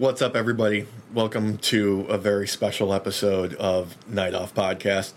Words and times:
What's 0.00 0.22
up, 0.22 0.34
everybody? 0.34 0.86
Welcome 1.12 1.58
to 1.58 2.06
a 2.08 2.16
very 2.16 2.48
special 2.48 2.94
episode 2.94 3.52
of 3.56 3.98
Night 4.08 4.32
Off 4.32 4.54
Podcast. 4.54 5.12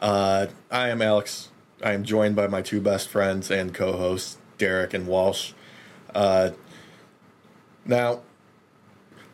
Uh, 0.00 0.46
I 0.70 0.90
am 0.90 1.02
Alex. 1.02 1.48
I 1.82 1.94
am 1.94 2.04
joined 2.04 2.36
by 2.36 2.46
my 2.46 2.62
two 2.62 2.80
best 2.80 3.08
friends 3.08 3.50
and 3.50 3.74
co 3.74 3.96
hosts, 3.96 4.38
Derek 4.56 4.94
and 4.94 5.08
Walsh. 5.08 5.52
Uh, 6.14 6.50
now, 7.84 8.20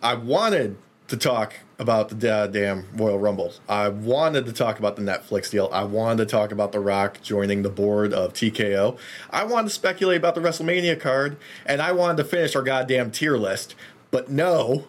I 0.02 0.14
wanted 0.14 0.78
to 1.08 1.18
talk 1.18 1.52
about 1.78 2.08
the 2.08 2.14
goddamn 2.14 2.86
Royal 2.94 3.18
Rumble. 3.18 3.52
I 3.68 3.90
wanted 3.90 4.46
to 4.46 4.52
talk 4.54 4.78
about 4.78 4.96
the 4.96 5.02
Netflix 5.02 5.50
deal. 5.50 5.68
I 5.74 5.84
wanted 5.84 6.26
to 6.26 6.30
talk 6.30 6.52
about 6.52 6.72
The 6.72 6.80
Rock 6.80 7.20
joining 7.20 7.60
the 7.60 7.68
board 7.68 8.14
of 8.14 8.32
TKO. 8.32 8.96
I 9.28 9.44
wanted 9.44 9.68
to 9.68 9.74
speculate 9.74 10.16
about 10.16 10.34
the 10.34 10.40
WrestleMania 10.40 10.98
card, 10.98 11.36
and 11.66 11.82
I 11.82 11.92
wanted 11.92 12.16
to 12.16 12.24
finish 12.24 12.56
our 12.56 12.62
goddamn 12.62 13.10
tier 13.10 13.36
list. 13.36 13.74
But 14.10 14.30
no, 14.30 14.86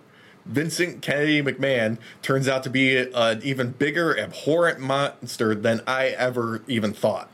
Vincent 0.47 1.01
Kennedy 1.01 1.41
McMahon 1.41 1.97
turns 2.21 2.47
out 2.47 2.63
to 2.63 2.69
be 2.69 2.97
an 2.97 3.41
even 3.43 3.71
bigger, 3.71 4.17
abhorrent 4.17 4.79
monster 4.79 5.53
than 5.53 5.81
I 5.85 6.07
ever 6.07 6.61
even 6.67 6.93
thought. 6.93 7.29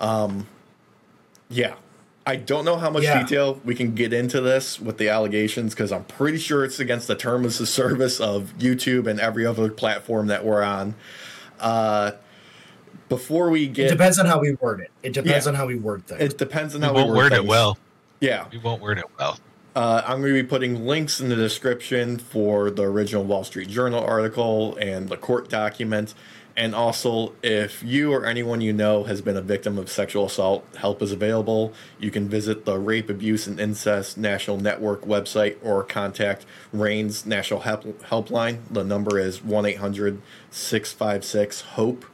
Um, 0.00 0.46
yeah. 1.48 1.74
I 2.26 2.36
don't 2.36 2.64
know 2.66 2.76
how 2.76 2.90
much 2.90 3.04
Yeah. 3.04 3.22
detail 3.22 3.58
we 3.64 3.74
can 3.74 3.94
get 3.94 4.12
into 4.12 4.40
this 4.42 4.78
with 4.78 4.98
the 4.98 5.08
allegations 5.08 5.72
because 5.74 5.90
I'm 5.92 6.04
pretty 6.04 6.36
sure 6.38 6.62
it's 6.64 6.78
against 6.78 7.08
the 7.08 7.14
terms 7.14 7.58
of 7.60 7.68
service 7.68 8.20
of 8.20 8.52
YouTube 8.58 9.06
and 9.06 9.18
every 9.18 9.46
other 9.46 9.70
platform 9.70 10.26
that 10.26 10.44
we're 10.44 10.62
on. 10.62 10.94
Uh, 11.58 12.12
before 13.08 13.48
we 13.48 13.66
get, 13.66 13.86
It 13.86 13.90
depends 13.92 14.18
on 14.18 14.26
how 14.26 14.38
we 14.40 14.52
word 14.60 14.80
it. 14.80 14.90
It 15.02 15.14
depends 15.14 15.46
Yeah. 15.46 15.52
on 15.52 15.54
how 15.54 15.66
we 15.66 15.76
word 15.76 16.06
things. 16.06 16.20
it 16.20 16.36
depends 16.36 16.74
on 16.74 16.82
We 16.82 16.86
how 16.88 16.92
won't 16.92 17.10
we 17.12 17.16
word 17.16 17.32
it 17.32 17.46
well. 17.46 17.78
Yeah, 18.20 18.44
We 18.52 18.58
won't 18.58 18.82
word 18.82 18.98
it 18.98 19.06
well. 19.18 19.38
Uh, 19.74 20.02
I'm 20.04 20.20
going 20.20 20.34
to 20.34 20.42
be 20.42 20.48
putting 20.48 20.86
links 20.86 21.20
in 21.20 21.28
the 21.28 21.36
description 21.36 22.18
for 22.18 22.70
the 22.70 22.82
original 22.82 23.22
Wall 23.22 23.44
Street 23.44 23.68
Journal 23.68 24.02
article 24.02 24.76
and 24.76 25.08
the 25.08 25.16
court 25.16 25.48
document. 25.48 26.14
And 26.56 26.74
also, 26.74 27.34
if 27.40 27.84
you 27.84 28.12
or 28.12 28.26
anyone 28.26 28.60
you 28.60 28.72
know 28.72 29.04
has 29.04 29.20
been 29.20 29.36
a 29.36 29.40
victim 29.42 29.78
of 29.78 29.88
sexual 29.88 30.26
assault, 30.26 30.66
help 30.78 31.00
is 31.02 31.12
available. 31.12 31.72
You 32.00 32.10
can 32.10 32.28
visit 32.28 32.64
the 32.64 32.80
Rape, 32.80 33.08
Abuse, 33.08 33.46
and 33.46 33.60
Incest 33.60 34.18
National 34.18 34.56
Network 34.56 35.02
website 35.02 35.56
or 35.62 35.84
contact 35.84 36.44
RAINN's 36.72 37.24
National 37.24 37.60
Help- 37.60 38.02
Helpline. 38.02 38.58
The 38.68 38.82
number 38.82 39.20
is 39.20 39.44
1 39.44 39.66
800 39.66 40.20
656 40.50 41.60
HOPE. 41.60 42.04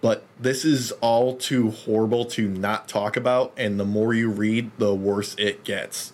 But 0.00 0.24
this 0.38 0.64
is 0.64 0.92
all 1.00 1.36
too 1.36 1.70
horrible 1.70 2.24
to 2.26 2.48
not 2.48 2.86
talk 2.88 3.16
about 3.16 3.52
and 3.56 3.80
the 3.80 3.84
more 3.84 4.14
you 4.14 4.30
read 4.30 4.70
the 4.78 4.94
worse 4.94 5.34
it 5.36 5.64
gets. 5.64 6.12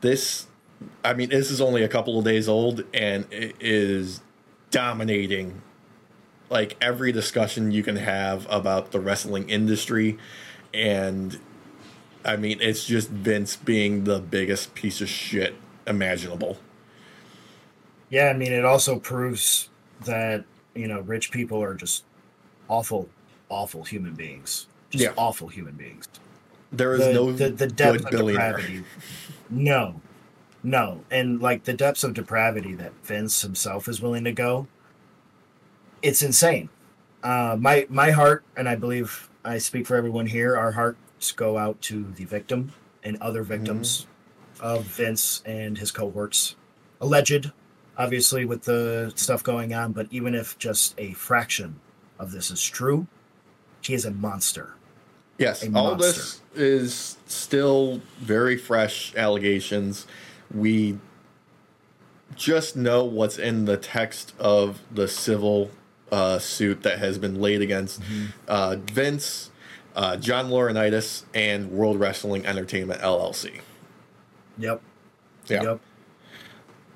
This 0.00 0.46
i 1.04 1.14
mean 1.14 1.30
this 1.30 1.50
is 1.50 1.60
only 1.60 1.82
a 1.82 1.88
couple 1.88 2.18
of 2.18 2.24
days 2.24 2.48
old 2.48 2.84
and 2.92 3.24
it 3.32 3.56
is 3.60 4.20
dominating 4.70 5.62
like 6.50 6.76
every 6.82 7.12
discussion 7.12 7.72
you 7.72 7.82
can 7.82 7.96
have 7.96 8.46
about 8.50 8.90
the 8.90 9.00
wrestling 9.00 9.48
industry. 9.48 10.18
And 10.74 11.38
i 12.24 12.36
mean 12.36 12.58
it's 12.60 12.84
just 12.84 13.10
vince 13.10 13.56
being 13.56 14.04
the 14.04 14.18
biggest 14.18 14.74
piece 14.74 15.00
of 15.00 15.08
shit 15.08 15.54
imaginable. 15.86 16.58
Yeah, 18.08 18.28
I 18.28 18.34
mean, 18.34 18.52
it 18.52 18.64
also 18.64 18.98
proves 18.98 19.68
that 20.04 20.44
you 20.74 20.86
know 20.86 21.00
rich 21.00 21.30
people 21.30 21.62
are 21.62 21.74
just 21.74 22.04
awful, 22.68 23.08
awful 23.48 23.84
human 23.84 24.14
beings. 24.14 24.66
Just 24.90 25.04
Yeah. 25.04 25.12
awful 25.16 25.48
human 25.48 25.74
beings. 25.74 26.06
there 26.72 26.94
is 26.94 27.00
the, 27.06 27.12
no 27.12 27.32
the, 27.32 27.48
the 27.50 27.66
depth 27.66 28.04
of 28.04 28.10
depravity. 28.10 28.84
No, 29.48 30.00
no, 30.62 31.04
and 31.10 31.40
like 31.40 31.64
the 31.64 31.72
depths 31.72 32.02
of 32.04 32.12
depravity 32.14 32.74
that 32.74 32.92
Vince 33.04 33.42
himself 33.42 33.88
is 33.88 34.00
willing 34.00 34.24
to 34.24 34.32
go. 34.32 34.66
It's 36.02 36.22
insane. 36.22 36.68
Uh, 37.22 37.56
my 37.58 37.86
my 37.88 38.10
heart, 38.10 38.44
and 38.56 38.68
I 38.68 38.74
believe 38.76 39.28
I 39.44 39.58
speak 39.58 39.86
for 39.86 39.96
everyone 39.96 40.26
here. 40.26 40.56
Our 40.56 40.72
hearts 40.72 41.32
go 41.32 41.56
out 41.58 41.80
to 41.82 42.04
the 42.16 42.24
victim 42.24 42.72
and 43.02 43.16
other 43.20 43.42
victims 43.42 44.06
of 44.60 44.84
Vince 44.84 45.42
and 45.46 45.78
his 45.78 45.90
cohorts. 45.92 46.56
Alleged, 47.00 47.52
obviously, 47.96 48.44
with 48.44 48.62
the 48.64 49.12
stuff 49.16 49.42
going 49.42 49.72
on, 49.72 49.92
but 49.92 50.06
even 50.10 50.34
if 50.34 50.58
just 50.58 50.94
a 50.98 51.12
fraction 51.12 51.78
of 52.18 52.32
this 52.32 52.50
is 52.50 52.62
true, 52.62 53.06
she 53.80 53.94
is 53.94 54.04
a 54.04 54.10
monster. 54.10 54.74
Yes, 55.38 55.62
a 55.62 55.66
all 55.74 55.90
monster. 55.96 56.12
this 56.12 56.40
is 56.54 57.16
still 57.26 58.00
very 58.18 58.56
fresh 58.56 59.14
allegations. 59.14 60.06
We 60.54 60.98
just 62.34 62.76
know 62.76 63.04
what's 63.04 63.38
in 63.38 63.64
the 63.64 63.76
text 63.76 64.34
of 64.38 64.80
the 64.90 65.08
civil 65.08 65.70
uh, 66.10 66.38
suit 66.38 66.82
that 66.82 66.98
has 66.98 67.18
been 67.18 67.40
laid 67.40 67.62
against 67.62 68.00
uh, 68.48 68.76
Vince, 68.92 69.50
uh, 69.94 70.16
John 70.16 70.50
Laurinaitis, 70.50 71.24
and 71.34 71.70
World 71.70 71.98
Wrestling 71.98 72.46
Entertainment 72.46 73.00
LLC. 73.00 73.60
Yep. 74.58 74.80
Yeah. 75.48 75.62
Yep. 75.62 75.80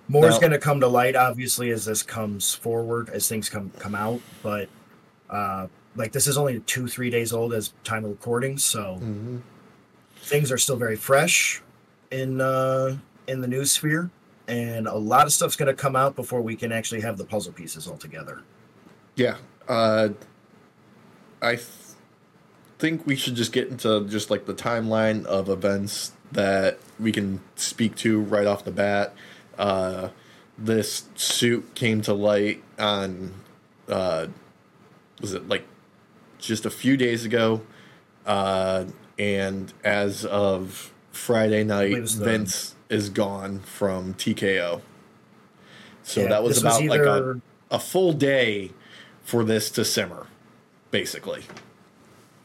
More 0.08 0.28
is 0.28 0.38
going 0.38 0.50
to 0.50 0.58
come 0.58 0.80
to 0.80 0.88
light, 0.88 1.14
obviously, 1.14 1.70
as 1.70 1.84
this 1.84 2.02
comes 2.02 2.52
forward, 2.52 3.10
as 3.10 3.28
things 3.28 3.48
come 3.48 3.70
come 3.78 3.94
out. 3.94 4.20
But 4.42 4.68
uh, 5.30 5.66
like 5.96 6.12
this 6.12 6.26
is 6.26 6.36
only 6.36 6.60
two 6.60 6.86
three 6.88 7.10
days 7.10 7.32
old 7.32 7.52
as 7.52 7.72
time 7.84 8.04
of 8.04 8.10
recording, 8.10 8.58
so 8.58 8.98
Mm-hmm. 9.00 9.38
things 10.16 10.52
are 10.52 10.58
still 10.58 10.76
very 10.76 10.96
fresh 10.96 11.62
in 12.10 12.40
uh, 12.40 12.96
in 13.26 13.40
the 13.40 13.48
news 13.48 13.72
sphere, 13.72 14.10
and 14.48 14.86
a 14.86 14.96
lot 14.96 15.26
of 15.26 15.32
stuff's 15.32 15.56
going 15.56 15.74
to 15.74 15.74
come 15.82 15.96
out 15.96 16.16
before 16.16 16.42
we 16.42 16.56
can 16.56 16.72
actually 16.72 17.00
have 17.00 17.16
the 17.16 17.24
puzzle 17.24 17.52
pieces 17.52 17.86
all 17.86 17.96
together. 17.96 18.42
Yeah, 19.16 19.36
uh, 19.68 20.10
I 21.42 21.56
th- 21.56 21.66
think 22.78 23.06
we 23.06 23.14
should 23.16 23.34
just 23.34 23.52
get 23.52 23.68
into 23.68 24.06
just 24.08 24.30
like 24.30 24.46
the 24.46 24.54
timeline 24.54 25.24
of 25.26 25.48
events 25.48 26.12
that 26.32 26.78
we 26.98 27.12
can 27.12 27.40
speak 27.56 27.94
to 27.96 28.20
right 28.20 28.46
off 28.46 28.64
the 28.64 28.70
bat. 28.70 29.14
Uh, 29.58 30.08
this 30.56 31.04
suit 31.16 31.74
came 31.74 32.00
to 32.02 32.14
light 32.14 32.62
on, 32.78 33.32
uh, 33.88 34.26
was 35.20 35.34
it 35.34 35.48
like 35.48 35.64
just 36.38 36.66
a 36.66 36.70
few 36.70 36.96
days 36.96 37.24
ago? 37.24 37.62
Uh, 38.26 38.84
and 39.18 39.72
as 39.84 40.24
of 40.24 40.92
Friday 41.12 41.64
night, 41.64 41.96
Vince 42.08 42.74
is 42.88 43.08
gone 43.10 43.60
from 43.60 44.14
TKO. 44.14 44.80
So 46.02 46.22
Yeah, 46.22 46.28
that 46.28 46.42
was 46.42 46.58
about 46.58 46.84
like 46.84 47.00
a 47.00 47.40
a 47.70 47.78
full 47.78 48.12
day 48.12 48.72
for 49.22 49.44
this 49.44 49.70
to 49.72 49.84
simmer, 49.84 50.26
basically. 50.90 51.44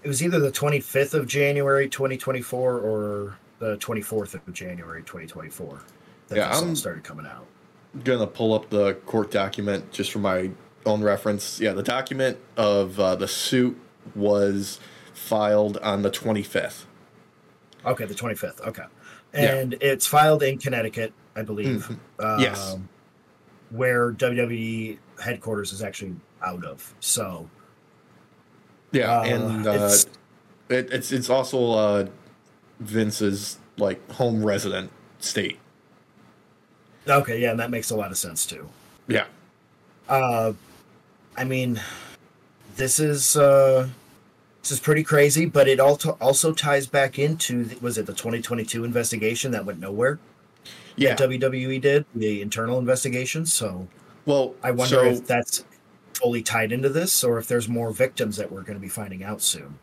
It 0.03 0.07
was 0.07 0.21
either 0.21 0.39
the 0.39 0.51
25th 0.51 1.15
of 1.15 1.25
January 1.27 1.89
2024 1.89 2.77
or 2.77 3.37
the 3.57 3.77
24th 3.77 4.35
of 4.35 4.53
January 4.53 5.01
2024 5.01 5.81
that 6.27 6.35
Yeah, 6.37 6.49
this 6.49 6.61
I'm- 6.61 6.75
started 6.75 7.03
coming 7.03 7.25
out. 7.25 7.47
gonna 8.03 8.27
pull 8.27 8.53
up 8.53 8.69
the 8.69 8.93
court 9.05 9.31
document 9.31 9.91
just 9.91 10.11
for 10.11 10.19
my 10.19 10.51
own 10.85 11.01
reference. 11.03 11.59
Yeah, 11.59 11.73
the 11.73 11.83
document 11.83 12.37
of 12.57 12.99
uh, 12.99 13.15
the 13.15 13.27
suit 13.27 13.77
was 14.15 14.79
filed 15.13 15.77
on 15.77 16.01
the 16.03 16.11
25th. 16.11 16.85
Okay, 17.85 18.05
the 18.05 18.13
25th. 18.15 18.61
Okay. 18.67 18.83
Yeah. 19.33 19.55
And 19.55 19.73
it's 19.81 20.05
filed 20.07 20.43
in 20.43 20.57
Connecticut, 20.57 21.13
I 21.35 21.41
believe. 21.41 21.89
Um, 22.19 22.39
Yes. 22.39 22.77
Where 23.71 24.11
WWE 24.13 24.97
headquarters 25.21 25.73
is 25.73 25.81
actually 25.81 26.15
out 26.43 26.63
of. 26.63 26.93
So, 26.99 27.49
Yeah, 28.91 29.19
Uh, 29.19 29.23
and 29.23 29.67
uh, 29.67 29.71
it's- 29.71 30.05
it, 30.69 30.91
it's 30.91 31.11
it's 31.11 31.29
also 31.29 31.71
uh, 31.73 32.07
Vince's 32.79 33.57
like 33.77 34.09
home 34.11 34.43
resident 34.45 34.89
state. 35.19 35.59
okay, 37.07 37.39
yeah, 37.41 37.51
and 37.51 37.59
that 37.59 37.69
makes 37.69 37.89
a 37.91 37.95
lot 37.95 38.09
of 38.11 38.17
sense 38.17 38.45
too. 38.45 38.67
Yeah, 39.07 39.25
Uh, 40.09 40.53
I 41.37 41.43
mean, 41.43 41.81
this 42.75 42.99
is 42.99 43.35
uh, 43.35 43.87
this 44.61 44.71
is 44.71 44.79
pretty 44.79 45.03
crazy, 45.03 45.45
but 45.45 45.67
it 45.67 45.79
also 45.79 46.17
also 46.21 46.53
ties 46.53 46.87
back 46.87 47.19
into 47.19 47.65
the- 47.65 47.77
was 47.79 47.97
it 47.97 48.05
the 48.05 48.13
2022 48.13 48.83
investigation 48.83 49.51
that 49.51 49.65
went 49.65 49.79
nowhere? 49.79 50.19
yeah. 50.95 51.15
That 51.15 51.29
WWE 51.29 51.81
did 51.81 52.05
the 52.13 52.41
internal 52.41 52.79
investigation. 52.79 53.45
So 53.45 53.87
well, 54.25 54.55
I 54.63 54.71
wonder 54.71 54.95
so, 54.95 55.03
if 55.05 55.27
that's 55.27 55.63
fully 56.13 56.41
tied 56.41 56.71
into 56.71 56.89
this, 56.89 57.23
or 57.23 57.37
if 57.37 57.47
there's 57.47 57.67
more 57.67 57.91
victims 57.91 58.37
that 58.37 58.51
we're 58.51 58.61
going 58.61 58.75
to 58.77 58.81
be 58.81 58.89
finding 58.89 59.23
out 59.23 59.41
soon. 59.41 59.79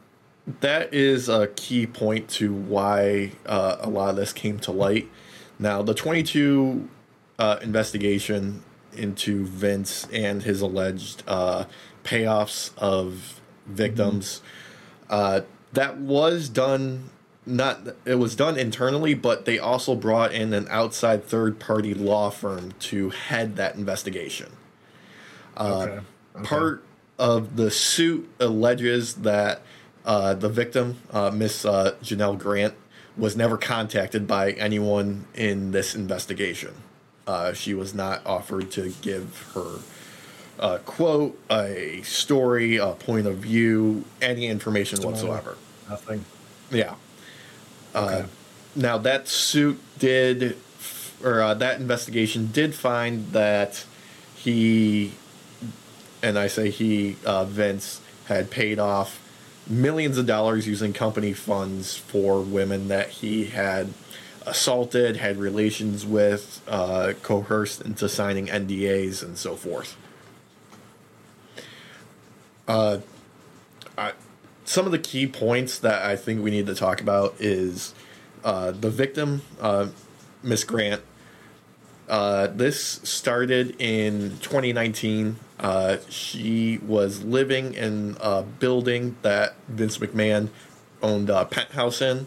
That 0.61 0.93
is 0.93 1.29
a 1.29 1.49
key 1.49 1.87
point 1.87 2.29
to 2.31 2.53
why 2.53 3.33
uh, 3.47 3.77
a 3.81 3.89
lot 3.89 4.11
of 4.11 4.17
this 4.17 4.33
came 4.33 4.59
to 4.61 4.73
light. 4.73 5.09
Now, 5.59 5.83
the 5.83 5.95
22 5.95 6.89
uh, 7.39 7.59
investigation 7.63 8.65
into 8.95 9.45
Vince 9.45 10.07
and 10.13 10.43
his 10.43 10.61
alleged 10.61 11.23
uh, 11.27 11.65
payoffs 12.05 12.77
of 12.79 13.41
victims 13.67 14.43
uh, 15.09 15.43
that 15.73 15.99
was 15.99 16.49
done 16.49 17.11
not 17.45 17.81
it 18.05 18.17
was 18.17 18.37
done 18.37 18.57
internally, 18.57 19.15
but 19.15 19.45
they 19.47 19.59
also 19.59 19.95
brought 19.97 20.33
in 20.33 20.53
an 20.53 20.67
outside 20.71 21.25
third 21.25 21.59
party 21.59 21.93
law 21.93 22.31
firm 22.31 22.73
to 22.79 23.11
head 23.11 23.57
that 23.57 23.75
investigation. 23.75 24.53
Uh, 25.57 25.87
Okay. 25.89 26.01
Okay. 26.35 26.47
Part 26.47 26.85
of 27.19 27.57
the 27.57 27.71
suit 27.71 28.27
alleges 28.41 29.17
that 29.17 29.61
uh, 30.05 30.33
the 30.35 30.49
victim, 30.49 30.99
uh, 31.11 31.31
Miss 31.31 31.65
uh, 31.65 31.95
Janel 32.03 32.39
Grant, 32.39 32.75
was 33.17 33.37
never 33.37 33.59
contacted 33.59 34.27
by 34.27 34.53
anyone 34.53 35.27
in 35.35 35.73
this 35.73 35.95
investigation. 35.95 36.75
Uh, 37.27 37.53
she 37.53 37.73
was 37.75 37.95
not 37.95 38.25
offered 38.27 38.71
to 38.73 38.93
give 39.03 39.53
her 39.55 39.79
a 40.59 40.79
quote, 40.81 41.39
a 41.51 42.01
story, 42.03 42.77
a 42.77 42.93
point 42.93 43.27
of 43.27 43.37
view, 43.39 44.05
any 44.21 44.47
information 44.47 45.01
whatsoever. 45.03 45.57
Nothing. 45.89 46.25
Yeah. 46.71 46.95
Uh, 47.95 47.99
Okay. 48.23 48.29
now 48.75 48.99
that 48.99 49.29
suit 49.29 49.81
did, 49.99 50.57
or 51.23 51.41
uh, 51.41 51.55
that 51.55 51.81
investigation 51.81 52.51
did 52.53 52.75
find 52.75 53.33
that 53.33 53.85
he, 54.35 55.13
and 56.23 56.39
I 56.39 56.47
say 56.49 56.71
he, 56.71 57.17
uh, 57.25 57.45
Vince 57.45 58.01
had 58.27 58.51
paid 58.51 58.79
off 58.79 59.21
millions 59.69 60.19
of 60.19 60.27
dollars 60.27 60.67
using 60.67 60.93
company 60.93 61.33
funds 61.33 61.97
for 61.97 62.41
women 62.41 62.89
that 62.89 63.11
he 63.11 63.45
had 63.47 63.93
assaulted, 64.47 65.17
had 65.17 65.37
relations 65.37 66.05
with, 66.05 66.63
uh, 66.69 67.13
coerced 67.23 67.83
into 67.83 68.09
signing 68.09 68.47
NDAs 68.47 69.23
and 69.23 69.37
so 69.37 69.57
forth. 69.57 69.97
Uh, 72.67 72.99
I, 73.99 74.13
some 74.65 74.87
of 74.87 74.93
the 74.93 74.99
key 74.99 75.27
points 75.27 75.79
that 75.81 76.05
I 76.05 76.17
think 76.17 76.43
we 76.43 76.51
need 76.51 76.67
to 76.67 76.75
talk 76.75 77.01
about 77.01 77.35
is 77.39 77.95
uh, 78.45 78.71
the 78.73 78.91
victim, 78.91 79.43
uh, 79.61 79.89
Miss 80.43 80.65
Grant. 80.65 81.03
Uh, 82.09 82.49
this 82.49 83.01
started 83.05 83.81
in 83.81 84.39
2019. 84.41 85.37
Uh, 85.59 85.99
she 86.09 86.79
was 86.79 87.23
living 87.23 87.75
in 87.75 88.17
a 88.21 88.43
building 88.43 89.17
that 89.23 89.55
Vince 89.69 89.99
McMahon 89.99 90.49
owned 91.03 91.31
a 91.31 91.45
penthouse 91.45 92.03
in, 92.03 92.27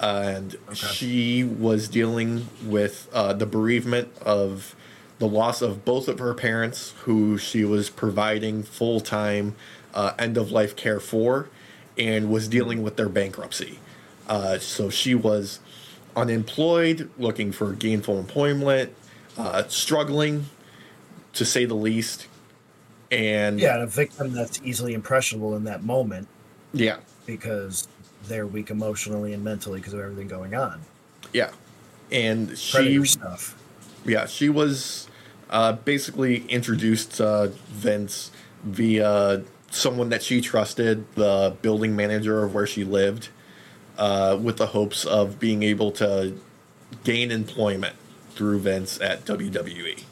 and 0.00 0.56
she 0.72 1.44
was 1.44 1.88
dealing 1.88 2.48
with 2.64 3.08
uh, 3.12 3.32
the 3.32 3.46
bereavement 3.46 4.08
of 4.22 4.74
the 5.18 5.26
loss 5.26 5.62
of 5.62 5.84
both 5.84 6.08
of 6.08 6.18
her 6.18 6.34
parents, 6.34 6.92
who 7.04 7.38
she 7.38 7.64
was 7.64 7.88
providing 7.88 8.62
full 8.62 9.00
time 9.00 9.54
uh, 9.94 10.12
end 10.18 10.36
of 10.36 10.50
life 10.50 10.76
care 10.76 11.00
for, 11.00 11.48
and 11.96 12.30
was 12.30 12.48
dealing 12.48 12.82
with 12.82 12.96
their 12.96 13.08
bankruptcy. 13.08 13.78
Uh, 14.28 14.58
so 14.58 14.90
she 14.90 15.14
was 15.14 15.60
unemployed, 16.14 17.10
looking 17.18 17.52
for 17.52 17.72
gainful 17.72 18.18
employment, 18.18 18.92
uh, 19.38 19.62
struggling 19.68 20.46
to 21.32 21.44
say 21.44 21.64
the 21.64 21.74
least. 21.74 22.26
And 23.10 23.60
Yeah, 23.60 23.74
and 23.74 23.84
a 23.84 23.86
victim 23.86 24.32
that's 24.32 24.60
easily 24.64 24.92
impressionable 24.92 25.56
in 25.56 25.64
that 25.64 25.84
moment 25.84 26.28
yeah, 26.72 26.98
because 27.24 27.88
they're 28.28 28.46
weak 28.46 28.70
emotionally 28.70 29.32
and 29.32 29.42
mentally 29.44 29.80
because 29.80 29.94
of 29.94 30.00
everything 30.00 30.28
going 30.28 30.54
on. 30.54 30.80
yeah. 31.32 31.50
And 32.10 32.56
she 32.56 33.04
stuff. 33.04 33.60
Yeah, 34.04 34.26
she 34.26 34.48
was 34.48 35.08
uh, 35.50 35.72
basically 35.72 36.44
introduced 36.46 37.14
to 37.16 37.52
Vince 37.68 38.30
via 38.62 39.42
someone 39.70 40.08
that 40.10 40.22
she 40.22 40.40
trusted, 40.40 41.04
the 41.14 41.56
building 41.62 41.96
manager 41.96 42.44
of 42.44 42.54
where 42.54 42.66
she 42.66 42.84
lived, 42.84 43.28
uh, 43.98 44.38
with 44.40 44.56
the 44.56 44.68
hopes 44.68 45.04
of 45.04 45.40
being 45.40 45.62
able 45.62 45.90
to 45.92 46.38
gain 47.04 47.30
employment 47.30 47.96
through 48.30 48.60
Vince 48.60 49.00
at 49.00 49.24
WWE. 49.24 50.02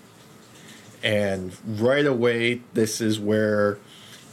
And 1.02 1.52
right 1.66 2.06
away, 2.06 2.62
this 2.72 3.00
is 3.00 3.20
where 3.20 3.78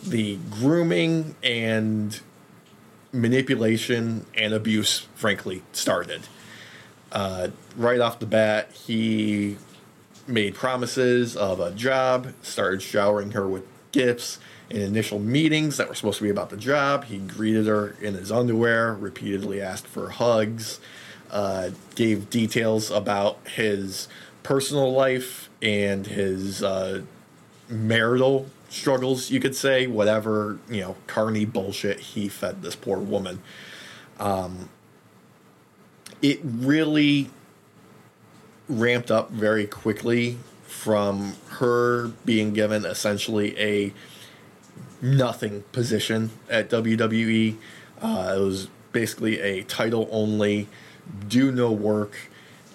the 0.04 0.38
grooming 0.50 1.36
and 1.44 2.19
manipulation 3.13 4.25
and 4.35 4.53
abuse, 4.53 5.07
frankly, 5.15 5.63
started 5.71 6.21
uh, 7.11 7.49
right 7.75 7.99
off 7.99 8.19
the 8.19 8.25
bat, 8.25 8.71
he 8.71 9.57
made 10.27 10.55
promises 10.55 11.35
of 11.35 11.59
a 11.59 11.71
job, 11.71 12.33
started 12.41 12.81
showering 12.81 13.31
her 13.31 13.47
with 13.47 13.65
gifts. 13.91 14.39
In 14.69 14.81
initial 14.81 15.19
meetings 15.19 15.75
that 15.77 15.89
were 15.89 15.95
supposed 15.95 16.19
to 16.19 16.23
be 16.23 16.29
about 16.29 16.49
the 16.49 16.57
job, 16.57 17.05
he 17.05 17.17
greeted 17.17 17.67
her 17.67 17.95
in 18.01 18.13
his 18.13 18.31
underwear, 18.31 18.93
repeatedly 18.93 19.61
asked 19.61 19.85
for 19.85 20.11
hugs, 20.11 20.79
uh, 21.29 21.71
gave 21.95 22.29
details 22.29 22.89
about 22.89 23.39
his 23.55 24.07
personal 24.43 24.93
life 24.93 25.49
and 25.61 26.07
his 26.07 26.63
uh, 26.63 27.01
marital 27.67 28.49
struggles, 28.71 29.29
you 29.29 29.39
could 29.39 29.56
say, 29.56 29.85
whatever, 29.85 30.57
you 30.69 30.81
know, 30.81 30.95
carny 31.06 31.45
bullshit 31.45 32.00
he 32.00 32.29
fed 32.29 32.63
this 32.63 32.75
poor 32.75 32.97
woman 32.97 33.41
Um, 34.19 34.69
it 36.21 36.39
really 36.44 37.29
ramped 38.69 39.12
up 39.12 39.31
very 39.31 39.65
quickly 39.68 40.38
from 40.63 41.35
her 41.50 42.07
being 42.25 42.53
given 42.53 42.85
essentially 42.85 43.57
a 43.59 43.94
nothing 45.01 45.63
position 45.71 46.29
at 46.50 46.69
WWE. 46.69 47.57
Uh, 48.01 48.35
it 48.38 48.39
was 48.39 48.68
basically 48.91 49.39
a 49.41 49.63
title 49.63 50.07
only, 50.12 50.68
do 51.27 51.51
no 51.51 51.71
work 51.71 52.15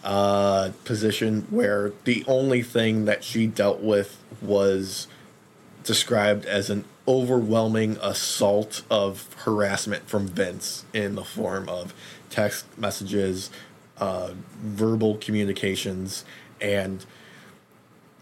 uh, 0.05 0.71
position 0.85 1.47
where 1.51 1.93
the 2.05 2.25
only 2.27 2.63
thing 2.63 3.07
that 3.07 3.25
she 3.25 3.47
dealt 3.47 3.81
with 3.81 4.23
was 4.43 5.09
described 5.87 6.45
as 6.45 6.69
an 6.71 6.85
overwhelming 7.09 7.97
assault 8.03 8.83
of 8.91 9.33
harassment 9.39 10.09
from 10.09 10.27
Vince 10.27 10.85
in 10.93 11.15
the 11.15 11.25
form 11.25 11.69
of 11.69 11.95
text 12.31 12.67
messages, 12.77 13.51
uh, 13.99 14.33
verbal 14.61 15.17
communications, 15.17 16.25
and 16.61 17.07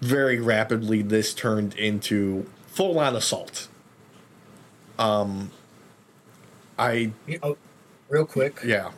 very 0.00 0.38
rapidly 0.38 1.02
this 1.02 1.32
turned 1.34 1.74
into 1.74 2.46
full 2.66 2.98
on 2.98 3.16
assault. 3.16 3.68
Um, 4.98 5.50
I 6.78 7.12
You 7.26 7.38
know, 7.42 7.56
real 8.08 8.26
quick, 8.26 8.60
yeah 8.64 8.90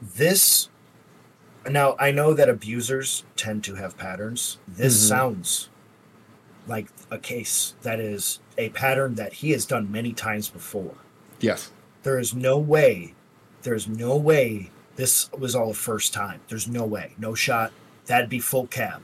this. 0.00 0.68
Now 1.68 1.96
I 1.98 2.10
know 2.10 2.32
that 2.34 2.48
abusers 2.48 3.24
tend 3.36 3.64
to 3.64 3.74
have 3.74 3.96
patterns. 3.98 4.58
This 4.66 4.94
Mhm. 4.96 5.08
sounds 5.08 5.68
like 6.68 6.86
a 7.10 7.18
case 7.18 7.74
that 7.82 7.98
is 7.98 8.38
a 8.58 8.68
pattern 8.70 9.14
that 9.16 9.32
he 9.32 9.50
has 9.52 9.64
done 9.64 9.90
many 9.90 10.12
times 10.12 10.48
before. 10.48 10.94
yes 11.40 11.72
There 12.04 12.18
is 12.18 12.34
no 12.34 12.58
way, 12.58 13.14
there's 13.62 13.88
no 13.88 14.16
way 14.16 14.70
this 14.96 15.30
was 15.32 15.54
all 15.54 15.68
the 15.68 15.74
first 15.74 16.12
time. 16.12 16.40
There's 16.48 16.66
no 16.68 16.84
way, 16.84 17.14
no 17.18 17.32
shot. 17.34 17.72
That'd 18.06 18.28
be 18.28 18.40
full 18.40 18.66
cab, 18.66 19.00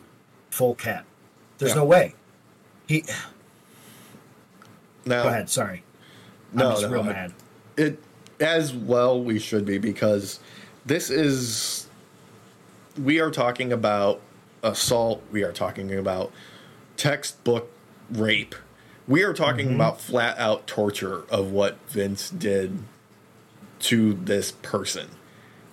full 0.50 0.74
cab. 0.74 1.04
There's 1.58 1.70
Yeah. 1.72 1.76
no 1.76 1.84
way. 1.84 2.14
He 2.88 3.04
now 5.06 5.22
go 5.22 5.28
ahead. 5.28 5.48
Sorry, 5.50 5.82
no 6.52 6.66
I'm 6.66 6.70
just 6.72 6.82
no, 6.82 6.88
real 6.90 7.02
I- 7.02 7.12
mad. 7.12 7.32
it 7.76 7.98
as 8.40 8.72
well 8.74 9.22
we 9.22 9.38
should 9.38 9.64
be 9.64 9.78
because 9.78 10.40
this 10.84 11.10
is 11.10 11.86
we 13.00 13.20
are 13.20 13.30
talking 13.30 13.72
about 13.72 14.20
assault 14.62 15.22
we 15.30 15.42
are 15.44 15.52
talking 15.52 15.94
about 15.96 16.32
textbook 16.96 17.70
rape 18.10 18.54
we 19.06 19.22
are 19.22 19.32
talking 19.34 19.68
Mhm. 19.70 19.74
about 19.74 20.00
flat 20.00 20.38
out 20.38 20.66
torture 20.66 21.22
of 21.30 21.50
what 21.50 21.76
vince 21.88 22.30
did 22.30 22.78
to 23.80 24.14
this 24.14 24.52
person 24.52 25.08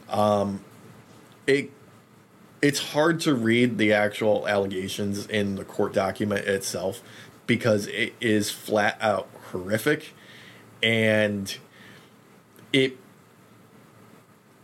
um 0.10 0.62
it 1.48 1.70
it's 2.62 2.80
hard 2.94 3.20
to 3.20 3.34
read 3.34 3.78
the 3.78 3.92
actual 3.94 4.48
allegations 4.48 5.25
in 5.28 5.56
the 5.56 5.63
court 5.66 5.94
document 5.94 6.46
itself 6.46 7.01
because 7.48 7.88
it 7.88 8.13
is 8.22 8.51
flat 8.51 8.98
out 9.01 9.28
horrific 9.51 10.13
and 10.84 11.58
it 12.72 12.98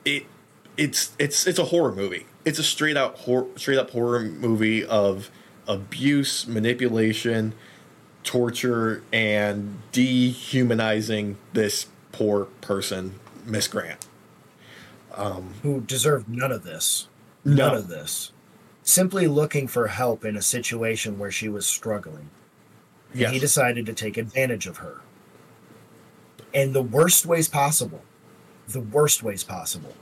it 0.06 0.26
it's 0.78 1.12
it's 1.20 1.46
it's 1.48 1.60
a 1.60 1.66
horror 1.66 1.92
movie. 1.94 2.26
It's 2.46 2.60
a 2.60 2.64
straight 2.64 2.96
out 2.96 3.18
hor- 3.18 3.48
straight 3.56 3.78
up 3.80 3.90
horror 3.92 4.22
movie 4.22 4.86
of 4.86 5.30
abuse, 5.68 6.48
manipulation, 6.48 7.54
torture, 8.24 9.04
and 9.12 9.80
dehumanizing 9.92 11.38
this 11.54 11.88
poor 12.12 12.46
person, 12.62 13.16
Miss 13.46 13.68
Grant. 13.68 14.06
Who 15.64 15.82
deserved 15.82 16.30
none 16.30 16.52
of 16.52 16.64
this? 16.64 17.08
None 17.44 17.72
No. 17.74 17.78
of 17.80 17.88
this. 17.88 18.32
Simply 18.84 19.28
looking 19.28 19.68
for 19.68 19.88
help 19.88 20.24
in 20.24 20.38
a 20.38 20.42
situation 20.42 21.18
where 21.18 21.32
she 21.32 21.50
was 21.50 21.66
struggling. 21.66 22.30
And 23.12 23.22
Yes. 23.22 23.32
he 23.34 23.40
decided 23.40 23.86
to 23.88 23.94
take 23.94 24.18
advantage 24.18 24.68
of 24.68 24.78
her 24.78 25.02
in 26.54 26.74
the 26.74 26.82
worst 26.84 27.26
ways 27.26 27.48
possible. 27.50 28.04
the 28.70 28.82
worst 28.82 29.24
ways 29.24 29.46
possible. 29.46 29.94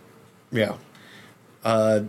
Yeah. 0.52 0.78
Uh, 1.64 2.06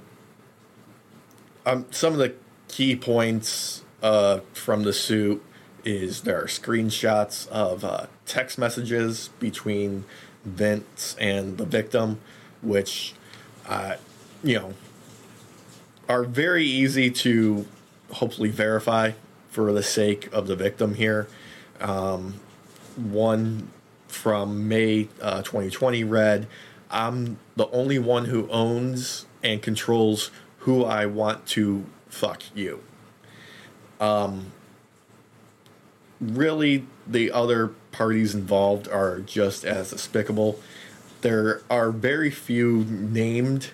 um, 1.66 1.84
some 1.90 2.14
of 2.14 2.18
the 2.18 2.32
key 2.68 2.96
points 2.96 3.82
uh, 4.02 4.40
from 4.52 4.82
the 4.82 4.92
suit 4.92 5.42
is 5.84 6.22
there 6.22 6.40
are 6.40 6.46
screenshots 6.46 7.48
of 7.48 7.84
uh, 7.84 8.06
text 8.26 8.58
messages 8.58 9.30
between 9.38 10.04
Vince 10.44 11.16
and 11.18 11.58
the 11.58 11.64
victim, 11.64 12.20
which, 12.62 13.14
uh, 13.68 13.96
you 14.42 14.58
know, 14.58 14.74
are 16.08 16.24
very 16.24 16.64
easy 16.64 17.10
to 17.10 17.66
hopefully 18.12 18.50
verify 18.50 19.12
for 19.50 19.72
the 19.72 19.82
sake 19.82 20.32
of 20.32 20.46
the 20.46 20.56
victim 20.56 20.94
here. 20.94 21.28
Um, 21.80 22.40
one 22.96 23.70
from 24.08 24.68
May 24.68 25.08
uh, 25.20 25.42
2020 25.42 26.04
read, 26.04 26.46
I'm 26.90 27.38
the 27.56 27.68
only 27.70 27.98
one 27.98 28.26
who 28.26 28.48
owns 28.50 29.26
and 29.42 29.60
controls 29.60 30.30
who 30.60 30.84
I 30.84 31.06
want 31.06 31.46
to 31.48 31.84
fuck 32.08 32.42
you. 32.54 32.82
Um, 34.00 34.52
really, 36.20 36.86
the 37.06 37.30
other 37.32 37.68
parties 37.92 38.34
involved 38.34 38.88
are 38.88 39.20
just 39.20 39.64
as 39.64 39.90
despicable. 39.90 40.60
There 41.22 41.62
are 41.70 41.90
very 41.90 42.30
few 42.30 42.84
named 42.84 43.70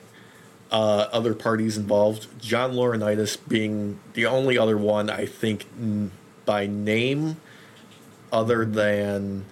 uh, 0.70 1.08
other 1.12 1.34
parties 1.34 1.76
involved. 1.76 2.26
John 2.40 2.72
Laurinaitis 2.72 3.36
being 3.48 4.00
the 4.14 4.26
only 4.26 4.56
other 4.56 4.78
one 4.78 5.10
I 5.10 5.26
think 5.26 5.66
n- 5.78 6.12
by 6.44 6.66
name, 6.66 7.36
other 8.32 8.64
than 8.64 9.44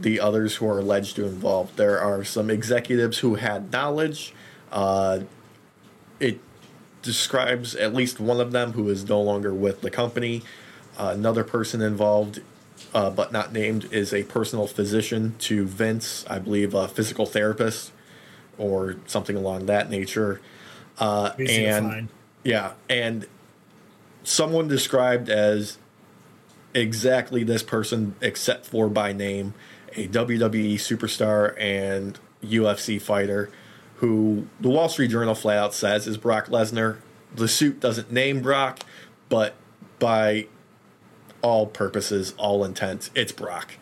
the 0.00 0.18
others 0.18 0.56
who 0.56 0.66
are 0.68 0.80
alleged 0.80 1.16
to 1.16 1.26
involved. 1.26 1.76
There 1.76 2.00
are 2.00 2.24
some 2.24 2.50
executives 2.50 3.18
who 3.18 3.36
had 3.36 3.70
knowledge. 3.70 4.34
Uh, 4.72 5.20
describes 7.02 7.74
at 7.74 7.94
least 7.94 8.20
one 8.20 8.40
of 8.40 8.52
them 8.52 8.72
who 8.72 8.88
is 8.88 9.08
no 9.08 9.20
longer 9.20 9.52
with 9.52 9.80
the 9.80 9.90
company. 9.90 10.42
Uh, 10.98 11.12
another 11.14 11.44
person 11.44 11.80
involved, 11.82 12.40
uh, 12.94 13.10
but 13.10 13.32
not 13.32 13.52
named, 13.52 13.92
is 13.92 14.12
a 14.12 14.22
personal 14.24 14.66
physician 14.66 15.34
to 15.40 15.66
Vince, 15.66 16.24
I 16.28 16.38
believe, 16.38 16.74
a 16.74 16.88
physical 16.88 17.26
therapist 17.26 17.92
or 18.58 18.96
something 19.06 19.36
along 19.36 19.66
that 19.66 19.90
nature. 19.90 20.40
Uh, 20.98 21.32
and 21.38 22.08
yeah, 22.44 22.72
and 22.88 23.26
someone 24.24 24.68
described 24.68 25.28
as 25.28 25.78
exactly 26.74 27.44
this 27.44 27.62
person, 27.62 28.14
except 28.20 28.66
for 28.66 28.88
by 28.88 29.12
name, 29.12 29.54
a 29.94 30.08
WWE 30.08 30.74
superstar 30.74 31.58
and 31.58 32.18
UFC 32.42 33.00
fighter, 33.00 33.50
who 34.02 34.48
the 34.60 34.68
Wall 34.68 34.88
Street 34.88 35.12
Journal 35.12 35.34
flat 35.34 35.56
out 35.58 35.72
says 35.72 36.08
is 36.08 36.18
Brock 36.18 36.46
Lesnar. 36.48 36.98
The 37.34 37.46
suit 37.46 37.78
doesn't 37.78 38.10
name 38.10 38.42
Brock, 38.42 38.80
but 39.28 39.54
by 40.00 40.48
all 41.40 41.66
purposes, 41.68 42.34
all 42.36 42.64
intents, 42.64 43.12
it's 43.14 43.30
Brock. 43.30 43.76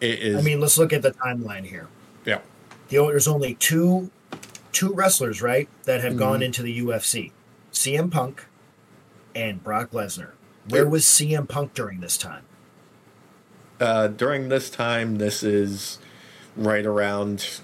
It 0.00 0.18
is. 0.18 0.36
I 0.38 0.40
mean, 0.40 0.60
let's 0.60 0.78
look 0.78 0.94
at 0.94 1.02
the 1.02 1.10
timeline 1.12 1.66
here. 1.66 1.88
yeah, 2.24 2.40
The 2.88 2.96
there's 2.96 3.28
only 3.28 3.54
two 3.54 4.10
two 4.72 4.94
wrestlers, 4.94 5.42
right, 5.42 5.68
that 5.84 6.00
have 6.00 6.16
gone 6.16 6.42
into 6.42 6.62
the 6.62 6.80
UFC. 6.80 7.32
CM 7.70 8.10
Punk 8.10 8.46
and 9.34 9.62
Brock 9.62 9.90
Lesnar. 9.90 10.30
Where 10.70 10.88
was 10.88 11.04
CM 11.04 11.46
Punk 11.46 11.74
during 11.74 12.00
this 12.00 12.16
time? 12.16 12.44
uh, 13.78 14.08
during 14.08 14.48
this 14.48 14.70
time, 14.70 15.16
this 15.16 15.42
is 15.42 15.98
right 16.56 16.86
around. 16.86 17.60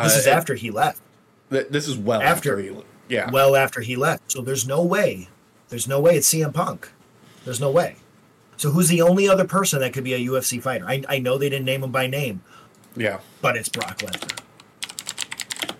Uh, 0.00 0.04
This 0.04 0.16
is 0.16 0.26
after 0.26 0.54
he 0.54 0.70
left. 0.70 1.00
th- 1.50 1.68
this 1.70 1.88
is 1.88 1.96
well 1.96 2.20
after- 2.22 2.58
after, 2.58 2.58
he, 2.58 2.76
yeah. 3.08 3.30
Well 3.30 3.56
after 3.56 3.80
he 3.80 3.96
left. 3.96 4.30
So 4.32 4.40
there's 4.42 4.66
no 4.66 4.82
way. 4.82 5.28
There's 5.68 5.88
no 5.88 6.00
way 6.00 6.16
it's 6.16 6.28
CM 6.32 6.52
Punk. 6.54 6.90
There's 7.44 7.60
no 7.60 7.70
way. 7.70 7.96
So 8.56 8.70
who's 8.70 8.88
the 8.88 9.02
only 9.02 9.28
other 9.28 9.44
person 9.44 9.80
that 9.80 9.92
could 9.92 10.04
be 10.04 10.14
a 10.14 10.18
UFC 10.18 10.60
fighter? 10.62 10.86
I, 10.88 11.02
I 11.08 11.18
know 11.18 11.36
they 11.38 11.48
didn't 11.48 11.66
name 11.66 11.82
him 11.84 11.90
by 11.92 12.06
name, 12.06 12.42
yeah. 12.96 13.18
but 13.42 13.56
it's 13.56 13.68
Brock 13.68 13.98
Lesnar. 13.98 14.38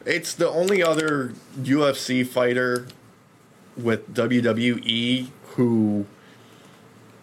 It's 0.04 0.34
the 0.34 0.48
only 0.48 0.82
other 0.82 1.32
UFC 1.60 2.26
fighter 2.26 2.86
with 3.76 4.14
WWE 4.14 5.28
who 5.54 6.06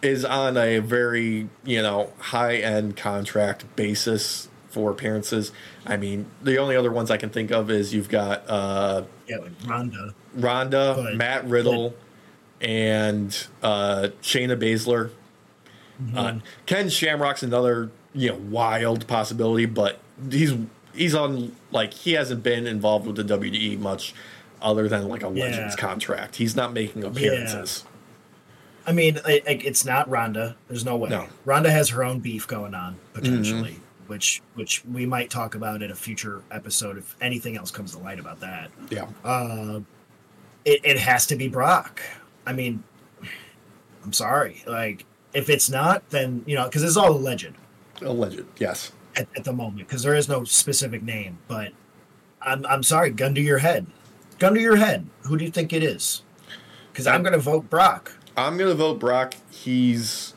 is 0.02 0.24
on 0.24 0.56
a 0.56 0.80
very, 0.80 1.48
you 1.64 1.80
know, 1.82 2.12
high 2.18 2.56
end 2.56 2.96
contract 2.96 3.64
basis 3.76 4.48
for 4.74 4.90
appearances. 4.90 5.52
I 5.86 5.96
mean, 5.96 6.26
the 6.42 6.58
only 6.58 6.74
other 6.76 6.90
ones 6.92 7.10
I 7.10 7.16
can 7.16 7.30
think 7.30 7.50
of 7.52 7.70
is 7.70 7.94
you've 7.94 8.08
got 8.08 8.44
uh, 8.48 9.04
Yeah, 9.28 9.38
like 9.38 9.52
Ronda. 9.66 10.14
Ronda, 10.34 10.94
But- 10.96 11.14
Matt 11.16 11.46
Riddle, 11.48 11.94
and 12.60 13.46
uh, 13.62 14.08
Shayna 14.22 14.56
Baszler. 14.60 15.10
Uh, 16.14 16.38
Ken 16.66 16.88
Shamrock's 16.88 17.42
another 17.44 17.90
you 18.14 18.30
know 18.30 18.36
wild 18.50 19.06
possibility, 19.06 19.64
but 19.66 20.00
he's 20.28 20.52
he's 20.92 21.14
on 21.14 21.54
like 21.70 21.94
he 21.94 22.12
hasn't 22.12 22.42
been 22.42 22.66
involved 22.66 23.06
with 23.06 23.14
the 23.16 23.22
WWE 23.22 23.78
much, 23.78 24.12
other 24.60 24.88
than 24.88 25.06
like 25.08 25.22
a 25.22 25.28
Legends 25.28 25.76
contract. 25.76 26.34
He's 26.36 26.56
not 26.56 26.72
making 26.72 27.04
appearances. 27.04 27.84
I 28.86 28.92
mean, 28.92 29.18
I- 29.24 29.40
I- 29.46 29.60
it's 29.64 29.84
not 29.84 30.08
Ronda. 30.10 30.56
There's 30.68 30.84
no 30.84 30.96
way. 30.96 31.08
No. 31.10 31.26
Ronda 31.44 31.70
has 31.70 31.90
her 31.90 32.02
own 32.04 32.18
beef 32.18 32.46
going 32.48 32.74
on 32.74 32.96
potentially, 33.14 33.78
which 34.08 34.42
which 34.54 34.84
we 34.84 35.06
might 35.06 35.30
talk 35.30 35.54
about 35.54 35.82
in 35.82 35.90
a 35.90 35.94
future 35.94 36.42
episode 36.50 36.98
if 36.98 37.16
anything 37.20 37.56
else 37.56 37.70
comes 37.70 37.92
to 37.92 37.98
light 37.98 38.18
about 38.20 38.40
that. 38.40 38.70
Yeah, 38.90 39.06
Uh, 39.24 39.80
it 40.64 40.80
it 40.84 40.98
has 40.98 41.26
to 41.26 41.36
be 41.36 41.48
Brock. 41.48 42.00
I 42.46 42.52
mean, 42.52 42.82
I'm 44.04 44.12
sorry. 44.12 44.62
Like, 44.66 45.04
if 45.32 45.48
it's 45.48 45.70
not, 45.70 46.08
then 46.10 46.42
you 46.46 46.54
know, 46.56 46.64
because 46.64 46.82
it's 46.82 46.96
all 46.96 47.12
alleged 47.12 47.52
alleged. 48.02 48.42
Yes. 48.58 48.92
at, 49.16 49.28
at 49.36 49.44
the 49.44 49.52
moment, 49.52 49.86
because 49.88 50.02
there 50.02 50.14
is 50.14 50.28
no 50.28 50.44
specific 50.44 51.02
name. 51.02 51.38
But 51.48 51.72
I'm 52.42 52.64
I'm 52.66 52.82
sorry. 52.82 53.10
Gun 53.10 53.34
to 53.34 53.40
your 53.40 53.58
head. 53.58 53.86
Gun 54.38 54.54
to 54.54 54.60
your 54.60 54.76
head. 54.76 55.06
Who 55.22 55.36
do 55.38 55.44
you 55.44 55.50
think 55.50 55.72
it 55.72 55.82
is? 55.82 56.22
Because 56.92 57.06
I'm 57.06 57.22
gonna 57.22 57.38
vote 57.38 57.70
Brock. 57.70 58.12
I'm 58.36 58.58
gonna 58.58 58.74
vote 58.74 58.98
Brock. 59.00 59.34
He's 59.50 60.33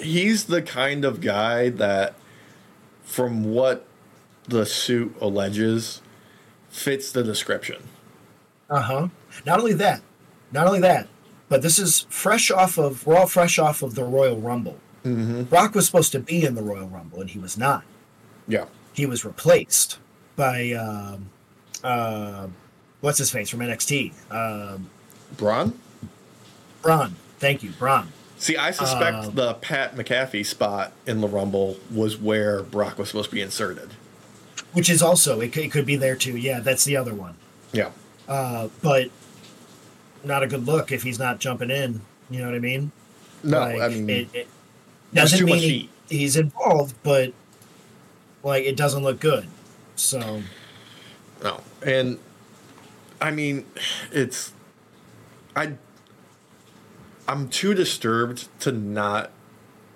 he's 0.00 0.44
the 0.44 0.62
kind 0.62 1.04
of 1.04 1.20
guy 1.20 1.68
that, 1.70 2.14
from 3.04 3.44
what 3.44 3.86
the 4.46 4.64
suit 4.66 5.14
alleges, 5.20 6.02
fits 6.68 7.12
the 7.12 7.22
description. 7.22 7.82
Uh 8.70 8.82
huh. 8.82 9.08
Not 9.46 9.60
only 9.60 9.74
that, 9.74 10.02
not 10.52 10.66
only 10.66 10.80
that, 10.80 11.08
but 11.48 11.62
this 11.62 11.78
is 11.78 12.06
fresh 12.10 12.50
off 12.50 12.78
of. 12.78 13.06
We're 13.06 13.16
all 13.16 13.26
fresh 13.26 13.58
off 13.58 13.82
of 13.82 13.94
the 13.94 14.04
Royal 14.04 14.38
Rumble. 14.38 14.78
Mm-hmm. 15.04 15.44
Brock 15.44 15.74
was 15.74 15.86
supposed 15.86 16.12
to 16.12 16.20
be 16.20 16.44
in 16.44 16.54
the 16.54 16.62
Royal 16.62 16.88
Rumble, 16.88 17.20
and 17.20 17.30
he 17.30 17.38
was 17.38 17.56
not. 17.56 17.84
Yeah. 18.46 18.66
He 18.92 19.06
was 19.06 19.24
replaced 19.24 19.98
by 20.36 20.72
um, 20.72 21.30
uh, 21.82 22.48
what's 23.00 23.18
his 23.18 23.30
face 23.30 23.48
from 23.48 23.60
NXT. 23.60 24.12
Um, 24.30 24.90
Bron. 25.36 25.78
Bron. 26.82 27.16
Thank 27.38 27.62
you, 27.62 27.70
Bron. 27.70 28.12
See, 28.38 28.56
I 28.56 28.70
suspect 28.70 29.16
Uh, 29.16 29.30
the 29.30 29.54
Pat 29.54 29.96
McAfee 29.96 30.46
spot 30.46 30.92
in 31.06 31.20
the 31.20 31.26
Rumble 31.28 31.76
was 31.92 32.16
where 32.16 32.62
Brock 32.62 32.98
was 32.98 33.08
supposed 33.08 33.30
to 33.30 33.34
be 33.34 33.42
inserted. 33.42 33.90
Which 34.72 34.88
is 34.88 35.02
also 35.02 35.40
it 35.40 35.52
could, 35.52 35.64
it 35.64 35.72
could 35.72 35.86
be 35.86 35.96
there 35.96 36.14
too. 36.14 36.36
Yeah, 36.36 36.60
that's 36.60 36.84
the 36.84 36.96
other 36.96 37.14
one. 37.14 37.34
Yeah. 37.72 37.90
Uh, 38.28 38.68
but 38.82 39.10
not 40.24 40.42
a 40.42 40.46
good 40.46 40.66
look 40.66 40.92
if 40.92 41.02
he's 41.02 41.18
not 41.18 41.40
jumping 41.40 41.70
in. 41.70 42.00
You 42.30 42.40
know 42.40 42.46
what 42.46 42.54
I 42.54 42.58
mean? 42.60 42.92
No, 43.42 43.60
Like, 43.60 43.80
I 43.80 43.88
mean, 43.88 44.10
it, 44.10 44.28
it 44.34 44.48
doesn't 45.14 45.38
too 45.38 45.46
mean 45.46 45.54
much 45.56 45.64
he, 45.64 45.88
he's 46.08 46.36
involved, 46.36 46.94
but 47.02 47.32
like 48.42 48.64
it 48.64 48.76
doesn't 48.76 49.02
look 49.02 49.20
good. 49.20 49.46
So 49.96 50.42
no, 51.42 51.60
and 51.84 52.18
I 53.20 53.30
mean, 53.30 53.64
it's 54.12 54.52
I. 55.56 55.72
I'm 57.28 57.48
too 57.48 57.74
disturbed 57.74 58.48
to 58.60 58.72
not 58.72 59.30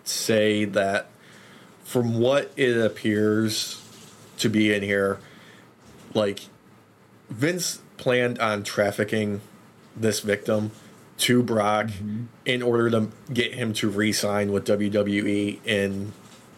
say 0.05 0.67
that 0.67 1.09
from 1.83 2.19
what 2.19 2.53
it 2.57 2.77
appears 2.77 3.81
to 4.37 4.51
be 4.51 4.73
in 4.73 4.83
here, 4.83 5.19
like 6.13 6.41
Vince 7.31 7.81
planned 7.97 8.39
on 8.39 8.63
trafficking 8.63 9.41
this 9.97 10.21
victim 10.21 10.73
to 11.19 11.43
Brock 11.43 11.89
in 12.45 12.63
order 12.63 12.91
to 12.91 13.09
get 13.33 13.55
him 13.55 13.73
to 13.75 13.89
re-sign 13.89 14.53
with 14.53 14.67
WWE 14.67 15.59
in 15.65 16.13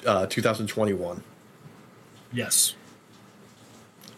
uh, 0.06 0.26
2021. 0.26 1.22
yes, 2.32 2.74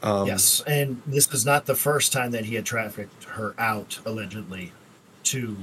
Um, 0.03 0.27
yes, 0.27 0.63
and 0.67 1.03
this 1.07 1.33
is 1.33 1.45
not 1.45 1.67
the 1.67 1.75
first 1.75 2.13
time 2.13 2.31
that 2.31 2.45
he 2.45 2.55
had 2.55 2.65
trafficked 2.65 3.25
her 3.25 3.55
out 3.59 3.99
allegedly 4.07 4.73
to 5.25 5.57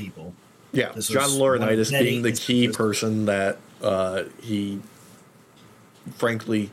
people. 0.00 0.34
Yeah, 0.72 0.92
This 0.92 1.08
John 1.08 1.24
was 1.24 1.36
one 1.36 1.62
of 1.62 1.68
Laurinaitis 1.68 1.90
being 1.90 2.22
the 2.22 2.32
key 2.32 2.64
instances. 2.66 2.76
person 2.76 3.24
that 3.26 3.58
uh, 3.82 4.24
he, 4.40 4.80
frankly, 6.14 6.70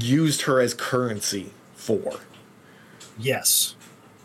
used 0.00 0.42
her 0.42 0.60
as 0.60 0.74
currency 0.74 1.50
for. 1.74 2.20
Yes. 3.18 3.74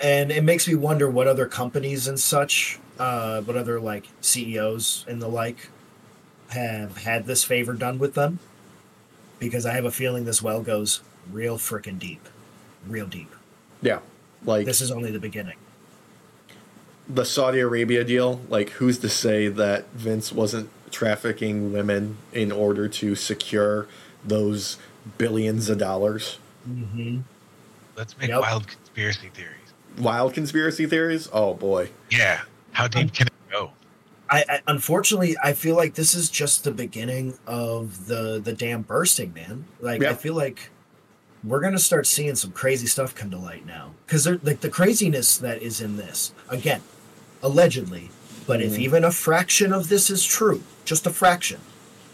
And 0.01 0.31
it 0.31 0.43
makes 0.43 0.67
me 0.67 0.75
wonder 0.75 1.09
what 1.09 1.27
other 1.27 1.45
companies 1.45 2.07
and 2.07 2.19
such, 2.19 2.79
uh, 2.99 3.41
what 3.41 3.55
other 3.55 3.79
like 3.79 4.07
CEOs 4.19 5.05
and 5.07 5.21
the 5.21 5.27
like 5.29 5.69
have 6.49 6.97
had 6.97 7.27
this 7.27 7.43
favor 7.43 7.73
done 7.73 7.97
with 7.97 8.13
them. 8.13 8.39
Because 9.39 9.65
I 9.65 9.73
have 9.73 9.85
a 9.85 9.91
feeling 9.91 10.25
this 10.25 10.41
well 10.41 10.61
goes 10.61 11.01
real 11.31 11.57
freaking 11.57 11.97
deep. 11.97 12.27
Real 12.85 13.07
deep. 13.07 13.33
Yeah. 13.81 13.99
Like 14.43 14.65
This 14.65 14.81
is 14.81 14.91
only 14.91 15.11
the 15.11 15.19
beginning. 15.19 15.55
The 17.13 17.25
Saudi 17.25 17.59
Arabia 17.59 18.03
deal, 18.03 18.41
like 18.49 18.69
who's 18.71 18.97
to 18.99 19.09
say 19.09 19.47
that 19.47 19.87
Vince 19.93 20.31
wasn't 20.31 20.69
trafficking 20.91 21.71
women 21.73 22.17
in 22.33 22.51
order 22.51 22.87
to 22.87 23.15
secure 23.15 23.87
those 24.23 24.77
billions 25.17 25.69
of 25.69 25.77
dollars? 25.77 26.37
Mm-hmm. 26.69 27.19
Let's 27.95 28.17
make 28.17 28.29
Yep. 28.29 28.41
wild 28.41 28.67
conspiracy 28.67 29.29
theories. 29.33 29.55
Wild 29.99 30.33
conspiracy 30.33 30.85
theories? 30.85 31.27
Oh 31.33 31.53
boy. 31.53 31.89
Yeah. 32.09 32.41
How 32.71 32.87
deep 32.87 33.13
can 33.13 33.27
it 33.27 33.33
go? 33.51 33.71
I, 34.29 34.45
I 34.47 34.59
unfortunately 34.67 35.35
I 35.43 35.53
feel 35.53 35.75
like 35.75 35.95
this 35.95 36.13
is 36.13 36.29
just 36.29 36.63
the 36.63 36.71
beginning 36.71 37.37
of 37.45 38.07
the 38.07 38.39
the 38.41 38.53
dam 38.53 38.83
bursting, 38.83 39.33
man. 39.33 39.65
Like 39.81 40.01
Yeah. 40.01 40.11
I 40.11 40.13
feel 40.13 40.35
like 40.35 40.69
we're 41.43 41.59
gonna 41.59 41.79
start 41.79 42.07
seeing 42.07 42.35
some 42.35 42.51
crazy 42.51 42.87
stuff 42.87 43.13
come 43.15 43.31
to 43.31 43.37
light 43.37 43.65
now 43.65 43.91
because 44.05 44.25
like 44.43 44.61
the 44.61 44.69
craziness 44.69 45.37
that 45.39 45.61
is 45.61 45.81
in 45.81 45.97
this 45.97 46.33
again, 46.49 46.81
allegedly. 47.41 48.09
But 48.47 48.61
if 48.61 48.73
Mhm. 48.73 48.79
even 48.79 49.03
a 49.03 49.11
fraction 49.11 49.71
of 49.71 49.89
this 49.89 50.09
is 50.09 50.23
true, 50.25 50.63
just 50.85 51.05
a 51.05 51.11
fraction, 51.11 51.59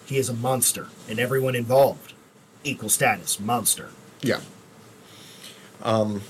he 0.05 0.17
is 0.17 0.29
a 0.29 0.33
monster, 0.33 0.87
and 1.09 1.19
everyone 1.19 1.55
involved, 1.55 2.13
equal 2.63 2.89
status, 2.89 3.39
monster. 3.39 3.89
Yeah. 4.21 4.39
Um, 5.83 6.21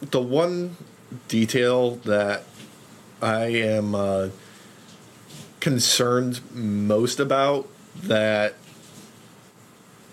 the 0.00 0.20
one 0.20 0.76
detail 1.28 1.96
that 2.04 2.44
I 3.22 3.46
am 3.46 3.94
uh, 3.94 4.28
concerned 5.60 6.40
most 6.52 7.18
about 7.20 7.68
that 8.02 8.54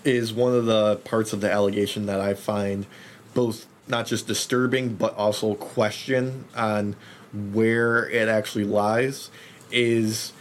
is 0.04 0.32
one 0.32 0.54
of 0.54 0.66
the 0.66 0.96
parts 0.96 1.32
of 1.32 1.40
the 1.40 1.50
allegation 1.50 2.06
that 2.06 2.20
I 2.20 2.34
find 2.34 2.86
both 3.34 3.66
not 3.86 4.06
just 4.06 4.26
disturbing 4.26 4.94
but 4.94 5.14
also 5.16 5.54
question 5.54 6.44
on 6.56 6.96
where 7.52 8.08
it 8.08 8.28
actually 8.28 8.64
lies 8.64 9.30
is 9.70 10.32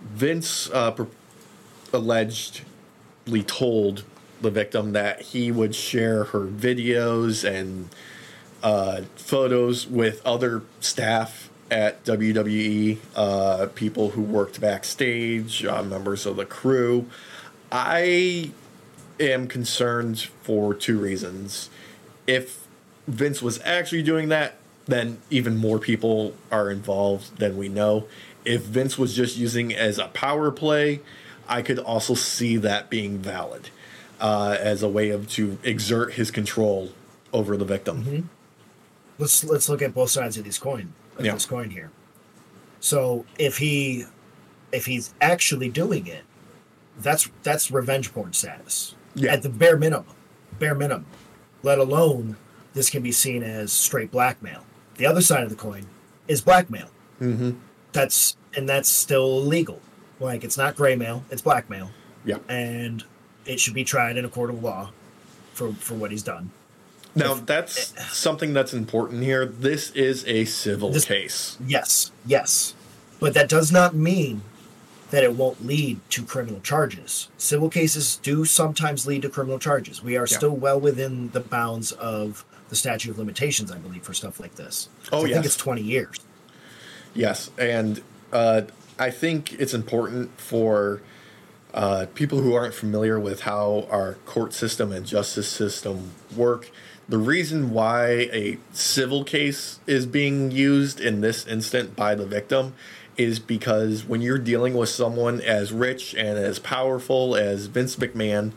Vince 0.00 0.70
uh, 0.70 0.94
allegedly 1.92 3.42
told 3.46 4.04
the 4.40 4.50
victim 4.50 4.92
that 4.92 5.20
he 5.20 5.50
would 5.50 5.74
share 5.74 6.24
her 6.24 6.46
videos 6.46 7.48
and 7.48 7.88
uh, 8.62 9.02
photos 9.16 9.86
with 9.86 10.24
other 10.24 10.62
staff 10.80 11.50
at 11.70 12.04
WWE, 12.04 12.98
uh, 13.14 13.66
people 13.74 14.10
who 14.10 14.22
worked 14.22 14.60
backstage, 14.60 15.64
uh, 15.64 15.82
members 15.82 16.24
of 16.24 16.36
the 16.36 16.46
crew. 16.46 17.06
I 17.70 18.52
am 19.20 19.48
concerned 19.48 20.20
for 20.42 20.72
two 20.72 20.98
reasons. 20.98 21.68
If 22.26 22.66
Vince 23.06 23.42
was 23.42 23.60
actually 23.64 24.02
doing 24.02 24.28
that, 24.28 24.57
then 24.88 25.18
even 25.30 25.56
more 25.56 25.78
people 25.78 26.34
are 26.50 26.70
involved 26.70 27.36
than 27.38 27.56
we 27.56 27.68
know. 27.68 28.08
If 28.44 28.62
Vince 28.62 28.96
was 28.98 29.14
just 29.14 29.36
using 29.36 29.74
as 29.74 29.98
a 29.98 30.08
power 30.08 30.50
play, 30.50 31.00
I 31.46 31.62
could 31.62 31.78
also 31.78 32.14
see 32.14 32.56
that 32.56 32.88
being 32.90 33.18
valid 33.18 33.68
uh, 34.20 34.56
as 34.58 34.82
a 34.82 34.88
way 34.88 35.10
of 35.10 35.28
to 35.30 35.58
exert 35.62 36.14
his 36.14 36.30
control 36.30 36.92
over 37.32 37.56
the 37.56 37.64
victim. 37.66 38.30
let's 39.18 39.44
let's 39.44 39.68
look 39.68 39.82
at 39.82 39.92
both 39.94 40.10
sides 40.10 40.36
of 40.38 40.44
this 40.44 40.58
coin 40.58 40.92
of 41.18 41.24
Yeah. 41.26 41.32
this 41.34 41.44
coin 41.46 41.70
here. 41.70 41.90
So 42.80 43.26
if 43.38 43.58
he 43.58 44.04
if 44.72 44.86
he's 44.86 45.12
actually 45.20 45.68
doing 45.68 46.06
it, 46.06 46.24
that's 46.98 47.28
that's 47.42 47.70
revenge 47.70 48.12
porn 48.14 48.32
status. 48.32 48.94
Yeah. 49.14 49.32
At 49.32 49.42
the 49.42 49.48
bare 49.50 49.76
minimum. 49.76 50.14
Bare 50.58 50.74
minimum. 50.74 51.06
Let 51.62 51.78
alone 51.78 52.36
this 52.72 52.88
can 52.88 53.02
be 53.02 53.12
seen 53.12 53.42
as 53.42 53.72
straight 53.72 54.10
blackmail. 54.10 54.64
The 54.98 55.06
other 55.06 55.22
side 55.22 55.44
of 55.44 55.48
the 55.50 55.56
coin 55.56 55.86
is 56.28 56.42
blackmail. 56.42 56.88
Mm-hmm. 57.20 57.52
That's 57.92 58.36
and 58.54 58.68
that's 58.68 58.88
still 58.88 59.38
illegal. 59.38 59.80
Like 60.20 60.44
it's 60.44 60.58
not 60.58 60.76
gray 60.76 60.94
mail, 60.96 61.24
it's 61.30 61.40
blackmail. 61.42 61.90
Yeah. 62.24 62.38
And 62.48 63.04
it 63.46 63.58
should 63.60 63.74
be 63.74 63.84
tried 63.84 64.16
in 64.18 64.24
a 64.24 64.28
court 64.28 64.50
of 64.50 64.62
law 64.62 64.90
for 65.54 65.72
for 65.74 65.94
what 65.94 66.10
he's 66.10 66.22
done. 66.22 66.50
Now 67.14 67.34
that's 67.34 67.94
something 68.14 68.52
that's 68.52 68.74
important 68.74 69.22
here. 69.22 69.46
This 69.46 69.90
is 69.92 70.24
a 70.26 70.44
civil 70.44 70.90
This- 70.90 71.04
case. 71.06 71.56
Yes, 71.64 72.12
yes. 72.26 72.74
But 73.20 73.34
that 73.34 73.48
does 73.48 73.72
not 73.72 73.94
mean 73.96 74.42
that 75.10 75.24
it 75.24 75.34
won't 75.34 75.64
lead 75.66 75.98
to 76.10 76.22
criminal 76.22 76.60
charges. 76.60 77.28
Civil 77.38 77.70
cases 77.70 78.16
do 78.22 78.44
sometimes 78.44 79.06
lead 79.06 79.22
to 79.22 79.28
criminal 79.30 79.58
charges. 79.58 80.02
We 80.04 80.16
are 80.16 80.26
Yeah. 80.30 80.36
still 80.36 80.54
well 80.56 80.78
within 80.78 81.30
the 81.30 81.40
bounds 81.40 81.92
of 81.92 82.44
the 82.68 82.76
statute 82.76 83.10
of 83.10 83.18
limitations, 83.18 83.70
I 83.70 83.78
believe, 83.78 84.02
for 84.02 84.14
stuff 84.14 84.40
like 84.40 84.54
this. 84.56 84.88
Oh, 85.12 85.24
I 85.24 85.28
yes. 85.28 85.34
think 85.34 85.46
it's 85.46 85.56
20 85.56 85.82
years. 85.82 86.18
Yes, 87.14 87.50
and 87.58 88.02
uh, 88.32 88.62
I 88.98 89.10
think 89.10 89.54
it's 89.54 89.74
important 89.74 90.38
for 90.38 91.00
uh, 91.74 92.06
people 92.14 92.40
who 92.40 92.54
aren't 92.54 92.74
familiar 92.74 93.18
with 93.18 93.42
how 93.42 93.86
our 93.90 94.14
court 94.26 94.52
system 94.52 94.92
and 94.92 95.06
justice 95.06 95.48
system 95.48 96.12
work. 96.34 96.70
The 97.08 97.18
reason 97.18 97.70
why 97.70 98.08
a 98.32 98.58
civil 98.72 99.24
case 99.24 99.80
is 99.86 100.04
being 100.04 100.50
used 100.50 101.00
in 101.00 101.20
this 101.22 101.46
instant 101.46 101.96
by 101.96 102.14
the 102.14 102.26
victim 102.26 102.74
is 103.16 103.38
because 103.38 104.04
when 104.04 104.20
you're 104.20 104.38
dealing 104.38 104.74
with 104.74 104.88
someone 104.88 105.40
as 105.40 105.72
rich 105.72 106.14
and 106.14 106.38
as 106.38 106.58
powerful 106.58 107.34
as 107.34 107.66
Vince 107.66 107.96
McMahon, 107.96 108.52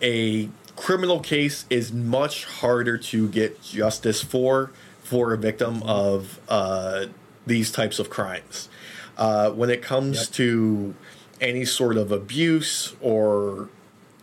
a 0.00 0.48
criminal 0.78 1.18
case 1.20 1.64
is 1.68 1.92
much 1.92 2.44
harder 2.44 2.96
to 2.96 3.28
get 3.28 3.60
justice 3.62 4.22
for 4.22 4.70
for 5.02 5.32
a 5.32 5.38
victim 5.38 5.82
of 5.82 6.38
uh, 6.48 7.06
these 7.46 7.72
types 7.72 7.98
of 7.98 8.08
crimes. 8.10 8.68
Uh, 9.16 9.50
when 9.50 9.70
it 9.70 9.82
comes 9.82 10.18
Yep. 10.20 10.28
to 10.32 10.94
any 11.40 11.64
sort 11.64 11.96
of 11.96 12.12
abuse 12.12 12.94
or 13.00 13.68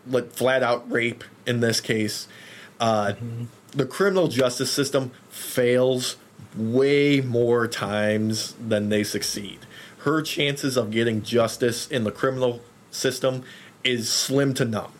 like 0.07 0.31
flat 0.31 0.63
out 0.63 0.89
rape 0.89 1.23
in 1.45 1.59
this 1.59 1.81
case, 1.81 2.27
uh, 2.79 3.13
the 3.71 3.85
criminal 3.85 4.27
justice 4.27 4.71
system 4.71 5.11
fails 5.29 6.15
way 6.55 7.19
more 7.19 7.67
times 7.67 8.53
than 8.65 8.87
they 8.89 9.03
succeed. 9.03 9.59
Her 9.99 10.21
chances 10.21 10.77
of 10.77 10.91
getting 10.91 11.21
justice 11.23 11.87
in 11.87 12.03
the 12.05 12.11
criminal 12.11 12.61
system 12.91 13.43
is 13.83 14.09
slim 14.09 14.53
to 14.53 14.65
none. 14.65 14.91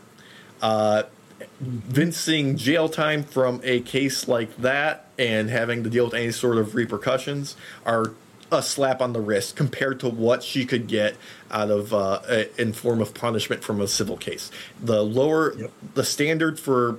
Vince 1.59 2.17
seeing 2.17 2.57
jail 2.57 2.89
time 2.89 3.23
from 3.23 3.61
a 3.63 3.79
case 3.81 4.27
like 4.27 4.55
that 4.57 5.07
and 5.17 5.49
having 5.49 5.83
to 5.83 5.89
deal 5.89 6.05
with 6.05 6.13
any 6.13 6.31
sort 6.31 6.57
of 6.57 6.75
repercussions 6.75 7.55
are 7.85 8.11
a 8.51 8.61
slap 8.61 9.01
on 9.01 9.13
the 9.13 9.21
wrist 9.21 9.55
compared 9.55 9.99
to 10.01 10.09
what 10.09 10.43
she 10.43 10.65
could 10.65 10.87
get 10.87 11.15
out 11.49 11.71
of 11.71 11.93
uh, 11.93 12.19
a- 12.27 12.61
in 12.61 12.73
form 12.73 13.01
of 13.01 13.13
punishment 13.13 13.63
from 13.63 13.79
a 13.81 13.87
civil 13.87 14.17
case. 14.17 14.51
The 14.83 15.01
lower 15.03 15.55
Yep. 15.57 15.71
the 15.95 16.03
standard 16.03 16.59
for 16.59 16.97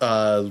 uh, 0.00 0.50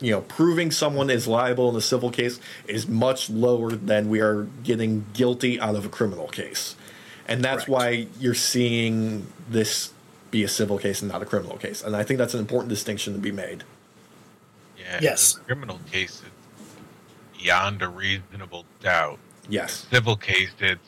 you 0.00 0.10
know 0.12 0.20
proving 0.22 0.70
someone 0.70 1.10
is 1.10 1.26
liable 1.26 1.68
in 1.70 1.76
a 1.76 1.80
civil 1.80 2.10
case 2.10 2.40
is 2.66 2.88
much 2.88 3.28
lower 3.28 3.72
than 3.72 4.08
we 4.08 4.20
are 4.20 4.44
getting 4.64 5.04
guilty 5.12 5.60
out 5.60 5.74
of 5.74 5.84
a 5.84 5.88
criminal 5.90 6.28
case, 6.28 6.74
and 7.28 7.44
that's 7.44 7.64
Correct. 7.66 7.68
why 7.68 8.06
you're 8.18 8.32
seeing 8.34 9.26
this 9.50 9.92
be 10.30 10.44
a 10.44 10.48
civil 10.48 10.78
case 10.78 11.02
and 11.02 11.10
not 11.10 11.22
a 11.22 11.26
criminal 11.26 11.56
case. 11.56 11.82
And 11.82 11.96
I 11.96 12.02
think 12.02 12.18
that's 12.18 12.34
an 12.34 12.40
important 12.40 12.68
distinction 12.68 13.14
to 13.14 13.18
be 13.18 13.32
made. 13.32 13.64
Yeah. 14.78 14.98
Yes. 15.02 15.36
a 15.36 15.40
criminal 15.40 15.80
case, 15.90 16.22
it's 16.24 17.42
beyond 17.42 17.82
a 17.82 17.88
reasonable 17.88 18.64
doubt. 18.80 19.18
Yes. 19.48 19.86
Civil 19.90 20.16
case, 20.16 20.50
it's 20.58 20.80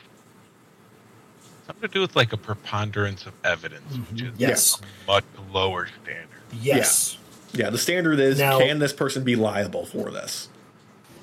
something 1.67 1.89
to 1.89 1.95
do 1.95 2.01
with 2.01 2.17
like 2.17 2.33
a 2.33 2.37
preponderance 2.37 3.27
of 3.27 3.33
evidence, 3.45 3.97
which 4.11 4.23
mm-hmm. 4.23 4.35
is 4.35 4.41
Yes. 4.41 4.81
a 4.81 5.11
much 5.11 5.25
lower 5.53 5.89
standard. 6.03 6.29
Yes. 6.53 7.19
Yeah, 7.53 7.71
the 7.71 7.79
standard 7.79 8.19
is 8.19 8.39
Now- 8.39 8.59
can 8.59 8.79
this 8.79 8.93
person 8.93 9.25
be 9.25 9.37
liable 9.37 9.85
for 9.85 10.11
this? 10.11 10.49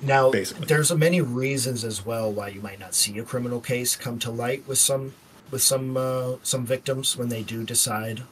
Now, 0.02 0.30
Basically. 0.30 0.66
there's 0.66 0.90
many 0.94 1.20
reasons 1.20 1.84
as 1.84 2.06
well 2.06 2.32
why 2.32 2.48
you 2.48 2.62
might 2.62 2.80
not 2.80 2.94
see 2.94 3.18
a 3.18 3.22
criminal 3.22 3.60
case 3.60 3.96
come 3.96 4.18
to 4.20 4.30
light 4.30 4.66
with 4.66 4.78
some 4.78 5.12
with 5.50 5.62
some 5.62 5.96
uh, 5.96 6.36
some 6.42 6.64
victims 6.66 7.16
when 7.16 7.28
they 7.28 7.42
do 7.42 7.64
decide 7.64 8.22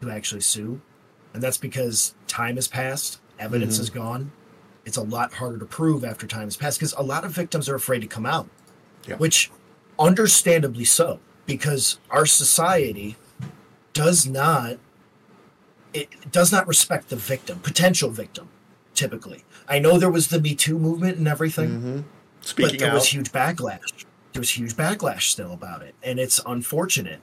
to 0.00 0.10
actually 0.10 0.40
sue, 0.40 0.80
and 1.34 1.42
that's 1.42 1.58
because 1.58 2.14
time 2.26 2.56
has 2.56 2.68
passed, 2.68 3.18
evidence 3.38 3.76
Mhm. 3.76 3.80
is 3.80 3.90
gone. 3.90 4.32
It's 4.84 4.96
a 4.96 5.02
lot 5.02 5.34
harder 5.34 5.58
to 5.58 5.64
prove 5.66 6.04
after 6.04 6.26
time 6.26 6.44
has 6.44 6.56
passed 6.56 6.78
because 6.78 6.92
a 6.94 7.02
lot 7.02 7.24
of 7.24 7.32
victims 7.32 7.68
are 7.68 7.74
afraid 7.76 8.00
to 8.00 8.06
come 8.08 8.26
out, 8.26 8.48
Yeah. 9.06 9.16
which 9.16 9.50
understandably 9.98 10.84
so 10.84 11.20
because 11.46 11.98
our 12.10 12.26
society 12.26 13.16
does 13.92 14.26
not 14.26 14.78
it 15.94 16.08
does 16.32 16.50
not 16.50 16.66
respect 16.66 17.10
the 17.10 17.16
victim, 17.16 17.58
potential 17.60 18.08
victim, 18.10 18.48
typically. 18.94 19.44
I 19.68 19.78
know 19.78 19.98
there 19.98 20.10
was 20.10 20.28
the 20.28 20.40
Me 20.40 20.54
Too 20.54 20.78
movement 20.78 21.18
and 21.18 21.28
everything, 21.28 21.80
hmm 21.80 22.00
but 22.56 22.78
there 22.78 22.88
out, 22.88 22.94
was 22.94 23.08
huge 23.08 23.30
backlash. 23.30 24.04
There 24.32 24.40
was 24.40 24.50
huge 24.56 24.74
backlash 24.74 25.22
still 25.30 25.52
about 25.52 25.82
it, 25.82 25.94
and 26.02 26.18
it's 26.18 26.40
unfortunate. 26.46 27.20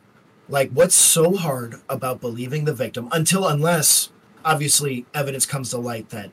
Like, 0.48 0.72
what's 0.72 0.95
so 0.95 1.36
hard 1.36 1.76
about 1.89 2.22
believing 2.22 2.65
the 2.65 2.74
victim 2.74 3.08
until, 3.12 3.48
unless, 3.48 4.10
obviously, 4.45 5.06
evidence 5.13 5.45
comes 5.45 5.69
to 5.72 5.78
light 5.78 6.10
that 6.10 6.32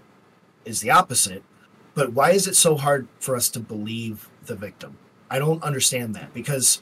is 0.64 0.80
the 0.80 0.90
opposite. 0.90 1.42
But 1.94 2.12
why 2.12 2.32
is 2.32 2.46
it 2.46 2.56
so 2.56 2.76
hard 2.76 3.08
for 3.20 3.36
us 3.36 3.48
to 3.50 3.60
believe 3.60 4.28
the 4.44 4.54
victim? 4.54 4.98
I 5.30 5.38
don't 5.38 5.62
understand 5.62 6.14
that 6.14 6.32
because 6.34 6.80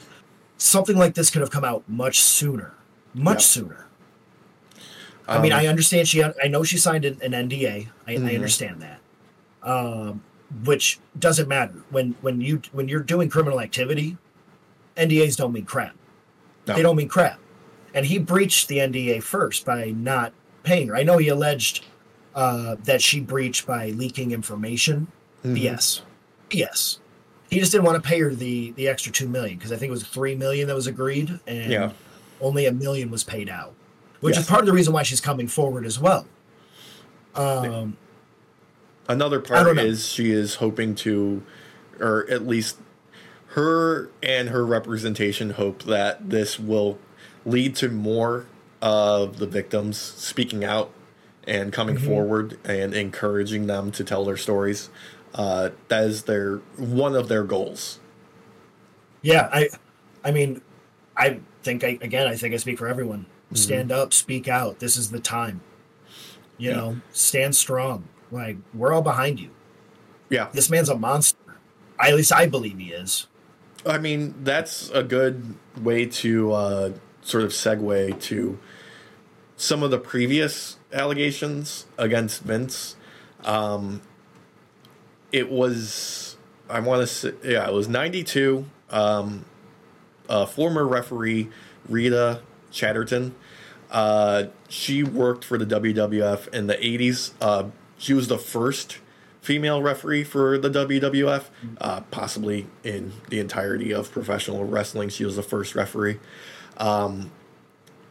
something 0.57 0.97
like 0.97 1.13
this 1.15 1.29
could 1.29 1.41
have 1.41 1.51
come 1.51 1.63
out 1.63 1.83
much 1.87 2.19
sooner, 2.21 2.73
much 3.13 3.35
Yep. 3.35 3.41
sooner. 3.41 3.85
I 5.27 5.39
mean, 5.41 5.53
um, 5.53 5.59
I 5.59 5.67
understand 5.67 6.07
she. 6.07 6.23
I 6.23 6.47
know 6.47 6.63
she 6.63 6.77
signed 6.77 7.03
an, 7.05 7.19
an 7.23 7.31
NDA. 7.33 7.87
I, 8.05 8.11
I 8.11 8.15
Mhm. 8.17 8.35
understand 8.35 8.81
that, 8.83 8.99
um, 9.67 10.21
which 10.63 10.99
doesn't 11.17 11.47
matter 11.47 11.73
when 11.89 12.15
when 12.21 12.41
you 12.41 12.61
when 12.71 12.87
you're 12.87 13.01
doing 13.01 13.29
criminal 13.29 13.59
activity. 13.59 14.17
NDAs 14.97 15.35
don't 15.35 15.51
mean 15.51 15.65
crap. 15.65 15.95
No. 16.67 16.75
They 16.75 16.81
don't 16.81 16.95
mean 16.95 17.09
crap. 17.09 17.39
And 17.93 18.05
he 18.05 18.17
breached 18.17 18.67
the 18.67 18.77
NDA 18.77 19.21
first 19.23 19.65
by 19.65 19.91
not 19.91 20.31
paying 20.63 20.87
her. 20.89 20.95
I 20.95 21.03
know 21.03 21.17
he 21.17 21.27
alleged 21.27 21.85
uh, 22.33 22.75
that 22.83 23.01
she 23.01 23.19
breached 23.21 23.65
by 23.67 23.89
leaking 23.91 24.31
information. 24.31 25.07
mhm. 25.43 25.59
Yes, 25.61 26.01
yes. 26.51 26.99
He 27.49 27.59
just 27.59 27.71
didn't 27.71 27.85
want 27.85 28.01
to 28.01 28.07
pay 28.07 28.19
her 28.19 28.33
the 28.33 28.71
the 28.71 28.87
extra 28.87 29.11
two 29.11 29.27
million 29.29 29.57
because 29.57 29.71
I 29.71 29.77
think 29.77 29.89
it 29.89 29.91
was 29.91 30.03
three 30.03 30.35
million 30.35 30.67
that 30.67 30.75
was 30.75 30.87
agreed, 30.87 31.39
and 31.47 31.71
Yeah. 31.71 31.91
only 32.41 32.65
a 32.65 32.71
million 32.71 33.09
was 33.11 33.23
paid 33.23 33.49
out, 33.49 33.73
which 34.21 34.35
Yes. 34.35 34.43
is 34.43 34.49
part 34.49 34.61
of 34.61 34.65
the 34.65 34.73
reason 34.73 34.93
why 34.93 35.03
she's 35.03 35.21
coming 35.21 35.47
forward 35.47 35.85
as 35.85 35.99
well. 35.99 36.25
Um, 37.35 37.97
Another 39.07 39.39
part 39.39 39.77
is 39.77 40.07
she 40.07 40.31
is 40.31 40.55
hoping 40.55 40.95
to, 40.95 41.43
or 41.99 42.25
at 42.29 42.47
least 42.47 42.77
her 43.49 44.09
and 44.23 44.49
her 44.49 44.65
representation 44.65 45.51
hope 45.51 45.83
that 45.83 46.29
this 46.29 46.59
will 46.59 46.97
lead 47.45 47.75
to 47.77 47.89
more 47.89 48.47
of 48.81 49.37
the 49.37 49.45
victims 49.47 49.97
speaking 49.97 50.63
out 50.65 50.91
and 51.47 51.71
coming 51.71 51.95
Mhm. 51.97 52.05
forward 52.05 52.57
and 52.65 52.93
encouraging 52.95 53.67
them 53.67 53.91
to 53.91 54.03
tell 54.03 54.25
their 54.25 54.37
stories. 54.37 54.89
Uh, 55.35 55.69
that 55.89 56.03
is 56.05 56.23
their 56.23 56.57
one 56.77 57.15
of 57.15 57.27
their 57.27 57.43
goals. 57.43 57.99
yeah, 59.21 59.49
I, 59.51 59.69
I 60.23 60.31
mean, 60.31 60.61
I 61.17 61.39
think 61.63 61.83
I 61.83 61.97
again, 62.01 62.27
I 62.27 62.35
think 62.35 62.53
I 62.53 62.57
speak 62.57 62.77
for 62.77 62.87
everyone. 62.87 63.25
Stand 63.53 63.91
up, 63.91 64.13
speak 64.13 64.47
out. 64.47 64.79
This 64.79 64.97
is 64.97 65.11
the 65.11 65.19
time. 65.19 65.61
You 66.57 66.69
Yeah. 66.71 66.75
know, 66.77 66.97
stand 67.11 67.55
strong. 67.55 68.03
Like 68.35 68.57
we're 68.73 68.91
all 68.91 69.01
behind 69.01 69.39
you. 69.39 69.49
Yeah, 70.29 70.49
This 70.51 70.69
man's 70.69 70.89
a 70.89 70.97
monster. 70.97 71.37
I, 71.97 72.09
at 72.09 72.15
least 72.15 72.33
I 72.33 72.45
believe 72.47 72.77
he 72.77 72.91
is. 72.91 73.27
I 73.85 73.97
mean 73.97 74.35
that's 74.43 74.89
a 74.89 75.03
good 75.03 75.55
way 75.79 76.05
to 76.07 76.51
uh, 76.51 76.91
sort 77.21 77.43
of 77.43 77.51
segue 77.51 78.19
to 78.21 78.59
some 79.55 79.83
of 79.83 79.91
the 79.91 79.99
previous 79.99 80.77
allegations 80.91 81.85
against 81.97 82.41
Vince. 82.41 82.97
Um, 83.45 84.01
it 85.31 85.49
was 85.49 86.35
I 86.69 86.79
want 86.81 87.01
to 87.01 87.07
say 87.07 87.33
yeah 87.43 87.67
it 87.67 87.73
was 87.73 87.87
ninety 87.87 88.23
two. 88.23 88.65
Um, 88.89 89.45
uh, 90.27 90.45
former 90.45 90.85
referee 90.85 91.49
Rita 91.87 92.41
Chatterton. 92.71 93.35
Uh, 93.91 94.45
she 94.67 95.03
worked 95.03 95.45
for 95.45 95.57
the 95.57 95.65
WWF 95.65 96.53
in 96.53 96.67
the 96.67 96.85
eighties. 96.85 97.33
Uh, 97.39 97.69
she 97.97 98.13
was 98.13 98.27
the 98.27 98.37
first 98.37 98.99
female 99.41 99.81
referee 99.81 100.23
for 100.23 100.57
the 100.57 100.69
WWF, 100.69 101.45
uh, 101.79 102.01
possibly 102.11 102.67
in 102.83 103.13
the 103.29 103.39
entirety 103.39 103.93
of 103.93 104.11
professional 104.11 104.65
wrestling. 104.65 105.09
She 105.09 105.23
was 105.23 105.35
the 105.35 105.43
first 105.43 105.75
referee. 105.75 106.19
Um, 106.77 107.31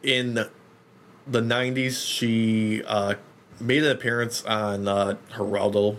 in 0.03 0.35
the 1.27 1.40
90s, 1.40 2.07
she 2.07 2.83
uh, 2.85 3.14
made 3.61 3.83
an 3.83 3.90
appearance 3.90 4.44
on 4.44 4.87
uh, 4.87 5.16
Geraldo 5.33 5.97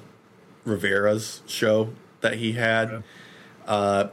Rivera's 0.63 1.41
show 1.47 1.89
that 2.21 2.35
he 2.35 2.53
had. 2.53 3.03
Uh, 3.67 4.07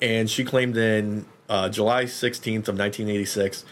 and 0.00 0.28
she 0.30 0.44
claimed 0.44 0.76
in 0.76 1.26
uh, 1.48 1.68
July 1.68 2.04
16th 2.04 2.68
of 2.68 2.78
1986, 2.78 3.64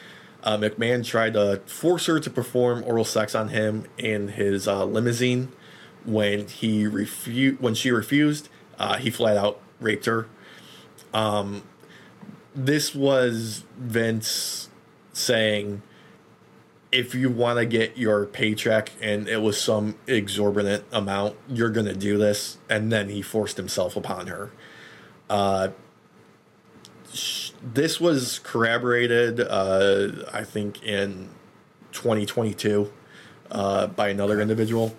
uh, 0.43 0.57
McMahon 0.57 1.05
tried 1.05 1.35
to 1.35 1.61
force 1.67 2.07
her 2.07 2.21
to 2.21 2.31
perform 2.31 2.83
oral 2.85 3.05
sex 3.05 3.35
on 3.35 3.49
him 3.49 3.85
in 3.99 4.29
his 4.29 4.67
uh, 4.67 4.85
limousine. 4.85 5.53
When 6.05 6.49
he 6.49 6.85
refu- 6.85 7.61
when 7.61 7.75
she 7.75 7.91
refused, 7.91 8.49
uh, 8.79 8.97
he 8.97 9.11
flat 9.11 9.37
out 9.37 9.61
raped 9.81 10.07
her. 10.07 10.27
Um, 11.13 11.63
this 12.55 12.95
was 12.95 13.65
Vince 13.79 14.69
saying, 15.13 15.83
if 16.93 17.15
you 17.15 17.31
want 17.31 17.59
to 17.59 17.67
get 17.67 17.97
your 17.97 18.27
paycheck 18.27 18.93
and 19.01 19.29
it 19.29 19.43
was 19.43 19.61
some 19.61 19.97
exorbitant 20.07 20.85
amount, 20.91 21.37
you're 21.49 21.71
to 21.87 21.95
do 21.95 22.19
this. 22.19 22.59
And 22.69 22.91
then 22.91 23.09
he 23.09 23.23
forced 23.23 23.57
himself 23.57 23.97
upon 23.97 24.27
her. 24.27 24.51
Uh, 25.29 25.69
this 27.63 28.01
was 28.01 28.39
corroborated, 28.41 29.41
uh, 29.41 30.09
I 30.33 30.45
think, 30.45 30.83
in 30.83 31.29
2022 31.93 32.93
uh, 33.51 33.87
by 33.89 34.09
another 34.09 34.41
individual. 34.41 34.95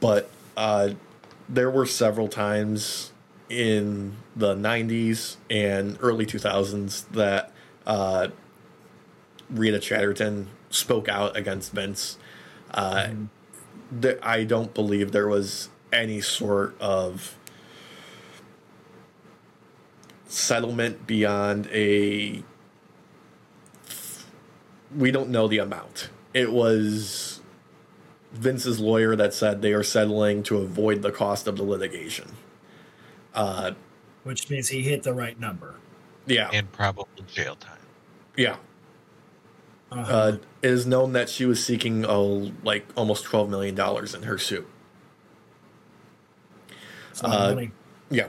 But 0.00 0.30
uh, 0.56 0.90
there 1.48 1.70
were 1.70 1.86
several 1.86 2.28
times 2.28 3.12
in 3.48 4.16
the 4.36 4.54
90s 4.54 5.36
and 5.50 5.98
early 6.00 6.24
2000s 6.24 7.08
that 7.10 7.52
uh, 7.86 8.28
Rita 9.50 9.78
Chatterton 9.78 10.48
spoke 10.70 11.08
out 11.08 11.36
against 11.36 11.72
Vince. 11.72 12.16
Uh, 12.72 13.08
th- 14.00 14.18
I 14.22 14.44
don't 14.44 14.72
believe 14.72 15.12
there 15.12 15.28
was 15.28 15.68
any 15.92 16.20
sort 16.20 16.80
of 16.80 17.36
settlement 20.30 21.06
beyond 21.06 21.68
a. 21.72 22.42
We 24.96 25.10
don't 25.10 25.30
know 25.30 25.46
the 25.46 25.58
amount. 25.58 26.10
It 26.32 26.52
was 26.52 27.40
Vince's 28.32 28.80
lawyer 28.80 29.14
that 29.16 29.34
said 29.34 29.62
they 29.62 29.72
are 29.72 29.82
settling 29.82 30.42
to 30.44 30.58
avoid 30.58 31.02
the 31.02 31.12
cost 31.12 31.46
of 31.46 31.56
the 31.56 31.62
litigation. 31.62 32.32
Uh, 33.34 33.72
Which 34.24 34.48
means 34.50 34.68
he 34.68 34.82
hit 34.82 35.02
the 35.02 35.14
right 35.14 35.38
number. 35.38 35.74
yeah, 36.26 36.50
and 36.52 36.70
probably 36.72 37.24
jail 37.26 37.56
time. 37.56 37.78
yeah. 38.36 38.56
Uh-huh. 39.92 40.12
Uh, 40.12 40.36
it 40.62 40.70
is 40.70 40.86
known 40.86 41.14
that 41.14 41.28
she 41.28 41.44
was 41.44 41.64
seeking 41.64 42.06
oh, 42.06 42.52
like 42.62 42.86
almost 42.96 43.24
twelve 43.24 43.50
million 43.50 43.74
dollars 43.74 44.14
in 44.14 44.22
her 44.22 44.38
suit. 44.38 44.68
It's 47.10 47.22
a 47.22 47.26
lot 47.26 47.50
of 47.50 47.58
uh. 47.58 47.62
Yeah. 48.08 48.28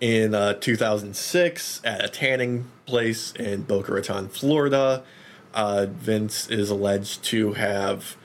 In 0.00 0.34
uh, 0.34 0.54
2006, 0.54 1.80
at 1.84 2.04
a 2.04 2.08
tanning 2.08 2.68
place 2.84 3.32
in 3.32 3.62
Boca 3.62 3.92
Raton, 3.92 4.28
Florida, 4.28 5.04
uh, 5.54 5.86
Vince 5.88 6.50
is 6.50 6.68
alleged 6.68 7.22
to 7.24 7.52
have 7.52 8.16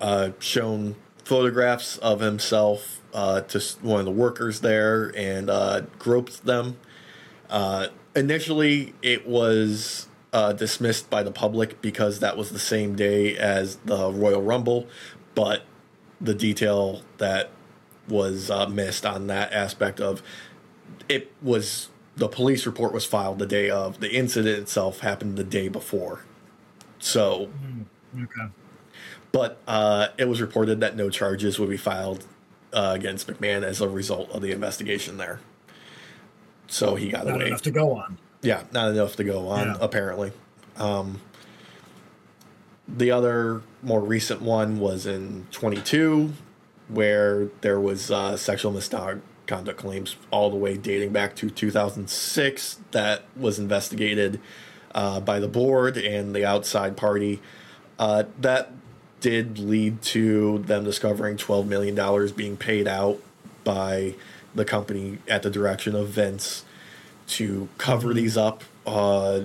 uh, 0.00 0.30
shown 0.38 0.94
photographs 1.24 1.98
of 1.98 2.20
himself 2.20 3.00
uh, 3.12 3.40
to 3.42 3.60
one 3.82 3.98
of 3.98 4.06
the 4.06 4.12
workers 4.12 4.60
there 4.60 5.12
and 5.16 5.50
uh, 5.50 5.82
groped 5.98 6.44
them. 6.44 6.78
Uh, 7.50 7.88
initially, 8.14 8.94
it 9.02 9.26
was 9.26 10.06
dismissed 10.56 11.10
by 11.10 11.22
the 11.22 11.32
public 11.32 11.82
because 11.82 12.20
that 12.20 12.36
was 12.36 12.50
the 12.50 12.58
same 12.58 12.94
day 12.94 13.36
as 13.36 13.76
the 13.84 14.10
Royal 14.10 14.40
Rumble, 14.40 14.86
but 15.34 15.64
the 16.20 16.32
detail 16.32 17.02
that 17.18 17.50
was 18.08 18.50
missed 18.70 19.04
on 19.04 19.26
that 19.26 19.52
aspect 19.52 20.00
of 20.00 20.22
it 21.12 21.32
was 21.42 21.88
the 22.16 22.28
police 22.28 22.66
report 22.66 22.92
was 22.92 23.04
filed 23.04 23.38
the 23.38 23.46
day 23.46 23.68
of 23.70 24.00
the 24.00 24.10
incident 24.14 24.58
itself 24.58 25.00
happened 25.00 25.36
the 25.36 25.44
day 25.44 25.68
before 25.68 26.24
so 26.98 27.48
Okay. 28.14 28.48
but 29.32 29.58
uh, 29.66 30.08
it 30.18 30.26
was 30.28 30.40
reported 30.40 30.80
that 30.80 30.94
no 30.96 31.08
charges 31.10 31.58
would 31.58 31.70
be 31.70 31.76
filed 31.78 32.26
uh, 32.72 32.92
against 32.94 33.26
mcmahon 33.28 33.62
as 33.62 33.80
a 33.80 33.88
result 33.88 34.30
of 34.30 34.42
the 34.42 34.50
investigation 34.52 35.16
there 35.16 35.40
so 36.66 36.94
he 36.94 37.08
got 37.10 37.26
Not 37.26 37.36
away 37.36 37.46
enough 37.48 37.62
to 37.62 37.70
go 37.70 37.92
on. 37.96 38.18
yeah, 38.40 38.62
not 38.72 38.90
enough 38.92 39.16
to 39.16 39.24
go 39.24 39.48
on, 39.48 39.66
Yeah. 39.68 39.76
apparently. 39.80 40.32
Um, 40.76 41.20
the 42.88 43.10
other 43.10 43.60
more 43.82 44.00
recent 44.00 44.40
one 44.40 44.78
was 44.80 45.04
in 45.06 45.46
22, 45.50 46.32
where 46.88 47.48
there 47.60 47.78
was 47.78 48.10
uh, 48.10 48.38
sexual 48.38 48.72
misconduct 49.42 49.78
claims 49.78 50.16
all 50.30 50.50
the 50.50 50.56
way 50.56 50.76
dating 50.76 51.12
back 51.12 51.36
to 51.36 51.50
2006 51.50 52.80
that 52.92 53.24
was 53.36 53.58
investigated 53.58 54.40
uh, 54.94 55.20
by 55.20 55.38
the 55.38 55.48
board 55.48 55.96
and 55.96 56.34
the 56.34 56.44
outside 56.44 56.96
party. 56.96 57.40
Uh, 57.98 58.24
that 58.40 58.72
did 59.20 59.58
lead 59.58 60.00
to 60.02 60.58
them 60.60 60.84
discovering 60.84 61.36
$12 61.36 61.66
million 61.66 62.34
being 62.34 62.56
paid 62.56 62.88
out 62.88 63.20
by 63.64 64.14
the 64.54 64.64
company 64.64 65.18
at 65.28 65.42
the 65.42 65.50
direction 65.50 65.94
of 65.94 66.08
Vince 66.08 66.64
to 67.26 67.68
cover 67.78 68.12
these 68.12 68.36
up. 68.36 68.64
Uh, 68.86 69.42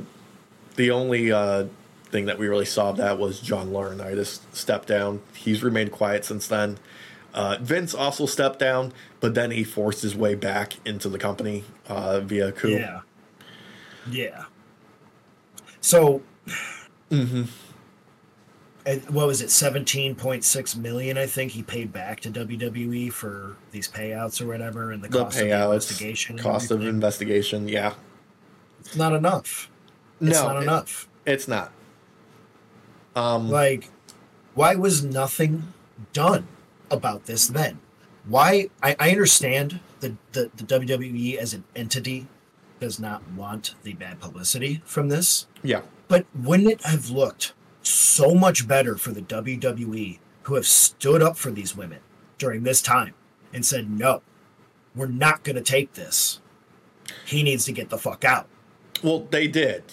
the 0.75 0.89
only 0.89 1.31
uh, 1.31 1.65
thing 2.05 2.25
that 2.25 2.39
we 2.39 2.47
really 2.47 2.65
saw 2.65 2.89
of 2.89 2.97
that 2.97 3.19
was 3.19 3.39
John 3.39 3.69
Laurinaitis 3.69 4.39
stepped 4.51 4.87
down. 4.87 5.21
He's 5.35 5.63
remained 5.63 5.91
quiet 5.91 6.25
since 6.25 6.47
then. 6.47 6.77
Uh, 7.37 7.55
Vince 7.61 7.93
also 7.93 8.25
stepped 8.25 8.57
down, 8.57 8.91
but 9.19 9.35
then 9.35 9.51
he 9.51 9.63
forced 9.63 10.01
his 10.01 10.15
way 10.15 10.33
back 10.33 10.73
into 10.87 11.07
the 11.07 11.19
company 11.19 11.63
uh, 11.87 12.19
via 12.19 12.51
coup. 12.51 12.69
Yeah. 12.71 13.01
Yeah. 14.09 14.45
So, 15.81 16.23
hmm 17.11 17.43
what 19.09 19.27
was 19.27 19.41
it? 19.41 19.51
Seventeen 19.51 20.15
point 20.15 20.43
six 20.45 20.75
million, 20.75 21.17
I 21.17 21.25
think 21.27 21.51
he 21.51 21.61
paid 21.61 21.91
back 21.93 22.21
to 22.21 22.31
WWE 22.31 23.11
for 23.11 23.57
these 23.71 23.87
payouts 23.87 24.41
or 24.41 24.47
whatever, 24.47 24.91
and 24.93 25.03
the, 25.03 25.09
The 25.09 25.19
cost 25.25 25.37
of 25.41 25.47
the 25.49 25.53
investigation. 25.63 26.37
cost 26.39 26.71
of 26.71 26.81
investigation. 26.87 27.67
Yeah. 27.67 27.93
It's 28.79 28.95
not 28.95 29.11
enough. 29.13 29.69
It's 30.21 30.31
no, 30.41 30.47
not 30.47 30.57
it- 30.57 30.63
enough. 30.63 31.07
it's 31.25 31.47
not. 31.49 31.71
Um, 33.15 33.49
Like, 33.49 33.89
why 34.55 34.75
was 34.75 35.03
nothing 35.03 35.73
done 36.13 36.47
about 36.89 37.25
this 37.25 37.47
then? 37.47 37.79
Why? 38.25 38.69
I, 38.83 38.95
I 38.99 39.11
understand 39.11 39.79
the, 39.99 40.15
the, 40.33 40.51
the 40.55 40.63
WWE 40.63 41.37
as 41.37 41.53
an 41.53 41.63
entity 41.75 42.27
does 42.79 42.99
not 42.99 43.27
want 43.31 43.75
the 43.83 43.93
bad 43.93 44.19
publicity 44.19 44.81
from 44.85 45.09
this, 45.09 45.47
yeah. 45.63 45.81
but 46.07 46.25
wouldn't 46.35 46.69
it 46.69 46.81
have 46.83 47.09
looked 47.09 47.53
so 47.81 48.35
much 48.35 48.67
better 48.67 48.97
for 48.97 49.11
the 49.11 49.21
WWE 49.21 50.19
who 50.43 50.55
have 50.55 50.67
stood 50.67 51.21
up 51.21 51.37
for 51.37 51.51
these 51.51 51.75
women 51.75 51.99
during 52.37 52.63
this 52.63 52.81
time 52.81 53.13
and 53.53 53.65
said, 53.65 53.89
no, 53.89 54.21
we're 54.95 55.07
not 55.07 55.43
going 55.43 55.55
to 55.55 55.61
take 55.61 55.93
this. 55.93 56.39
He 57.25 57.43
needs 57.43 57.65
to 57.65 57.71
get 57.71 57.89
the 57.89 57.97
fuck 57.97 58.23
out. 58.25 58.47
Well, 59.03 59.27
they 59.29 59.47
did 59.47 59.83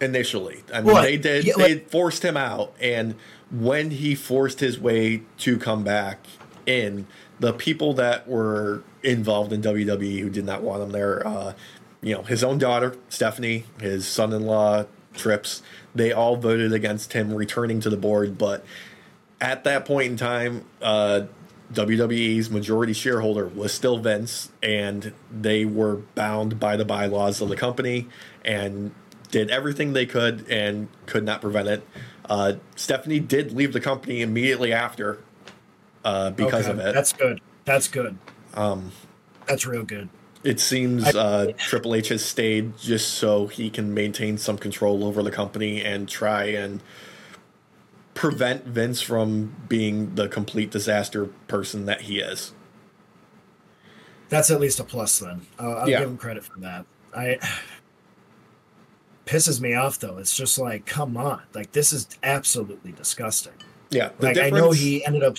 initially. 0.00 0.64
I 0.72 0.80
mean, 0.80 0.94
they 0.96 1.16
did. 1.16 1.44
Yeah, 1.44 1.54
they 1.56 1.74
like- 1.74 1.90
forced 1.90 2.24
him 2.24 2.36
out, 2.36 2.74
and 2.80 3.14
when 3.50 3.90
he 3.90 4.14
forced 4.14 4.60
his 4.60 4.78
way 4.78 5.22
to 5.38 5.58
come 5.58 5.84
back 5.84 6.26
in, 6.66 7.06
the 7.40 7.52
people 7.52 7.94
that 7.94 8.28
were 8.28 8.82
involved 9.02 9.52
in 9.52 9.62
WWE 9.62 10.20
who 10.20 10.30
did 10.30 10.44
not 10.44 10.62
want 10.62 10.82
him 10.82 10.90
there, 10.90 11.26
uh, 11.26 11.52
you 12.00 12.14
know, 12.14 12.22
his 12.22 12.44
own 12.44 12.58
daughter 12.58 12.96
Stephanie, 13.08 13.64
his 13.80 14.06
son-in-law 14.06 14.84
Trips, 15.14 15.62
they 15.94 16.12
all 16.12 16.36
voted 16.36 16.72
against 16.72 17.12
him 17.12 17.32
returning 17.32 17.80
to 17.80 17.88
the 17.88 17.96
board. 17.96 18.36
But 18.36 18.64
at 19.40 19.64
that 19.64 19.84
point 19.84 20.10
in 20.10 20.16
time, 20.16 20.64
uh, 20.82 21.22
WWE's 21.72 22.50
majority 22.50 22.92
shareholder 22.92 23.46
was 23.46 23.72
still 23.72 23.98
Vince, 23.98 24.50
and 24.62 25.12
they 25.30 25.64
were 25.64 25.96
bound 26.14 26.58
by 26.58 26.76
the 26.76 26.84
bylaws 26.84 27.40
of 27.40 27.48
the 27.48 27.56
company 27.56 28.08
and 28.44 28.92
did 29.30 29.50
everything 29.50 29.92
they 29.92 30.06
could 30.06 30.48
and 30.48 30.88
could 31.06 31.24
not 31.24 31.40
prevent 31.40 31.68
it. 31.68 31.86
Uh, 32.28 32.54
Stephanie 32.76 33.20
did 33.20 33.52
leave 33.52 33.72
the 33.72 33.80
company 33.80 34.22
immediately 34.22 34.72
after 34.72 35.18
uh, 36.04 36.30
because 36.30 36.66
Okay, 36.68 36.72
of 36.72 36.86
it. 36.86 36.94
That's 36.94 37.12
good. 37.12 37.40
That's 37.64 37.88
good. 37.88 38.18
Um, 38.54 38.92
That's 39.46 39.66
real 39.66 39.82
good. 39.84 40.08
it 40.44 40.60
seems 40.60 41.04
uh, 41.14 41.52
Triple 41.58 41.94
H 41.94 42.08
has 42.08 42.24
stayed 42.24 42.76
just 42.78 43.14
so 43.14 43.46
he 43.46 43.70
can 43.70 43.94
maintain 43.94 44.36
some 44.38 44.58
control 44.58 45.04
over 45.04 45.22
the 45.22 45.30
company 45.30 45.82
and 45.82 46.08
try 46.08 46.44
and 46.44 46.82
prevent 48.12 48.64
Vince 48.64 49.00
from 49.00 49.54
being 49.68 50.14
the 50.14 50.28
complete 50.28 50.70
disaster 50.70 51.26
person 51.48 51.86
that 51.86 52.02
he 52.02 52.20
is. 52.20 52.52
That's 54.28 54.50
at 54.50 54.60
least 54.60 54.78
a 54.80 54.84
plus 54.84 55.18
then. 55.18 55.42
Uh, 55.58 55.72
I'll 55.78 55.88
Yeah. 55.88 56.00
give 56.00 56.08
him 56.10 56.16
credit 56.18 56.44
for 56.44 56.58
that. 56.60 56.84
I 57.16 57.38
pisses 59.26 59.60
me 59.60 59.74
off 59.74 59.98
though. 59.98 60.18
It's 60.18 60.36
just 60.36 60.58
like, 60.58 60.86
come 60.86 61.16
on, 61.16 61.42
like 61.54 61.72
this 61.72 61.92
is 61.92 62.06
absolutely 62.22 62.92
disgusting. 62.92 63.54
Yeah, 63.90 64.10
Like 64.18 64.38
I 64.38 64.50
know 64.50 64.70
he 64.72 65.04
ended 65.04 65.22
up. 65.22 65.36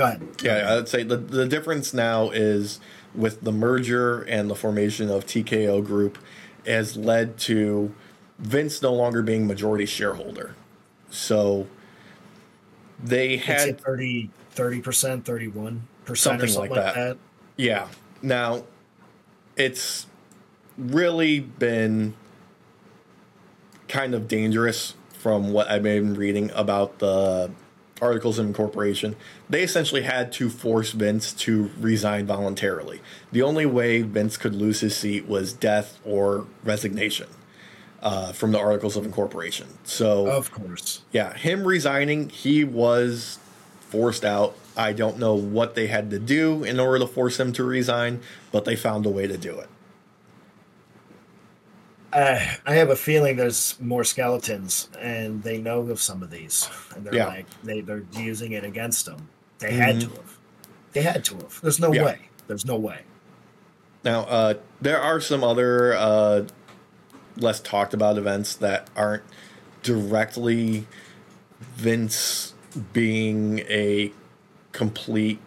Go 0.00 0.06
ahead. 0.06 0.22
Yeah, 0.42 0.76
I'd 0.78 0.88
say 0.88 1.02
the 1.02 1.18
the 1.18 1.44
difference 1.46 1.92
now 1.92 2.30
is 2.30 2.80
with 3.14 3.42
the 3.42 3.52
merger 3.52 4.22
and 4.22 4.48
the 4.48 4.54
formation 4.54 5.10
of 5.10 5.26
TKO 5.26 5.84
Group 5.84 6.16
has 6.64 6.96
led 6.96 7.36
to 7.40 7.92
Vince 8.38 8.80
no 8.80 8.94
longer 8.94 9.20
being 9.20 9.46
majority 9.46 9.84
shareholder. 9.84 10.54
So 11.10 11.66
they 12.98 13.36
had 13.36 13.68
at 13.68 13.80
30 13.82 14.30
percent, 14.80 15.26
thirty 15.26 15.48
one 15.48 15.86
percent, 16.06 16.40
Something 16.40 16.48
something 16.48 16.70
like 16.70 16.84
like 16.86 16.94
that. 16.94 17.08
that. 17.08 17.18
Yeah. 17.58 17.88
Now, 18.22 18.64
it's 19.54 20.06
really 20.78 21.40
been 21.40 22.14
kind 23.86 24.14
of 24.14 24.28
dangerous 24.28 24.94
from 25.12 25.52
what 25.52 25.70
I've 25.70 25.82
been 25.82 26.14
reading 26.14 26.50
about 26.54 27.00
the 27.00 27.50
articles 28.00 28.38
of 28.38 28.46
incorporation. 28.46 29.16
They 29.48 29.62
essentially 29.62 30.02
had 30.02 30.32
to 30.32 30.48
force 30.48 30.92
Vince 30.92 31.32
to 31.34 31.70
resign 31.78 32.26
voluntarily. 32.26 33.00
The 33.32 33.42
only 33.42 33.66
way 33.66 34.02
Vince 34.02 34.36
could 34.36 34.54
lose 34.54 34.80
his 34.80 34.96
seat 34.96 35.26
was 35.28 35.52
death 35.52 35.98
or 36.04 36.46
resignation 36.64 37.28
uh, 38.02 38.32
from 38.32 38.52
the 38.52 38.58
articles 38.58 38.96
of 38.96 39.04
incorporation. 39.04 39.66
So, 39.84 40.26
Of 40.26 40.50
course. 40.50 41.02
yeah, 41.12 41.34
him 41.34 41.66
resigning, 41.66 42.28
he 42.30 42.64
was 42.64 43.38
forced 43.80 44.24
out. 44.24 44.56
I 44.76 44.92
don't 44.92 45.18
know 45.18 45.34
what 45.34 45.74
they 45.74 45.88
had 45.88 46.10
to 46.10 46.18
do 46.18 46.64
in 46.64 46.80
order 46.80 47.00
to 47.00 47.06
force 47.06 47.38
him 47.38 47.52
to 47.54 47.64
resign, 47.64 48.20
but 48.52 48.64
they 48.64 48.76
found 48.76 49.04
a 49.04 49.10
way 49.10 49.26
to 49.26 49.36
do 49.36 49.58
it. 49.58 49.68
Uh, 52.12 52.38
I 52.66 52.74
have 52.74 52.90
a 52.90 52.96
feeling 52.96 53.36
there's 53.36 53.76
more 53.80 54.04
skeletons, 54.04 54.88
and 54.98 55.42
they 55.42 55.58
know 55.58 55.80
of 55.80 56.00
some 56.00 56.22
of 56.22 56.30
these, 56.30 56.68
and 56.94 57.04
they're 57.04 57.14
Yeah. 57.14 57.26
like 57.26 57.46
they 57.62 57.80
they're 57.80 58.04
using 58.12 58.52
it 58.52 58.64
against 58.64 59.06
them. 59.06 59.28
They 59.58 59.72
had 59.72 59.96
Mhm. 59.96 60.00
to 60.00 60.08
have. 60.08 60.38
They 60.92 61.02
had 61.02 61.24
to 61.26 61.36
have. 61.36 61.60
There's 61.62 61.78
no 61.80 61.92
Yeah. 61.92 62.04
way. 62.04 62.18
There's 62.46 62.64
no 62.64 62.76
way. 62.76 63.00
Now, 64.02 64.22
uh, 64.22 64.54
there 64.80 65.00
are 65.00 65.20
some 65.20 65.44
other 65.44 65.94
uh, 65.94 66.46
less 67.36 67.60
talked 67.60 67.94
about 67.94 68.18
events 68.18 68.54
that 68.56 68.88
aren't 68.96 69.22
directly 69.82 70.86
Vince 71.76 72.54
being 72.92 73.60
a 73.60 74.12
complete, 74.72 75.38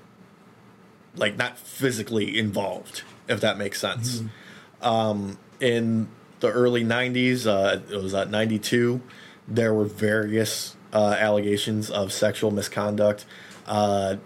like, 1.15 1.35
not 1.37 1.57
physically 1.57 2.37
involved, 2.37 3.01
if 3.27 3.41
that 3.41 3.57
makes 3.57 3.79
sense. 3.79 4.23
Um, 4.81 5.37
in 5.59 6.07
the 6.43 6.51
early 6.51 6.83
90s, 6.83 7.47
uh, 7.47 7.79
it 7.89 8.01
was 8.01 8.13
at 8.13 8.29
92, 8.29 9.01
there 9.47 9.73
were 9.73 9.85
various 9.85 10.75
uh, 10.91 11.15
allegations 11.17 11.89
of 11.89 12.13
sexual 12.13 12.51
misconduct. 12.51 13.25
Uh, 13.65 14.17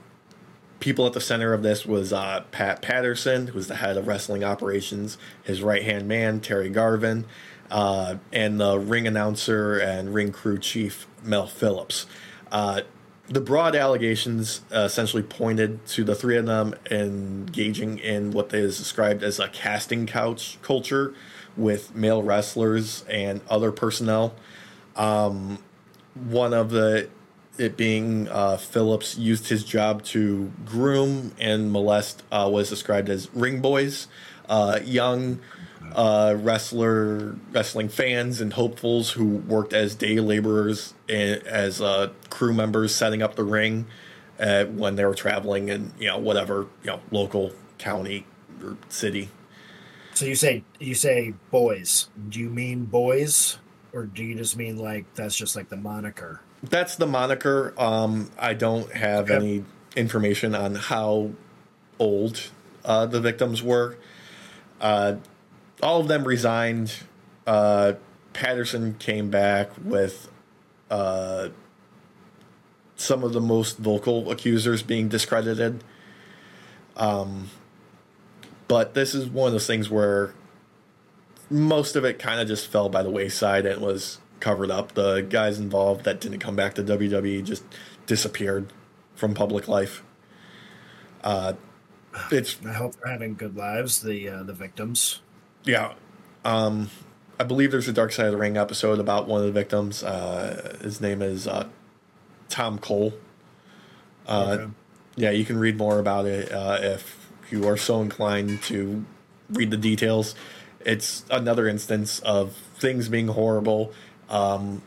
people 0.80 1.06
at 1.06 1.14
the 1.14 1.22
center 1.22 1.54
of 1.54 1.62
this 1.64 1.86
was 1.86 2.12
uh, 2.12 2.44
Pat 2.52 2.82
Patterson, 2.82 3.48
who 3.48 3.54
was 3.54 3.68
the 3.68 3.76
head 3.76 3.98
of 3.98 4.08
wrestling 4.08 4.44
operations, 4.44 5.18
his 5.44 5.62
right 5.62 5.84
hand 5.84 6.08
man, 6.08 6.40
Terry 6.40 6.70
Garvin, 6.70 7.26
uh, 7.70 8.16
and 8.34 8.60
the 8.60 8.80
ring 8.80 9.08
announcer 9.08 9.78
and 9.78 10.14
ring 10.14 10.32
crew 10.32 10.58
chief, 10.58 11.08
Mel 11.24 11.48
Phillips. 11.48 12.08
Uh, 12.52 12.82
the 13.30 13.42
broad 13.42 13.76
allegations 13.76 14.62
uh, 14.74 14.80
essentially 14.80 15.24
pointed 15.24 15.86
to 15.86 16.04
the 16.04 16.16
three 16.16 16.38
of 16.38 16.46
them 16.46 16.74
engaging 16.90 18.00
in 18.00 18.32
what 18.32 18.54
is 18.54 18.78
described 18.78 19.22
as 19.22 19.40
a 19.40 19.50
casting 19.50 20.08
couch 20.08 20.58
culture 20.62 21.14
with 21.58 21.96
male 21.96 22.24
wrestlers 22.24 23.04
and 23.10 23.42
other 23.50 23.72
personnel 23.72 24.36
one 26.16 26.54
of 26.54 26.72
the 26.72 27.10
it 27.58 27.76
being 27.76 28.28
uh, 28.28 28.58
Phillips 28.58 29.18
used 29.18 29.50
his 29.50 29.64
job 29.64 30.04
to 30.06 30.52
groom 30.66 31.34
and 31.40 31.72
molest 31.72 32.24
uh, 32.32 32.48
was 32.52 32.70
described 32.70 33.10
as 33.10 33.34
ring 33.34 33.62
boys, 33.62 34.08
uh, 34.48 34.80
young 34.84 35.40
uh, 35.94 36.36
wrestler 36.38 37.36
wrestling 37.52 37.90
fans 37.90 38.42
and 38.42 38.54
hopefuls 38.54 39.12
who 39.12 39.26
worked 39.26 39.74
as 39.74 39.96
day 39.96 40.20
laborers 40.20 40.94
and 41.10 41.42
as 41.48 41.82
uh, 41.82 42.12
crew 42.30 42.54
members 42.54 42.94
setting 42.94 43.24
up 43.24 43.36
the 43.36 43.44
ring 43.44 43.88
uh, 44.40 44.66
when 44.66 44.96
they 44.96 45.06
were 45.06 45.16
traveling 45.16 45.70
in 45.70 45.92
you 46.00 46.08
know 46.08 46.18
whatever 46.18 46.68
you 46.84 46.92
know 46.92 47.00
local 47.12 47.52
county 47.80 48.26
or 48.64 48.78
city. 48.90 49.30
So 50.18 50.26
you 50.26 50.34
say 50.34 50.64
you 50.80 50.96
say 50.96 51.36
boys. 51.52 52.10
Do 52.30 52.40
you 52.40 52.50
mean 52.50 52.86
boys, 52.86 53.60
or 53.94 54.08
do 54.08 54.24
you 54.24 54.34
just 54.34 54.58
mean 54.58 54.76
like 54.76 55.06
that's 55.14 55.36
just 55.36 55.56
like 55.56 55.70
the 55.70 55.78
moniker? 55.78 56.42
That's 56.64 56.96
the 56.96 57.06
moniker. 57.06 57.72
Um, 57.78 58.32
I 58.40 58.56
don't 58.56 58.92
have 58.94 59.26
Okay. 59.30 59.36
any 59.36 59.66
information 59.96 60.56
on 60.56 60.74
how 60.74 61.34
old 62.00 62.50
uh, 62.84 63.06
the 63.06 63.22
victims 63.22 63.62
were. 63.62 63.96
Uh, 64.82 65.18
all 65.84 66.02
of 66.02 66.08
them 66.08 66.24
resigned. 66.24 66.96
Uh, 67.46 67.94
Patterson 68.34 68.96
came 68.98 69.30
back 69.30 69.70
with 69.84 70.32
uh, 70.90 71.50
some 72.96 73.24
of 73.24 73.34
the 73.34 73.42
most 73.42 73.78
vocal 73.78 74.32
accusers 74.32 74.82
being 74.82 75.10
discredited. 75.10 75.84
Um, 76.96 77.52
but 78.68 78.94
this 78.94 79.14
is 79.16 79.28
one 79.28 79.48
of 79.48 79.54
those 79.54 79.68
things 79.68 79.90
where 79.90 80.34
most 81.50 81.96
of 81.96 82.04
it 82.04 82.20
kind 82.20 82.40
of 82.42 82.48
just 82.48 82.68
fell 82.68 82.90
by 82.90 83.02
the 83.04 83.10
wayside 83.10 83.66
and 83.66 83.82
was 83.82 84.20
covered 84.40 84.70
up. 84.70 84.94
The 84.94 85.22
guys 85.22 85.60
involved 85.60 86.04
that 86.06 86.20
didn't 86.20 86.40
come 86.40 86.56
back 86.56 86.76
to 86.76 86.84
WWE 86.84 87.44
just 87.44 87.64
disappeared 88.06 88.72
from 89.16 89.34
public 89.34 89.68
life. 89.68 90.04
Uh, 91.24 91.54
it's 92.32 92.58
I 92.66 92.74
hope 92.74 92.96
they're 92.96 93.12
having 93.12 93.36
good 93.36 93.56
lives. 93.56 94.02
The 94.02 94.28
uh, 94.30 94.44
the 94.44 94.54
victims. 94.54 95.22
yeah. 95.64 95.94
Um, 96.46 96.90
I 97.40 97.44
believe 97.44 97.72
there's 97.72 97.88
a 97.90 97.94
Dark 97.94 98.14
Side 98.14 98.28
of 98.28 98.32
the 98.32 98.38
Ring 98.38 98.58
episode 98.58 99.00
about 99.00 99.28
one 99.28 99.42
of 99.42 99.48
the 99.48 99.52
victims. 99.52 100.02
Uh, 100.04 100.78
his 100.82 101.02
name 101.02 101.22
is 101.22 101.46
uh, 101.48 101.68
Tom 102.50 102.80
Cole. 102.80 103.14
Uh, 104.28 104.58
Okay. 104.60 104.72
Yeah, 105.18 105.32
you 105.32 105.46
can 105.46 105.58
read 105.58 105.78
more 105.78 106.00
about 106.00 106.26
it 106.26 106.52
uh, 106.52 106.78
if 106.80 107.27
you 107.52 107.68
are 107.68 107.78
so 107.78 108.02
inclined 108.02 108.62
to 108.64 109.06
read 109.50 109.72
the 109.72 109.78
details. 109.78 110.36
It's 110.86 111.26
another 111.30 111.68
instance 111.68 112.20
of 112.20 112.54
things 112.78 113.10
being 113.10 113.28
horrible. 113.28 113.94
Um, 114.30 114.82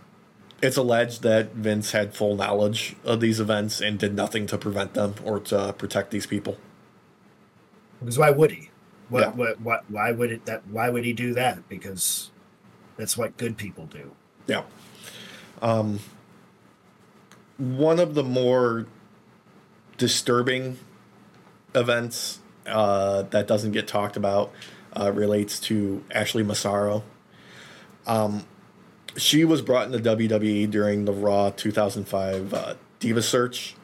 it's 0.62 0.76
alleged 0.76 1.22
that 1.22 1.52
Vince 1.54 1.92
had 1.92 2.14
full 2.14 2.36
knowledge 2.36 2.96
of 3.04 3.20
these 3.20 3.40
events 3.40 3.80
and 3.80 3.98
did 3.98 4.14
nothing 4.14 4.46
to 4.48 4.58
prevent 4.58 4.94
them 4.94 5.14
or 5.24 5.40
to 5.40 5.72
protect 5.78 6.10
these 6.10 6.26
people. 6.26 6.58
Because 7.98 8.18
why 8.18 8.30
would 8.30 8.50
he? 8.52 8.70
What, 9.08 9.20
Yeah. 9.20 9.30
what, 9.30 9.60
what, 9.60 9.84
why 9.90 10.12
would 10.12 10.30
it 10.30 10.44
that? 10.46 10.66
Why 10.68 10.88
would 10.90 11.04
he 11.04 11.12
do 11.12 11.34
that? 11.34 11.68
Because 11.68 12.30
that's 12.96 13.16
what 13.16 13.36
good 13.36 13.56
people 13.56 13.86
do. 13.86 14.12
Yeah. 14.46 14.62
Um, 15.62 16.00
one 17.58 17.98
of 17.98 18.14
the 18.14 18.22
more 18.22 18.86
disturbing 19.98 20.78
events 21.74 22.38
uh, 22.70 23.22
that 23.22 23.46
doesn't 23.46 23.72
get 23.72 23.86
talked 23.86 24.16
about 24.16 24.52
uh, 24.98 25.12
relates 25.12 25.60
to 25.60 26.04
Ashley 26.10 26.42
Massaro. 26.42 27.02
Um, 28.06 28.44
she 29.16 29.44
was 29.44 29.62
brought 29.62 29.92
into 29.92 29.98
WWE 29.98 30.70
during 30.70 31.04
the 31.04 31.12
Raw 31.12 31.50
2005 31.50 32.54
uh, 32.54 32.74
Diva 32.98 33.22
Search. 33.22 33.74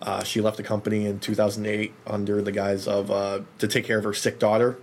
Uh, 0.00 0.24
she 0.24 0.40
left 0.40 0.56
the 0.56 0.62
company 0.62 1.06
in 1.06 1.20
2008 1.20 1.92
under 2.06 2.42
the 2.42 2.50
guise 2.50 2.88
of 2.88 3.10
uh, 3.10 3.40
to 3.58 3.68
take 3.68 3.84
care 3.84 3.98
of 3.98 4.04
her 4.04 4.14
sick 4.14 4.38
daughter. 4.38 4.78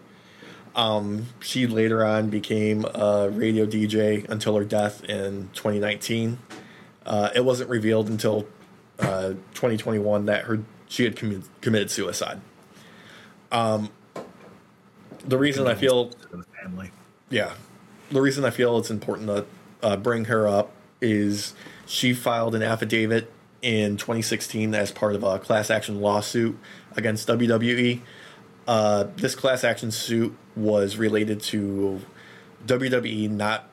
Um, 0.76 1.28
she 1.42 1.68
later 1.68 2.06
on 2.06 2.30
became 2.30 2.86
a 2.86 3.30
radio 3.30 3.66
DJ 3.66 4.28
until 4.30 4.56
her 4.56 4.64
death 4.64 5.04
in 5.04 5.50
2019. 5.54 6.40
Uh, 7.06 7.30
it 7.36 7.44
wasn't 7.44 7.70
revealed 7.70 8.08
until 8.08 8.48
uh, 9.00 9.30
2021 9.54 10.26
that 10.26 10.46
her 10.46 10.62
she 10.88 11.04
had 11.04 11.16
commi- 11.16 11.48
committed 11.62 11.92
suicide. 11.92 12.42
Um, 13.52 13.90
the 15.26 15.38
reason 15.38 15.68
I 15.68 15.76
feel 15.76 16.12
yeah. 17.30 17.54
The 18.12 18.22
reason 18.22 18.44
I 18.46 18.50
feel 18.50 18.78
it's 18.80 18.90
important 18.90 19.28
to 19.28 19.46
uh, 19.84 19.98
bring 19.98 20.26
her 20.26 20.48
up 20.48 20.72
is 21.02 21.54
she 21.86 22.14
filed 22.14 22.56
an 22.56 22.64
affidavit 22.64 23.32
in 23.62 23.98
2016 23.98 24.74
as 24.74 24.92
part 24.92 25.16
of 25.16 25.24
a 25.24 25.40
class 25.40 25.70
action 25.70 26.02
lawsuit 26.02 26.58
against 26.96 27.28
WWE. 27.28 28.02
Uh, 28.68 29.06
this 29.16 29.36
class 29.36 29.64
action 29.64 29.92
suit 29.92 30.36
was 30.56 30.98
related 30.98 31.42
to 31.42 32.02
WWE 32.66 33.30
not 33.30 33.70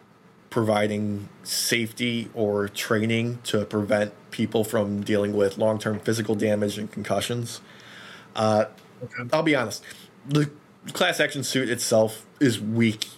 providing 0.50 1.28
safety 1.42 2.30
or 2.32 2.68
training 2.68 3.38
to 3.44 3.64
prevent 3.64 4.12
people 4.30 4.64
from 4.64 5.02
dealing 5.02 5.34
with 5.34 5.58
long 5.58 5.78
term 5.78 5.98
physical 5.98 6.34
damage 6.34 6.78
and 6.78 6.90
concussions. 6.90 7.60
Uh, 8.34 8.66
Okay. 9.04 9.24
I'll 9.32 9.42
be 9.42 9.54
honest. 9.54 9.82
The 10.28 10.50
class 10.92 11.20
action 11.20 11.44
suit 11.44 11.68
itself 11.68 12.26
is 12.40 12.60
weak, 12.60 13.08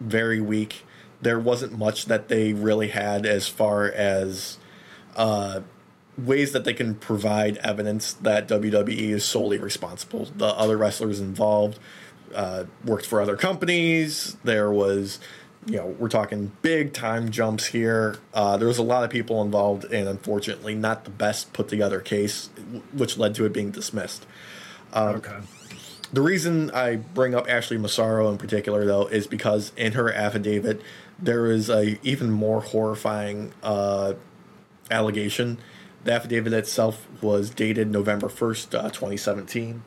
very 0.00 0.40
weak. 0.40 0.84
There 1.20 1.38
wasn't 1.38 1.78
much 1.78 2.06
that 2.06 2.28
they 2.28 2.52
really 2.52 2.88
had 2.88 3.24
as 3.24 3.48
far 3.48 3.86
as 3.86 4.58
uh, 5.16 5.60
ways 6.18 6.52
that 6.52 6.64
they 6.64 6.74
can 6.74 6.94
provide 6.94 7.56
evidence 7.58 8.12
that 8.14 8.48
WWE 8.48 9.10
is 9.10 9.24
solely 9.24 9.58
responsible. 9.58 10.26
The 10.36 10.46
other 10.46 10.76
wrestlers 10.76 11.20
involved 11.20 11.78
uh, 12.34 12.64
worked 12.84 13.06
for 13.06 13.20
other 13.20 13.36
companies. 13.36 14.36
There 14.44 14.70
was, 14.70 15.18
you 15.66 15.76
know, 15.76 15.86
we're 15.98 16.08
talking 16.08 16.52
big 16.62 16.92
time 16.92 17.30
jumps 17.30 17.66
here. 17.66 18.16
Uh, 18.32 18.56
there 18.56 18.68
was 18.68 18.78
a 18.78 18.82
lot 18.82 19.04
of 19.04 19.10
people 19.10 19.40
involved, 19.42 19.84
and 19.84 20.08
unfortunately, 20.08 20.74
not 20.74 21.04
the 21.04 21.10
best 21.10 21.52
put 21.52 21.68
together 21.68 22.00
case, 22.00 22.50
which 22.92 23.16
led 23.16 23.34
to 23.36 23.44
it 23.44 23.52
being 23.52 23.70
dismissed. 23.70 24.26
Um, 24.94 25.16
okay. 25.16 25.36
The 26.12 26.22
reason 26.22 26.70
I 26.70 26.96
bring 26.96 27.34
up 27.34 27.50
Ashley 27.50 27.76
Massaro 27.76 28.30
in 28.30 28.38
particular, 28.38 28.86
though, 28.86 29.06
is 29.06 29.26
because 29.26 29.72
in 29.76 29.92
her 29.92 30.12
affidavit, 30.12 30.80
there 31.18 31.46
is 31.46 31.68
a 31.68 31.98
even 32.06 32.30
more 32.30 32.60
horrifying 32.60 33.52
uh, 33.62 34.14
allegation. 34.90 35.58
The 36.04 36.12
affidavit 36.12 36.52
itself 36.52 37.06
was 37.20 37.50
dated 37.50 37.90
November 37.90 38.28
1st, 38.28 38.78
uh, 38.78 38.90
2017. 38.90 39.82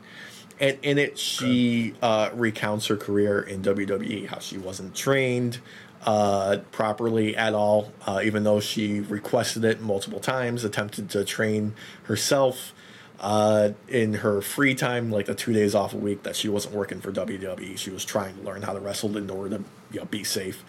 And 0.59 0.77
in 0.81 0.97
it, 0.97 1.17
she 1.17 1.93
uh, 2.01 2.31
recounts 2.33 2.87
her 2.87 2.97
career 2.97 3.39
in 3.39 3.61
WWE, 3.61 4.27
how 4.27 4.39
she 4.39 4.57
wasn't 4.57 4.95
trained 4.95 5.59
uh, 6.05 6.57
properly 6.71 7.35
at 7.37 7.53
all, 7.53 7.93
uh, 8.05 8.21
even 8.23 8.43
though 8.43 8.59
she 8.59 8.99
requested 8.99 9.63
it 9.63 9.81
multiple 9.81 10.19
times, 10.19 10.63
attempted 10.63 11.09
to 11.11 11.23
train 11.23 11.73
herself 12.03 12.73
uh, 13.19 13.69
in 13.87 14.15
her 14.15 14.41
free 14.41 14.75
time, 14.75 15.11
like 15.11 15.25
the 15.25 15.35
two 15.35 15.53
days 15.53 15.73
off 15.73 15.93
a 15.93 15.97
week 15.97 16.23
that 16.23 16.35
she 16.35 16.49
wasn't 16.49 16.75
working 16.75 17.01
for 17.01 17.11
WWE. 17.11 17.77
She 17.77 17.89
was 17.89 18.05
trying 18.05 18.35
to 18.37 18.41
learn 18.43 18.61
how 18.61 18.73
to 18.73 18.79
wrestle 18.79 19.17
in 19.17 19.29
order 19.29 19.57
to 19.57 19.63
you 19.91 19.99
know, 19.99 20.05
be 20.05 20.23
safe. 20.23 20.63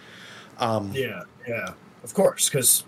Um, 0.59 0.93
Yeah, 0.93 1.23
yeah, 1.47 1.75
of 2.03 2.15
course, 2.15 2.49
because 2.49 2.85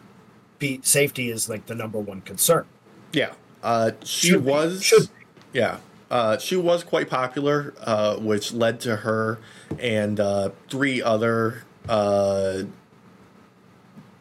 be 0.59 0.81
safety 0.83 1.31
is 1.31 1.49
like 1.49 1.67
the 1.67 1.75
number 1.75 1.99
one 1.99 2.21
concern. 2.23 2.67
Yeah, 3.13 3.33
uh, 3.63 3.93
she 4.05 4.29
Should 4.29 4.45
was. 4.45 4.91
Be. 4.91 5.59
Yeah, 5.59 5.79
uh, 6.11 6.39
she 6.39 6.57
was 6.57 6.83
quite 6.83 7.09
popular, 7.09 7.75
uh, 7.81 8.17
which 8.17 8.53
led 8.53 8.81
to 8.81 8.97
her 8.97 9.39
and 9.79 10.19
uh, 10.19 10.51
three 10.69 11.01
other 11.01 11.65
uh, 11.89 12.63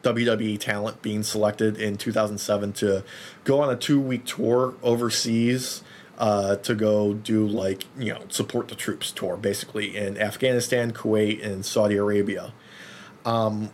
WWE 0.02 0.58
talent 0.58 1.02
being 1.02 1.22
selected 1.22 1.76
in 1.78 1.96
2007 1.96 2.72
to 2.74 3.04
go 3.50 3.60
on 3.60 3.68
a 3.68 3.76
two-week 3.76 4.24
tour 4.24 4.74
overseas. 4.82 5.82
Uh, 6.18 6.54
to 6.56 6.74
go 6.74 7.14
do 7.14 7.46
like 7.46 7.84
you 7.98 8.12
know 8.12 8.20
support 8.28 8.68
the 8.68 8.74
troops 8.74 9.10
tour 9.10 9.38
basically 9.38 9.96
in 9.96 10.18
Afghanistan, 10.18 10.92
Kuwait, 10.92 11.42
and 11.42 11.64
Saudi 11.64 11.96
Arabia. 11.96 12.52
Um, 13.24 13.70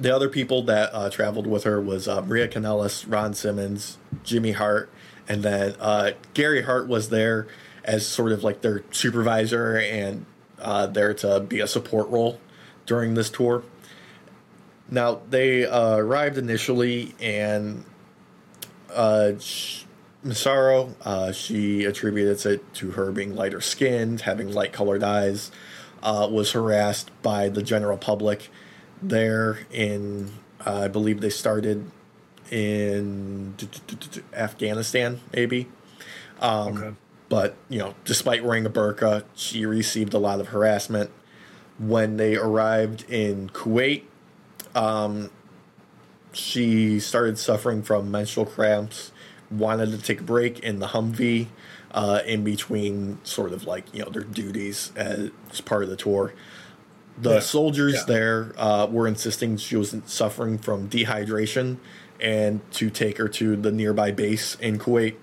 the 0.00 0.12
other 0.12 0.28
people 0.28 0.62
that 0.64 0.90
uh, 0.92 1.10
traveled 1.10 1.46
with 1.46 1.62
her 1.62 1.80
was 1.80 2.08
uh, 2.08 2.22
Maria 2.22 2.48
Kanellis, 2.48 3.04
Ron 3.08 3.34
Simmons, 3.34 3.98
Jimmy 4.24 4.50
Hart, 4.50 4.90
and 5.28 5.44
then 5.44 5.76
uh, 5.78 6.10
Gary 6.34 6.62
Hart 6.62 6.88
was 6.88 7.08
there 7.08 7.46
as 7.84 8.04
sort 8.04 8.32
of 8.32 8.42
like 8.42 8.62
their 8.62 8.82
supervisor 8.90 9.78
and 9.78 10.26
uh, 10.58 10.88
there 10.88 11.14
to 11.14 11.38
be 11.38 11.60
a 11.60 11.68
support 11.68 12.08
role 12.08 12.40
during 12.84 13.14
this 13.14 13.30
tour. 13.30 13.62
Now 14.90 15.20
they 15.30 15.66
uh, 15.66 15.98
arrived 15.98 16.36
initially, 16.36 17.14
and 17.20 17.84
uh, 18.94 19.32
Massaro 20.22 20.94
uh, 21.04 21.32
she 21.32 21.84
attributed 21.84 22.44
it 22.46 22.74
to 22.74 22.92
her 22.92 23.12
being 23.12 23.34
lighter 23.34 23.60
skinned, 23.60 24.22
having 24.22 24.52
light 24.52 24.72
colored 24.72 25.02
eyes, 25.02 25.50
uh, 26.02 26.28
was 26.30 26.52
harassed 26.52 27.10
by 27.22 27.48
the 27.48 27.62
general 27.62 27.98
public 27.98 28.50
there 29.02 29.60
in 29.70 30.30
uh, 30.66 30.82
I 30.84 30.88
believe 30.88 31.20
they 31.20 31.30
started 31.30 31.90
in 32.50 33.54
Afghanistan 34.32 35.20
maybe. 35.32 35.68
Um, 36.40 36.76
Okay. 36.78 36.94
But 37.28 37.56
you 37.68 37.78
know, 37.78 37.94
despite 38.04 38.44
wearing 38.44 38.66
a 38.66 38.70
burqa, 38.70 39.24
she 39.34 39.66
received 39.66 40.14
a 40.14 40.18
lot 40.18 40.40
of 40.40 40.48
harassment. 40.48 41.10
When 41.78 42.16
they 42.16 42.36
arrived 42.36 43.10
in 43.10 43.48
Kuwait, 43.48 44.04
um, 44.74 45.30
she 46.34 47.00
started 47.00 47.38
suffering 47.38 47.82
from 47.82 48.10
menstrual 48.10 48.46
cramps. 48.46 49.12
Wanted 49.50 49.90
to 49.92 49.98
take 49.98 50.20
a 50.20 50.24
break 50.24 50.58
in 50.60 50.78
the 50.78 50.88
Humvee, 50.88 51.46
uh, 51.92 52.20
in 52.26 52.42
between 52.44 53.18
sort 53.24 53.52
of 53.52 53.64
like 53.66 53.92
you 53.94 54.02
know 54.04 54.10
their 54.10 54.22
duties 54.22 54.90
as 54.96 55.30
part 55.64 55.82
of 55.84 55.90
the 55.90 55.96
tour. 55.96 56.32
The 57.20 57.34
Yeah. 57.34 57.40
soldiers 57.40 57.94
Yeah. 57.94 58.04
there 58.06 58.52
uh, 58.58 58.86
were 58.90 59.06
insisting 59.06 59.56
she 59.56 59.76
was 59.76 59.94
suffering 60.06 60.58
from 60.58 60.88
dehydration 60.88 61.76
and 62.20 62.60
to 62.72 62.90
take 62.90 63.18
her 63.18 63.28
to 63.28 63.54
the 63.54 63.70
nearby 63.70 64.10
base 64.10 64.56
in 64.60 64.78
Kuwait. 64.78 65.14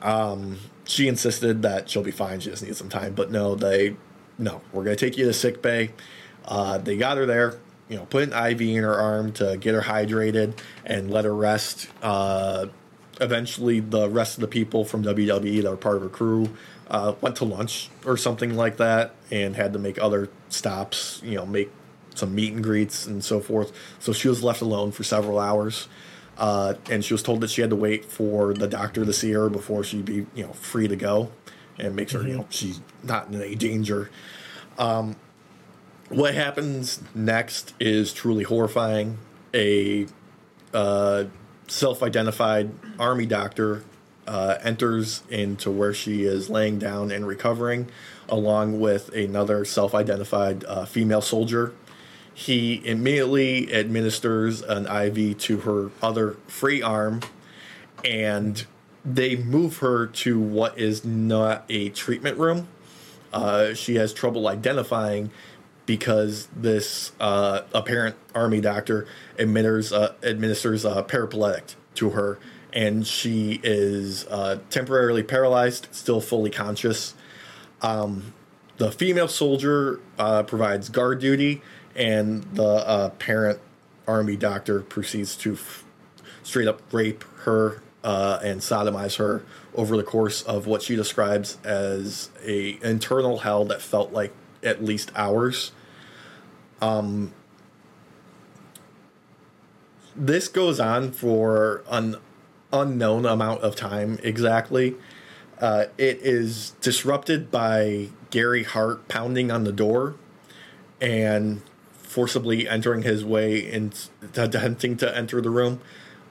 Um, 0.00 0.58
she 0.84 1.08
insisted 1.08 1.62
that 1.62 1.90
she'll 1.90 2.02
be 2.02 2.10
fine. 2.10 2.40
She 2.40 2.50
just 2.50 2.62
needs 2.62 2.78
some 2.78 2.88
time. 2.88 3.12
But 3.14 3.30
no, 3.30 3.54
they, 3.54 3.96
no, 4.38 4.62
we're 4.72 4.84
going 4.84 4.96
to 4.96 5.04
take 5.04 5.18
you 5.18 5.26
to 5.26 5.32
sick 5.34 5.60
bay. 5.60 5.90
Uh, 6.46 6.78
they 6.78 6.96
got 6.96 7.18
her 7.18 7.26
there. 7.26 7.58
You 7.88 7.96
know, 7.96 8.04
put 8.06 8.22
an 8.22 8.32
IV 8.32 8.60
in 8.60 8.82
her 8.82 8.94
arm 8.94 9.32
to 9.32 9.56
get 9.56 9.74
her 9.74 9.82
hydrated 9.82 10.58
and 10.84 11.10
let 11.10 11.24
her 11.24 11.34
rest. 11.34 11.88
Uh, 12.02 12.66
eventually, 13.20 13.80
the 13.80 14.08
rest 14.08 14.36
of 14.36 14.42
the 14.42 14.48
people 14.48 14.84
from 14.84 15.02
WWE 15.02 15.62
that 15.62 15.70
were 15.70 15.76
part 15.76 15.96
of 15.96 16.02
her 16.02 16.08
crew 16.08 16.50
uh, 16.90 17.14
went 17.20 17.36
to 17.36 17.44
lunch 17.44 17.90
or 18.04 18.16
something 18.16 18.54
like 18.54 18.76
that 18.78 19.14
and 19.30 19.56
had 19.56 19.72
to 19.72 19.78
make 19.78 20.00
other 20.00 20.28
stops, 20.48 21.20
you 21.24 21.36
know, 21.36 21.46
make 21.46 21.70
some 22.14 22.34
meet 22.34 22.52
and 22.52 22.62
greets 22.62 23.06
and 23.06 23.24
so 23.24 23.40
forth. 23.40 23.72
So 23.98 24.12
she 24.12 24.28
was 24.28 24.42
left 24.42 24.60
alone 24.60 24.92
for 24.92 25.04
several 25.04 25.38
hours. 25.38 25.88
Uh, 26.36 26.74
and 26.88 27.04
she 27.04 27.14
was 27.14 27.22
told 27.22 27.40
that 27.40 27.50
she 27.50 27.62
had 27.62 27.70
to 27.70 27.76
wait 27.76 28.04
for 28.04 28.54
the 28.54 28.68
doctor 28.68 29.04
to 29.04 29.12
see 29.12 29.32
her 29.32 29.48
before 29.48 29.82
she'd 29.82 30.04
be, 30.04 30.26
you 30.34 30.44
know, 30.44 30.52
free 30.52 30.86
to 30.86 30.94
go 30.94 31.32
and 31.78 31.96
make 31.96 32.08
sure, 32.08 32.26
you 32.26 32.36
know, 32.36 32.46
she's 32.48 32.80
not 33.02 33.28
in 33.28 33.40
any 33.40 33.56
danger. 33.56 34.08
Um, 34.78 35.16
what 36.08 36.34
happens 36.34 37.00
next 37.14 37.74
is 37.78 38.12
truly 38.12 38.44
horrifying. 38.44 39.18
A 39.54 40.06
uh, 40.72 41.24
self 41.66 42.02
identified 42.02 42.70
army 42.98 43.26
doctor 43.26 43.84
uh, 44.26 44.58
enters 44.62 45.22
into 45.30 45.70
where 45.70 45.94
she 45.94 46.24
is 46.24 46.50
laying 46.50 46.78
down 46.78 47.10
and 47.10 47.26
recovering, 47.26 47.90
along 48.28 48.80
with 48.80 49.08
another 49.14 49.64
self 49.64 49.94
identified 49.94 50.64
uh, 50.64 50.84
female 50.84 51.22
soldier. 51.22 51.74
He 52.32 52.86
immediately 52.86 53.74
administers 53.74 54.62
an 54.62 54.86
IV 54.86 55.38
to 55.38 55.60
her 55.60 55.90
other 56.00 56.36
free 56.46 56.80
arm, 56.80 57.20
and 58.04 58.64
they 59.04 59.34
move 59.34 59.78
her 59.78 60.06
to 60.06 60.38
what 60.38 60.78
is 60.78 61.04
not 61.04 61.64
a 61.68 61.88
treatment 61.90 62.38
room. 62.38 62.68
Uh, 63.32 63.74
she 63.74 63.96
has 63.96 64.14
trouble 64.14 64.46
identifying 64.46 65.30
because 65.88 66.48
this 66.54 67.12
uh, 67.18 67.62
apparent 67.72 68.14
army 68.34 68.60
doctor 68.60 69.06
administers, 69.38 69.90
uh, 69.90 70.12
administers 70.22 70.84
a 70.84 71.02
paraplegic 71.02 71.76
to 71.94 72.10
her, 72.10 72.38
and 72.74 73.06
she 73.06 73.58
is 73.64 74.26
uh, 74.26 74.58
temporarily 74.68 75.22
paralyzed, 75.22 75.88
still 75.90 76.20
fully 76.20 76.50
conscious. 76.50 77.14
Um, 77.80 78.34
the 78.76 78.92
female 78.92 79.28
soldier 79.28 80.00
uh, 80.18 80.42
provides 80.42 80.90
guard 80.90 81.20
duty, 81.20 81.62
and 81.96 82.42
the 82.54 82.86
uh, 82.86 83.08
parent 83.08 83.58
army 84.06 84.36
doctor 84.36 84.82
proceeds 84.82 85.36
to 85.36 85.54
f- 85.54 85.84
straight 86.42 86.68
up 86.68 86.82
rape 86.92 87.24
her 87.44 87.82
uh, 88.04 88.38
and 88.44 88.60
sodomize 88.60 89.16
her 89.16 89.42
over 89.74 89.96
the 89.96 90.02
course 90.02 90.42
of 90.42 90.66
what 90.66 90.82
she 90.82 90.96
describes 90.96 91.56
as 91.64 92.28
a 92.44 92.78
internal 92.82 93.38
hell 93.38 93.64
that 93.64 93.80
felt 93.80 94.12
like 94.12 94.34
at 94.62 94.84
least 94.84 95.10
hours. 95.16 95.72
Um, 96.80 97.32
this 100.14 100.48
goes 100.48 100.80
on 100.80 101.12
for 101.12 101.82
an 101.90 102.16
unknown 102.72 103.24
amount 103.24 103.62
of 103.62 103.76
time 103.76 104.18
exactly. 104.22 104.96
Uh, 105.60 105.86
it 105.96 106.18
is 106.22 106.70
disrupted 106.80 107.50
by 107.50 108.08
Gary 108.30 108.62
Hart 108.62 109.08
pounding 109.08 109.50
on 109.50 109.64
the 109.64 109.72
door 109.72 110.14
and 111.00 111.62
forcibly 111.92 112.68
entering 112.68 113.02
his 113.02 113.24
way 113.24 113.70
and 113.70 114.08
attempting 114.36 114.96
to 114.96 115.16
enter 115.16 115.40
the 115.40 115.50
room. 115.50 115.80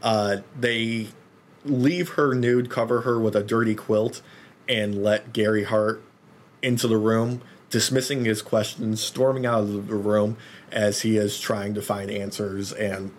Uh, 0.01 0.37
they 0.57 1.07
leave 1.65 2.09
her 2.09 2.33
nude, 2.33 2.69
cover 2.69 3.01
her 3.01 3.19
with 3.19 3.35
a 3.35 3.43
dirty 3.43 3.75
quilt, 3.75 4.21
and 4.67 5.03
let 5.03 5.33
Gary 5.33 5.65
Hart 5.65 6.01
into 6.61 6.87
the 6.87 6.97
room, 6.97 7.41
dismissing 7.69 8.25
his 8.25 8.41
questions, 8.41 9.01
storming 9.01 9.45
out 9.45 9.63
of 9.63 9.87
the 9.87 9.95
room 9.95 10.37
as 10.71 11.01
he 11.01 11.17
is 11.17 11.39
trying 11.39 11.73
to 11.73 11.81
find 11.81 12.09
answers 12.09 12.71
and 12.73 13.11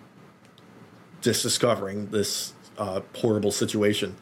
just 1.21 1.43
discovering 1.43 2.11
this 2.11 2.53
uh, 2.79 3.01
horrible 3.17 3.51
situation. 3.51 4.17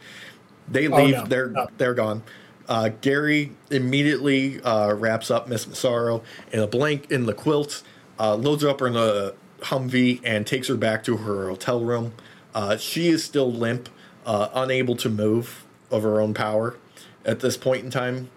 They 0.68 0.88
leave. 0.88 1.14
no, 1.14 1.24
they're 1.26 1.48
no. 1.48 1.68
they're 1.76 1.94
gone. 1.94 2.22
Uh, 2.68 2.90
Gary 3.00 3.52
immediately 3.70 4.60
uh, 4.62 4.92
wraps 4.92 5.30
up 5.30 5.48
Miss 5.48 5.66
Massaro 5.68 6.22
in 6.50 6.58
a 6.58 6.66
blank 6.66 7.10
in 7.12 7.26
the 7.26 7.34
quilt, 7.34 7.82
uh, 8.18 8.34
loads 8.34 8.64
her 8.64 8.68
up 8.68 8.82
in 8.82 8.96
a 8.96 9.34
Humvee, 9.60 10.20
and 10.24 10.46
takes 10.46 10.66
her 10.68 10.76
back 10.76 11.04
to 11.04 11.18
her 11.18 11.48
hotel 11.48 11.80
room. 11.84 12.12
Uh, 12.54 12.76
she 12.76 13.08
is 13.08 13.22
still 13.22 13.52
limp, 13.52 13.88
uh, 14.24 14.48
unable 14.52 14.96
to 14.96 15.08
move 15.08 15.64
of 15.90 16.02
her 16.02 16.20
own 16.20 16.34
power 16.34 16.76
at 17.24 17.40
this 17.40 17.56
point 17.56 17.84
in 17.84 17.90
time. 17.90 18.30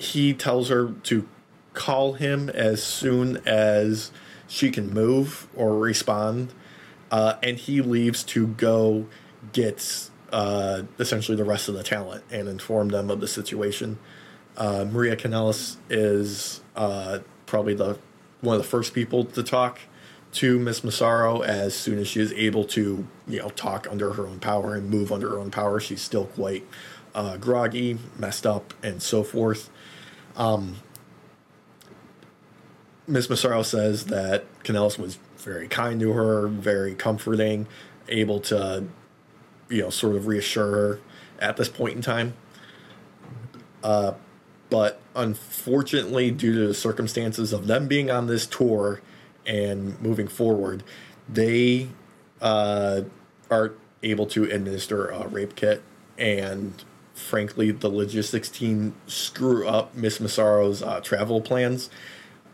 He 0.00 0.32
tells 0.32 0.70
her 0.70 0.92
to 1.04 1.28
call 1.74 2.14
him 2.14 2.48
as 2.48 2.82
soon 2.82 3.36
as 3.46 4.10
she 4.48 4.70
can 4.70 4.92
move 4.92 5.46
or 5.54 5.78
respond, 5.78 6.52
uh, 7.10 7.34
and 7.42 7.58
he 7.58 7.80
leaves 7.80 8.24
to 8.24 8.46
go 8.48 9.06
get 9.52 10.10
uh, 10.32 10.82
essentially 10.98 11.36
the 11.36 11.44
rest 11.44 11.68
of 11.68 11.74
the 11.74 11.82
talent 11.82 12.24
and 12.30 12.48
inform 12.48 12.88
them 12.88 13.10
of 13.10 13.20
the 13.20 13.28
situation. 13.28 13.98
Uh, 14.56 14.86
Maria 14.90 15.16
Kanellis 15.16 15.76
is 15.88 16.62
uh, 16.76 17.18
probably 17.46 17.74
the 17.74 17.98
one 18.40 18.56
of 18.56 18.62
the 18.62 18.68
first 18.68 18.94
people 18.94 19.24
to 19.24 19.42
talk 19.42 19.80
to 20.32 20.58
Miss 20.58 20.82
Massaro 20.82 21.42
as 21.42 21.74
soon 21.74 21.98
as 21.98 22.08
she 22.08 22.20
is 22.20 22.32
able 22.32 22.64
to, 22.64 23.06
you 23.28 23.38
know, 23.38 23.50
talk 23.50 23.86
under 23.90 24.14
her 24.14 24.26
own 24.26 24.38
power 24.40 24.74
and 24.74 24.88
move 24.88 25.12
under 25.12 25.28
her 25.28 25.38
own 25.38 25.50
power. 25.50 25.78
She's 25.78 26.00
still 26.00 26.26
quite 26.26 26.66
uh, 27.14 27.36
groggy, 27.36 27.98
messed 28.18 28.46
up, 28.46 28.72
and 28.82 29.02
so 29.02 29.22
forth. 29.22 29.68
Um, 30.40 30.76
Miss 33.06 33.28
Massaro 33.28 33.62
says 33.62 34.06
that 34.06 34.46
Kanellis 34.64 34.98
was 34.98 35.18
very 35.36 35.68
kind 35.68 36.00
to 36.00 36.12
her, 36.12 36.48
very 36.48 36.94
comforting, 36.94 37.66
able 38.08 38.40
to, 38.40 38.84
you 39.68 39.82
know, 39.82 39.90
sort 39.90 40.16
of 40.16 40.26
reassure 40.26 40.70
her 40.70 41.00
at 41.40 41.58
this 41.58 41.68
point 41.68 41.96
in 41.96 42.00
time. 42.00 42.32
Uh, 43.84 44.12
but 44.70 45.02
unfortunately, 45.14 46.30
due 46.30 46.54
to 46.54 46.68
the 46.68 46.74
circumstances 46.74 47.52
of 47.52 47.66
them 47.66 47.86
being 47.86 48.10
on 48.10 48.26
this 48.26 48.46
tour 48.46 49.02
and 49.44 50.00
moving 50.00 50.26
forward, 50.26 50.82
they 51.28 51.88
uh, 52.40 53.02
are 53.50 53.74
able 54.02 54.24
to 54.24 54.44
administer 54.44 55.06
a 55.08 55.28
rape 55.28 55.54
kit. 55.54 55.82
And 56.16 56.82
frankly, 57.20 57.70
the 57.70 57.88
logistics 57.88 58.48
team 58.48 58.94
screw 59.06 59.66
up 59.66 59.94
Miss 59.94 60.20
Massaro's 60.20 60.82
uh, 60.82 61.00
travel 61.00 61.40
plans. 61.40 61.90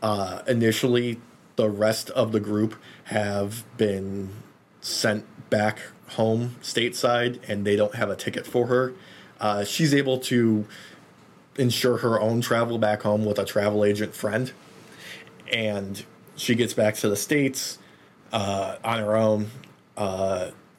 Uh, 0.02 0.42
initially, 0.46 1.20
the 1.56 1.70
rest 1.70 2.10
of 2.10 2.32
the 2.32 2.40
group 2.40 2.76
have 3.04 3.64
been 3.76 4.30
sent 4.80 5.24
back 5.50 5.80
home 6.10 6.56
stateside, 6.62 7.38
and 7.48 7.66
they 7.66 7.76
don't 7.76 7.94
have 7.94 8.10
a 8.10 8.16
ticket 8.16 8.46
for 8.46 8.66
her. 8.66 8.92
Uh, 9.40 9.64
she's 9.64 9.94
able 9.94 10.18
to 10.18 10.66
ensure 11.56 11.98
her 11.98 12.20
own 12.20 12.40
travel 12.40 12.78
back 12.78 13.02
home 13.02 13.24
with 13.24 13.38
a 13.38 13.44
travel 13.44 13.84
agent 13.84 14.14
friend, 14.14 14.52
and 15.50 16.04
she 16.36 16.54
gets 16.54 16.74
back 16.74 16.94
to 16.96 17.08
the 17.08 17.16
states 17.16 17.78
uh, 18.32 18.76
on 18.84 18.98
her 18.98 19.16
own. 19.16 19.50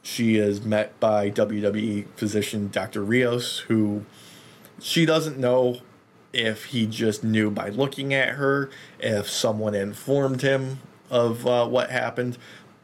She 0.10 0.38
is 0.38 0.62
met 0.64 0.97
by 1.01 1.30
WWE 1.30 2.05
physician 2.16 2.70
Dr. 2.70 3.03
Rios, 3.03 3.60
who 3.68 4.05
she 4.80 5.05
doesn't 5.05 5.38
know 5.38 5.82
if 6.32 6.66
he 6.66 6.88
just 6.88 7.26
knew 7.26 7.51
by 7.51 7.68
looking 7.68 8.14
at 8.14 8.36
her, 8.36 8.70
if 9.01 9.30
someone 9.30 9.76
informed 9.76 10.43
him 10.43 10.80
of 11.10 11.45
uh, 11.45 11.68
what 11.68 11.91
happened, 11.91 12.38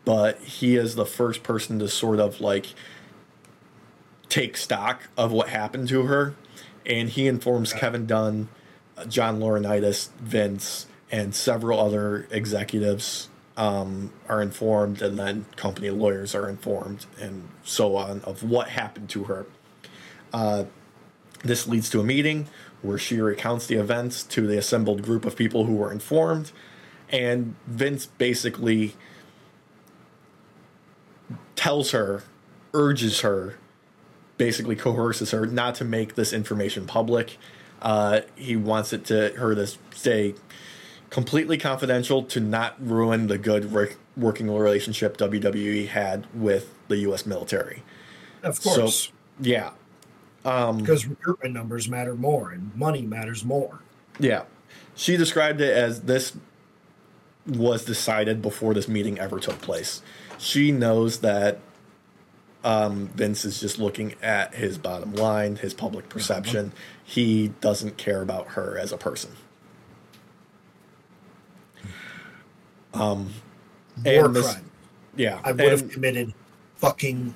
but 0.04 0.38
he 0.42 0.76
is 0.76 0.96
the 0.96 1.06
first 1.06 1.44
person 1.44 1.80
to 1.80 1.88
sort 1.88 2.20
of 2.20 2.42
like 2.42 2.68
take 4.28 4.58
stock 4.58 5.04
of 5.18 5.32
what 5.32 5.48
happened 5.48 5.88
to 5.88 6.04
her. 6.04 6.36
And 6.86 7.08
he 7.08 7.28
informs 7.28 7.72
Kevin 7.72 8.06
Dunn, 8.06 8.50
John 9.08 9.40
Laurinaitis, 9.40 10.10
Vince, 10.20 10.88
and 11.10 11.34
several 11.34 11.80
other 11.80 12.28
executives 12.32 13.30
um, 13.58 14.12
are 14.28 14.42
informed, 14.42 15.02
and 15.02 15.18
then 15.18 15.46
company 15.56 15.90
lawyers 15.90 16.34
are 16.34 16.50
informed, 16.50 17.06
and 17.20 17.50
so 17.64 17.96
on, 17.96 18.22
of 18.22 18.44
what 18.44 18.70
happened 18.70 19.10
to 19.10 19.26
her. 19.26 19.46
Uh, 20.34 20.66
this 21.44 21.68
leads 21.68 21.90
to 21.90 22.00
a 22.00 22.04
meeting 22.04 22.48
where 22.82 22.98
she 22.98 23.20
recounts 23.20 23.68
the 23.68 23.76
events 23.76 24.24
to 24.24 24.48
the 24.48 24.58
assembled 24.58 25.04
group 25.04 25.26
of 25.26 25.36
people 25.36 25.66
who 25.66 25.76
were 25.76 25.92
informed, 25.92 26.52
and 27.10 27.56
Vince 27.68 28.06
basically 28.06 28.96
tells 31.56 31.92
her, 31.92 32.24
urges 32.74 33.22
her, 33.22 33.58
basically 34.38 34.76
coerces 34.76 35.32
her 35.32 35.46
not 35.46 35.76
to 35.76 35.86
make 35.86 36.16
this 36.16 36.34
information 36.34 36.88
public. 36.88 37.38
Uh, 37.82 38.22
he 38.36 38.56
wants 38.56 38.94
it 38.94 39.06
to 39.06 39.30
her 39.38 39.54
to 39.54 39.68
stay 39.94 40.34
completely 41.14 41.60
confidential 41.60 42.24
to 42.24 42.40
not 42.40 42.76
ruin 42.80 43.28
the 43.28 43.38
good 43.38 43.72
work, 43.72 43.98
working 44.18 44.50
relationship 44.50 45.16
WWE 45.16 45.88
had 45.88 46.26
with 46.34 46.74
the 46.88 46.98
U.S. 46.98 47.28
military. 47.28 47.84
Of 48.42 48.60
course. 48.60 49.04
So, 49.04 49.12
yeah, 49.40 49.70
Um, 50.44 50.80
because 50.80 51.06
recruitment 51.06 51.54
numbers 51.54 51.88
matter 51.88 52.16
more 52.16 52.50
and 52.50 52.76
money 52.76 53.04
matters 53.04 53.46
more. 53.46 53.82
Yeah. 54.20 54.46
She 54.96 55.16
described 55.16 55.62
it 55.62 55.78
as 55.78 56.02
this 56.02 56.36
was 57.46 57.86
decided 57.86 58.42
before 58.42 58.74
this 58.74 58.88
meeting 58.88 59.20
ever 59.20 59.40
took 59.40 59.62
place. 59.62 60.02
She 60.40 60.72
knows 60.72 61.20
that 61.20 61.60
um, 62.64 63.10
Vince 63.10 63.46
is 63.46 63.60
just 63.60 63.78
looking 63.78 64.16
at 64.24 64.56
his 64.56 64.80
bottom 64.80 65.14
line, 65.14 65.58
his 65.58 65.76
public 65.76 66.10
perception. 66.10 66.72
He 67.04 67.50
doesn't 67.62 67.98
care 67.98 68.24
about 68.24 68.54
her 68.54 68.80
as 68.80 68.92
a 68.92 68.98
person. 68.98 69.32
Um, 72.94 73.30
War 74.06 74.26
and 74.26 74.36
this- 74.36 74.52
crime. 74.52 74.66
yeah, 75.16 75.40
I 75.44 75.52
would 75.52 75.72
have 75.72 75.90
committed 75.90 76.34
fucking 76.78 77.34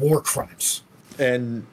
war 0.00 0.20
crimes. 0.20 0.82
and 1.18 1.66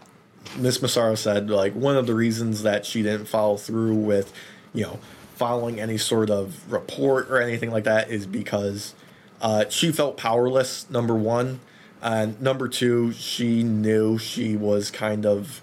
Miss 0.57 0.81
Massaro 0.81 1.15
said 1.15 1.49
like 1.49 1.73
one 1.73 1.95
of 1.97 2.05
the 2.05 2.13
reasons 2.13 2.63
that 2.63 2.86
she 2.86 3.01
didn't 3.01 3.25
follow 3.25 3.57
through 3.57 3.95
with, 3.95 4.31
you 4.73 4.84
know, 4.84 4.99
following 5.36 5.79
any 5.79 5.97
sort 5.97 6.29
of 6.29 6.71
report 6.71 7.29
or 7.31 7.41
anything 7.41 7.71
like 7.71 7.86
that 7.86 8.09
is 8.09 8.25
because 8.27 8.93
uh, 9.41 9.65
she 9.69 9.91
felt 9.91 10.15
powerless. 10.17 10.88
Number 10.89 11.15
one, 11.15 11.59
and 12.01 12.39
number 12.41 12.67
two, 12.67 13.11
she 13.13 13.63
knew 13.63 14.17
she 14.17 14.55
was 14.55 14.91
kind 14.91 15.25
of 15.25 15.61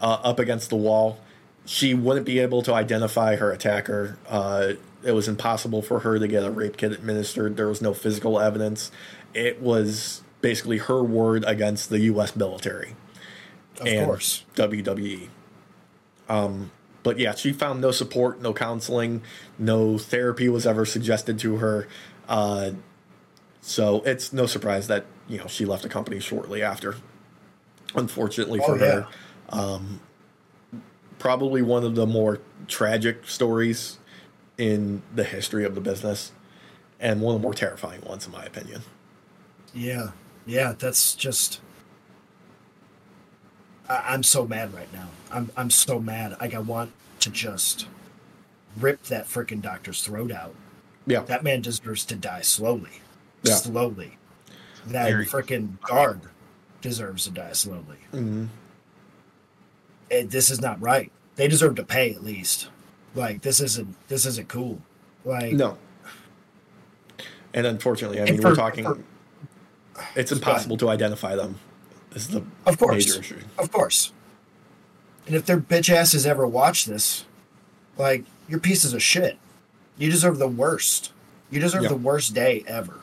uh, 0.00 0.18
up 0.22 0.38
against 0.38 0.68
the 0.70 0.76
wall. 0.76 1.18
She 1.66 1.94
wouldn't 1.94 2.26
be 2.26 2.38
able 2.40 2.62
to 2.62 2.74
identify 2.74 3.36
her 3.36 3.52
attacker. 3.52 4.18
Uh, 4.28 4.72
it 5.04 5.12
was 5.12 5.28
impossible 5.28 5.82
for 5.82 6.00
her 6.00 6.18
to 6.18 6.26
get 6.26 6.44
a 6.44 6.50
rape 6.50 6.76
kit 6.76 6.92
administered. 6.92 7.56
There 7.56 7.68
was 7.68 7.82
no 7.82 7.94
physical 7.94 8.40
evidence. 8.40 8.90
It 9.34 9.60
was 9.60 10.22
basically 10.40 10.78
her 10.78 11.02
word 11.02 11.44
against 11.46 11.90
the 11.90 12.00
U.S. 12.00 12.36
military 12.36 12.94
Of 13.80 13.86
and 13.86 14.06
course. 14.06 14.44
WWE. 14.56 15.28
Um, 16.28 16.70
but 17.02 17.18
yeah, 17.18 17.34
she 17.34 17.52
found 17.52 17.80
no 17.80 17.90
support, 17.90 18.40
no 18.40 18.52
counseling, 18.54 19.22
no 19.58 19.98
therapy 19.98 20.48
was 20.48 20.66
ever 20.66 20.84
suggested 20.86 21.38
to 21.40 21.56
her. 21.56 21.86
Uh, 22.28 22.72
so 23.60 24.02
it's 24.06 24.32
no 24.32 24.46
surprise 24.46 24.86
that 24.88 25.04
you 25.28 25.38
know 25.38 25.46
she 25.46 25.64
left 25.64 25.82
the 25.82 25.88
company 25.88 26.20
shortly 26.20 26.62
after. 26.62 26.96
Unfortunately 27.94 28.58
for 28.58 28.74
Oh, 28.74 28.78
her, 28.78 29.06
um, 29.50 30.00
probably 31.18 31.62
one 31.62 31.84
of 31.84 31.94
the 31.94 32.06
more 32.06 32.40
tragic 32.66 33.26
stories 33.28 33.98
in 34.58 35.02
the 35.14 35.24
history 35.24 35.64
of 35.64 35.74
the 35.74 35.80
business, 35.80 36.32
and 37.00 37.20
one 37.20 37.34
of 37.34 37.40
the 37.40 37.44
more 37.44 37.54
terrifying 37.54 38.00
ones, 38.02 38.26
in 38.26 38.32
my 38.32 38.44
opinion. 38.44 38.82
Yeah. 39.74 40.10
Yeah, 40.46 40.74
that's 40.78 41.14
just 41.14 41.60
I, 43.88 44.02
I'm 44.08 44.22
so 44.22 44.46
mad 44.46 44.72
right 44.74 44.92
now. 44.92 45.08
I'm 45.32 45.50
I'm 45.56 45.70
so 45.70 45.98
mad. 45.98 46.36
Like 46.40 46.54
I 46.54 46.58
want 46.58 46.92
to 47.20 47.30
just 47.30 47.86
rip 48.76 49.02
that 49.04 49.26
freaking 49.26 49.62
doctor's 49.62 50.02
throat 50.02 50.30
out. 50.32 50.54
Yeah, 51.06 51.20
That 51.20 51.44
man 51.44 51.60
deserves 51.60 52.04
to 52.06 52.14
die 52.16 52.40
slowly. 52.40 53.00
Yeah. 53.42 53.54
Slowly. 53.56 54.16
That 54.86 55.10
freaking 55.26 55.80
guard 55.82 56.20
deserves 56.80 57.24
to 57.24 57.30
die 57.30 57.52
slowly. 57.52 57.98
Mhm. 58.12 58.48
It, 60.10 60.30
this 60.30 60.50
is 60.50 60.60
not 60.60 60.80
right. 60.80 61.10
They 61.36 61.48
deserve 61.48 61.74
to 61.76 61.84
pay 61.84 62.12
at 62.14 62.22
least. 62.22 62.68
Like 63.14 63.42
this 63.42 63.60
isn't 63.60 63.94
this 64.08 64.26
isn't 64.26 64.48
cool. 64.48 64.80
Like 65.24 65.52
No. 65.52 65.78
And 67.52 67.66
unfortunately, 67.66 68.20
I 68.20 68.24
mean, 68.24 68.40
for- 68.40 68.48
we're 68.50 68.54
talking. 68.56 68.84
for- 68.84 68.98
it's 70.16 70.32
impossible 70.32 70.76
to 70.78 70.88
identify 70.88 71.36
them. 71.36 71.56
This 72.10 72.24
is 72.24 72.28
the 72.30 72.42
Of 72.66 72.78
course. 72.78 73.06
major 73.06 73.20
issue. 73.20 73.38
Of 73.58 73.70
course. 73.70 74.12
And 75.26 75.34
if 75.36 75.46
their 75.46 75.58
bitch 75.58 75.88
asses 75.88 76.26
ever 76.26 76.46
watch 76.46 76.84
this, 76.84 77.24
like, 77.96 78.24
you're 78.48 78.58
pieces 78.60 78.92
of 78.92 79.02
shit. 79.02 79.38
You 79.96 80.10
deserve 80.10 80.38
the 80.38 80.48
worst. 80.48 81.12
You 81.50 81.60
deserve 81.60 81.84
Yeah. 81.84 81.88
the 81.90 81.96
worst 81.96 82.34
day 82.34 82.64
ever. 82.66 83.00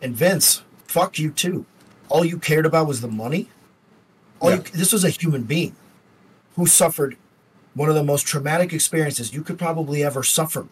And 0.00 0.16
Vince, 0.16 0.62
fuck 0.86 1.18
you 1.18 1.30
too. 1.30 1.66
All 2.08 2.24
you 2.24 2.38
cared 2.38 2.64
about 2.66 2.86
was 2.86 3.00
the 3.02 3.08
money. 3.08 3.48
All 4.40 4.50
Yeah. 4.50 4.56
you, 4.56 4.62
this 4.72 4.92
was 4.92 5.04
a 5.04 5.10
human 5.10 5.42
being 5.42 5.76
who 6.56 6.66
suffered 6.66 7.16
one 7.74 7.88
of 7.88 7.94
the 7.94 8.04
most 8.04 8.26
traumatic 8.26 8.72
experiences 8.72 9.32
you 9.34 9.42
could 9.42 9.58
probably 9.58 10.02
ever 10.04 10.22
suffer. 10.22 10.66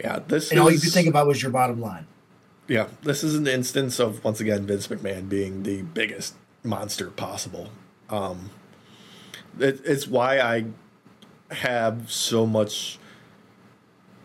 Yeah, 0.00 0.20
this 0.26 0.50
And 0.50 0.58
is. 0.58 0.62
all 0.62 0.70
you 0.70 0.78
could 0.80 0.92
think 0.92 1.08
about 1.08 1.26
was 1.26 1.42
your 1.42 1.50
bottom 1.50 1.80
line. 1.80 2.06
Yeah, 2.68 2.88
this 3.02 3.22
is 3.22 3.34
an 3.34 3.46
instance 3.46 3.98
of 4.00 4.22
once 4.24 4.40
again 4.40 4.66
Vince 4.66 4.88
McMahon 4.88 5.28
being 5.28 5.62
the 5.62 5.82
biggest 5.82 6.34
monster 6.64 7.10
possible. 7.10 7.70
Um, 8.10 8.50
it, 9.58 9.80
it's 9.84 10.06
why 10.06 10.40
I 10.40 10.64
have 11.54 12.10
so 12.10 12.44
much 12.46 12.98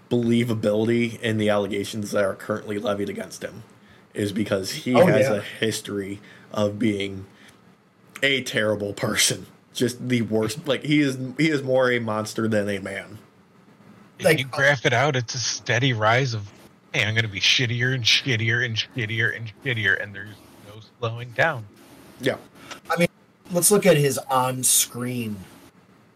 believability 0.10 1.20
in 1.22 1.38
the 1.38 1.50
allegations 1.50 2.12
that 2.12 2.24
are 2.24 2.36
currently 2.36 2.78
levied 2.80 3.10
against 3.10 3.44
him, 3.44 3.64
is 4.14 4.32
because 4.32 4.72
he 4.72 4.96
Oh, 4.96 5.06
has 5.06 5.30
yeah. 5.30 5.36
a 5.36 5.42
history 5.42 6.20
of 6.52 6.78
being 6.80 7.26
a 8.22 8.42
terrible 8.44 8.94
person, 8.94 9.46
just 9.74 10.08
the 10.08 10.22
worst. 10.24 10.68
Like 10.68 10.84
he 10.84 11.02
is, 11.02 11.18
he 11.38 11.50
is 11.50 11.64
more 11.64 11.92
a 11.92 12.00
monster 12.00 12.48
than 12.48 12.70
a 12.70 12.80
man. 12.80 13.18
If 14.20 14.26
Like- 14.26 14.40
you 14.40 14.46
graph 14.46 14.86
it 14.86 14.94
out, 14.94 15.16
it's 15.16 15.34
a 15.36 15.40
steady 15.40 15.94
rise 15.94 16.34
of, 16.34 16.52
hey, 16.94 17.04
I'm 17.06 17.14
going 17.14 17.26
to 17.26 17.32
be 17.32 17.40
shittier 17.40 17.94
and 17.96 18.04
shittier 18.04 18.64
and 18.66 18.76
shittier 18.76 19.36
and 19.36 19.52
shittier, 19.64 20.02
and 20.02 20.14
there's 20.14 20.36
no 20.68 20.82
slowing 21.00 21.32
down. 21.32 21.66
Yeah, 22.20 22.36
I 22.90 22.98
mean, 22.98 23.08
let's 23.52 23.72
look 23.72 23.86
at 23.86 23.98
his 23.98 24.18
on-screen 24.30 25.38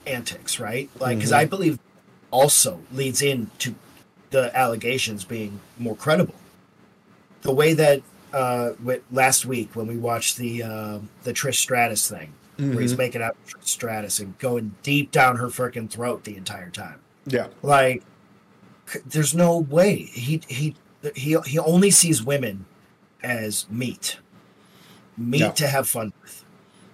antics, 0.06 0.60
right? 0.60 0.90
Like, 1.00 1.18
because 1.18 1.32
Mhm. 1.32 1.38
I 1.38 1.46
believe 1.46 1.80
also 2.30 2.82
leads 2.92 3.22
into 3.22 3.74
the 4.30 4.56
allegations 4.56 5.24
being 5.24 5.60
more 5.80 5.96
credible. 5.96 6.36
The 7.42 7.54
way 7.54 7.74
that 7.74 8.02
uh, 8.34 8.74
with, 8.84 9.02
last 9.12 9.46
week 9.46 9.76
when 9.76 9.88
we 9.88 9.96
watched 9.96 10.36
the 10.36 10.62
uh, 10.62 11.00
the 11.24 11.32
Trish 11.34 11.56
Stratus 11.56 12.10
thing, 12.10 12.34
where 12.58 12.82
he's 12.82 12.94
Mhm. 12.94 12.98
making 12.98 13.22
out 13.22 13.36
Stratus 13.62 14.20
and 14.20 14.38
going 14.40 14.76
deep 14.84 15.12
down 15.12 15.38
her 15.38 15.48
freaking 15.48 15.90
throat 15.90 16.24
the 16.24 16.38
entire 16.38 16.70
time, 16.70 17.00
yeah, 17.26 17.48
like, 17.62 18.04
there's 19.06 19.34
no 19.36 19.58
way 19.58 19.96
he 20.14 20.42
he 20.48 20.76
he 21.16 21.38
he 21.46 21.60
only 21.60 21.92
sees 21.92 22.24
women 22.24 22.66
as 23.24 23.66
meat, 23.70 24.18
meat 25.18 25.40
Yeah. 25.40 25.52
to 25.52 25.68
have 25.68 25.88
fun 25.88 26.14
with. 26.22 26.44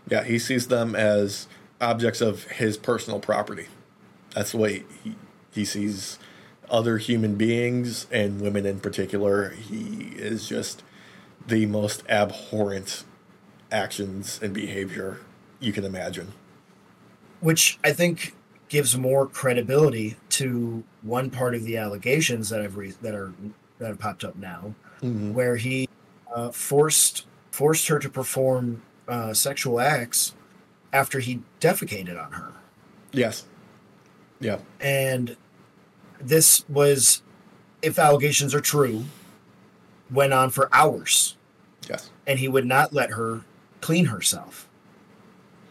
Yeah, 0.09 0.23
he 0.23 0.39
sees 0.39 0.67
them 0.67 0.95
as 0.95 1.47
objects 1.79 2.21
of 2.21 2.43
his 2.45 2.77
personal 2.77 3.19
property. 3.19 3.67
That's 4.33 4.51
the 4.51 4.57
way 4.57 4.83
he, 5.03 5.15
he 5.51 5.65
sees 5.65 6.17
other 6.69 6.97
human 6.97 7.35
beings 7.35 8.07
and 8.11 8.39
women 8.39 8.65
in 8.65 8.79
particular. 8.79 9.49
He 9.49 10.13
is 10.15 10.47
just 10.47 10.83
the 11.45 11.65
most 11.65 12.03
abhorrent 12.07 13.03
actions 13.71 14.39
and 14.41 14.53
behavior 14.53 15.17
you 15.61 15.71
can 15.71 15.85
imagine. 15.85 16.33
which 17.39 17.79
I 17.83 17.91
think 17.93 18.35
gives 18.69 18.95
more 18.97 19.25
credibility 19.25 20.15
to 20.29 20.83
one 21.01 21.29
part 21.31 21.55
of 21.55 21.63
the 21.63 21.75
allegations 21.77 22.49
that 22.49 22.61
have 22.61 22.75
re- 22.77 22.93
that 23.01 23.15
are 23.15 23.33
that 23.79 23.87
have 23.87 23.97
popped 23.99 24.23
up 24.23 24.35
now, 24.35 24.75
Mhm. 25.01 25.33
where 25.33 25.55
he 25.55 25.87
uh, 26.35 26.51
forced 26.51 27.25
forced 27.51 27.87
her 27.87 27.97
to 27.99 28.09
perform 28.09 28.81
uh, 29.07 29.33
sexual 29.33 29.79
acts 29.79 30.35
after 30.93 31.19
he 31.19 31.41
defecated 31.59 32.23
on 32.23 32.31
her, 32.33 32.51
Yes. 33.11 33.45
Yeah. 34.39 34.59
and 34.79 35.35
this 36.19 36.63
was, 36.69 37.23
if 37.81 37.97
allegations 37.99 38.53
are 38.53 38.61
true, 38.61 39.05
went 40.11 40.31
on 40.31 40.49
for 40.51 40.69
hours, 40.71 41.35
Yes. 41.89 42.09
and 42.27 42.37
he 42.39 42.47
would 42.47 42.65
not 42.65 42.93
let 42.93 43.09
her 43.11 43.41
clean 43.81 44.05
herself. 44.05 44.67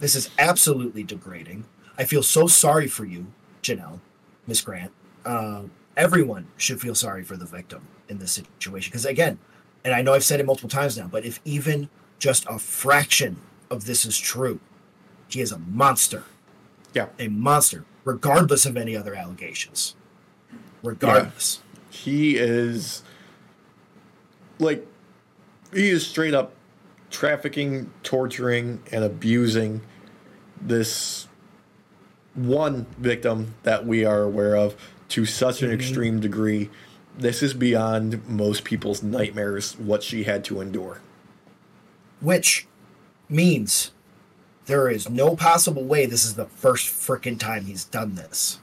This 0.00 0.16
is 0.16 0.30
absolutely 0.38 1.04
degrading. 1.04 1.64
I 1.96 2.04
feel 2.04 2.22
so 2.22 2.46
sorry 2.46 2.88
for 2.88 3.04
you, 3.04 3.26
Janel, 3.62 4.00
Miss 4.46 4.62
Grant. 4.62 4.90
Uh, 5.24 5.64
everyone 5.96 6.48
should 6.56 6.80
feel 6.80 6.94
sorry 6.94 7.22
for 7.22 7.36
the 7.36 7.44
victim 7.44 7.86
in 8.08 8.18
this 8.18 8.32
situation. 8.32 8.90
Because 8.90 9.04
again, 9.04 9.38
and 9.84 9.94
I 9.94 10.02
know 10.02 10.14
I've 10.14 10.24
said 10.24 10.40
it 10.40 10.46
multiple 10.46 10.70
times 10.70 10.96
now, 10.96 11.06
but 11.06 11.24
if 11.24 11.40
even 11.44 11.90
just 12.18 12.46
a 12.48 12.58
fraction 12.58 13.36
of 13.70 13.84
this 13.84 14.04
is 14.04 14.18
true, 14.18 14.58
he 15.28 15.40
is 15.40 15.52
a 15.52 15.58
monster. 15.58 16.24
Yeah. 16.94 17.06
A 17.18 17.28
monster, 17.28 17.84
regardless 18.04 18.66
of 18.66 18.76
any 18.76 18.96
other 18.96 19.14
allegations. 19.14 19.94
Regardless. 20.82 21.60
He 21.90 22.36
is 22.36 23.02
like 24.58 24.86
he 25.72 25.90
is 25.90 26.06
straight 26.06 26.34
up 26.34 26.52
trafficking, 27.10 27.90
torturing, 28.02 28.82
and 28.92 29.04
abusing 29.04 29.80
this 30.60 31.26
one 32.34 32.86
victim 32.98 33.54
that 33.64 33.86
we 33.86 34.04
are 34.04 34.22
aware 34.22 34.56
of 34.56 34.76
to 35.08 35.26
such 35.26 35.62
an 35.62 35.70
Mhm. 35.70 35.74
extreme 35.74 36.20
degree. 36.20 36.70
This 37.18 37.42
is 37.42 37.54
beyond 37.54 38.26
most 38.28 38.62
people's 38.64 39.02
nightmares 39.02 39.72
what 39.78 40.02
she 40.02 40.24
had 40.24 40.44
to 40.44 40.60
endure. 40.60 41.00
which 42.20 42.66
means 43.30 43.92
there 44.66 44.90
is 44.90 45.08
no 45.08 45.34
possible 45.34 45.84
way 45.84 46.04
this 46.04 46.22
is 46.22 46.34
the 46.34 46.44
first 46.44 46.86
freaking 46.88 47.38
time 47.38 47.64
he's 47.64 47.84
done 47.84 48.14
this. 48.14 48.58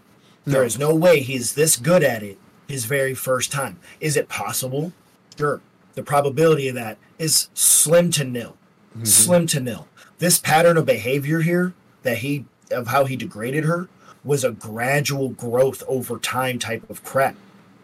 There 0.46 0.64
is 0.64 0.78
no 0.78 0.94
way 0.94 1.22
he's 1.22 1.54
this 1.54 1.76
good 1.76 2.04
at 2.04 2.22
it 2.22 2.38
his 2.68 2.86
very 2.86 3.16
first 3.16 3.52
time. 3.52 3.78
Is 4.00 4.16
it 4.16 4.30
possible? 4.30 4.94
Sure. 5.36 5.60
The 5.98 6.04
probability 6.04 6.68
of 6.68 6.76
that 6.76 7.00
is 7.18 7.50
slim 7.56 8.12
to 8.12 8.24
nil. 8.24 8.56
Slim 9.02 9.48
to 9.48 9.60
nil. 9.60 9.88
This 10.20 10.38
pattern 10.38 10.78
of 10.78 10.86
behavior 10.86 11.42
here 11.42 11.74
that 12.04 12.20
he 12.20 12.46
of 12.70 12.90
how 12.90 13.06
he 13.06 13.16
degraded 13.16 13.64
her 13.64 13.90
was 14.24 14.44
a 14.44 14.52
gradual 14.52 15.30
growth 15.30 15.82
over 15.88 16.20
time 16.20 16.60
type 16.60 16.88
of 16.88 17.04
crap. 17.04 17.36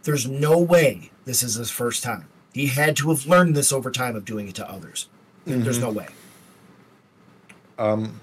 There's 0.03 0.28
no 0.28 0.59
way 0.59 1.09
this 1.26 1.41
is 1.41 1.55
his 1.55 1.72
first 1.72 2.03
time. 2.03 2.28
He 2.53 2.68
had 2.68 2.95
to 2.97 3.09
have 3.09 3.26
learned 3.26 3.55
this 3.55 3.74
over 3.74 3.89
time 3.89 4.16
of 4.16 4.26
doing 4.26 4.47
it 4.47 4.53
to 4.55 4.70
others. 4.70 5.07
There's 5.45 5.80
no 5.80 5.89
way. 5.89 6.09
Um, 7.80 8.22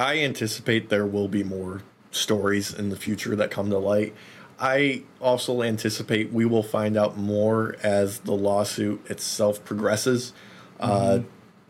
I 0.00 0.18
anticipate 0.18 0.88
there 0.88 1.06
will 1.06 1.28
be 1.28 1.44
more 1.44 1.82
stories 2.10 2.74
in 2.74 2.88
the 2.88 2.96
future 2.96 3.36
that 3.36 3.52
come 3.52 3.70
to 3.70 3.78
light. 3.78 4.14
I 4.62 5.02
also 5.20 5.62
anticipate 5.62 6.32
we 6.32 6.44
will 6.46 6.62
find 6.62 6.96
out 6.96 7.18
more 7.18 7.74
as 7.82 8.20
the 8.20 8.32
lawsuit 8.32 9.04
itself 9.10 9.64
progresses. 9.64 10.32
Uh, 10.78 11.20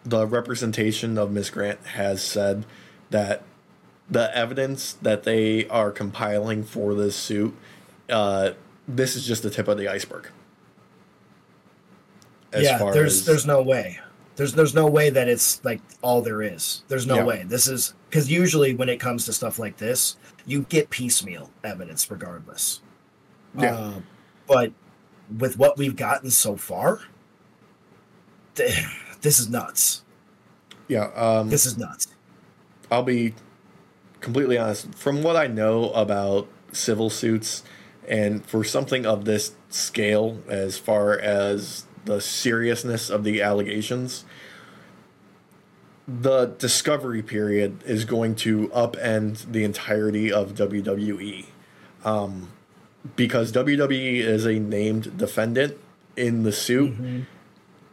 the 0.05 0.26
representation 0.26 1.16
of 1.16 1.32
Ms. 1.32 1.49
Grant 1.49 1.84
has 1.86 2.22
said 2.22 2.66
that 3.09 3.45
the 4.11 4.36
evidence 4.36 4.93
that 5.01 5.22
they 5.22 5.66
are 5.68 5.90
compiling 5.90 6.62
for 6.64 6.95
this 6.95 7.16
suit, 7.16 7.55
uh, 8.11 8.51
this 8.86 9.16
is 9.16 9.26
just 9.26 9.43
the 9.43 9.49
tip 9.51 9.68
of 9.68 9.78
the 9.78 9.88
iceberg. 9.88 10.28
As 12.53 12.64
yeah, 12.64 12.78
far 12.78 12.93
there's 12.93 13.20
as- 13.20 13.24
there's 13.24 13.47
no 13.47 13.62
way. 13.62 14.01
There's 14.36 14.53
there's 14.53 14.74
no 14.74 14.86
way 14.86 15.09
that 15.09 15.28
it's 15.28 15.64
like 15.64 15.80
all 16.03 16.20
there 16.20 16.43
is. 16.43 16.82
There's 16.88 17.07
no 17.07 17.16
Yeah. 17.16 17.24
way. 17.24 17.45
This 17.47 17.68
is 17.68 17.95
because 18.11 18.30
usually 18.30 18.74
when 18.74 18.90
it 18.90 18.99
comes 19.01 19.24
to 19.26 19.32
stuff 19.32 19.59
like 19.59 19.78
this, 19.78 20.16
you 20.47 20.62
get 20.68 20.90
piecemeal 20.90 21.51
evidence 21.64 22.11
regardless. 22.11 22.80
Yeah. 23.59 23.74
Uh, 23.74 23.93
but 24.47 24.72
with 25.38 25.59
what 25.59 25.76
we've 25.78 25.97
gotten 25.97 26.30
so 26.30 26.57
far, 26.57 27.01
th- 28.55 28.84
this 29.20 29.38
is 29.38 29.49
nuts. 29.49 30.03
yeah. 30.88 31.11
Um, 31.14 31.49
This 31.51 31.66
is 31.66 31.78
nuts. 31.78 32.09
I'll 32.90 33.03
be 33.03 33.34
completely 34.20 34.59
honest. 34.59 34.95
From 34.95 35.22
what 35.22 35.36
I 35.36 35.47
know 35.47 35.90
about 35.93 36.49
civil 36.72 37.09
suits, 37.11 37.62
and 38.09 38.45
for 38.45 38.64
something 38.64 39.07
of 39.07 39.24
this 39.24 39.53
scale, 39.68 40.43
as 40.49 40.76
far 40.76 41.18
as 41.18 41.86
the 42.05 42.20
seriousness 42.20 43.09
of 43.11 43.22
the 43.24 43.40
allegations, 43.40 44.24
the 46.07 46.46
discovery 46.59 47.22
period 47.22 47.82
is 47.84 48.05
going 48.05 48.34
to 48.34 48.68
upend 48.68 49.53
the 49.53 49.64
entirety 49.64 50.32
of 50.32 50.55
WWE. 50.55 51.46
Um, 52.05 52.50
because 53.16 53.53
WWE 53.53 54.18
is 54.18 54.46
a 54.46 54.59
named 54.59 55.16
defendant 55.16 55.78
in 56.16 56.42
the 56.42 56.53
suit, 56.53 56.94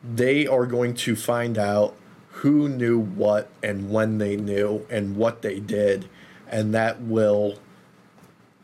they 0.03 0.47
are 0.47 0.65
going 0.65 0.93
to 0.93 1.15
find 1.15 1.57
out 1.57 1.95
who 2.29 2.69
knew 2.69 2.97
what 2.99 3.49
and 3.61 3.91
when 3.91 4.17
they 4.17 4.35
knew 4.35 4.85
and 4.89 5.15
what 5.15 5.41
they 5.41 5.59
did. 5.59 6.07
And 6.47 6.73
that 6.73 7.01
will, 7.01 7.59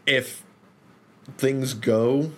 if 0.05 0.43
things 1.37 1.73
go 1.73 2.31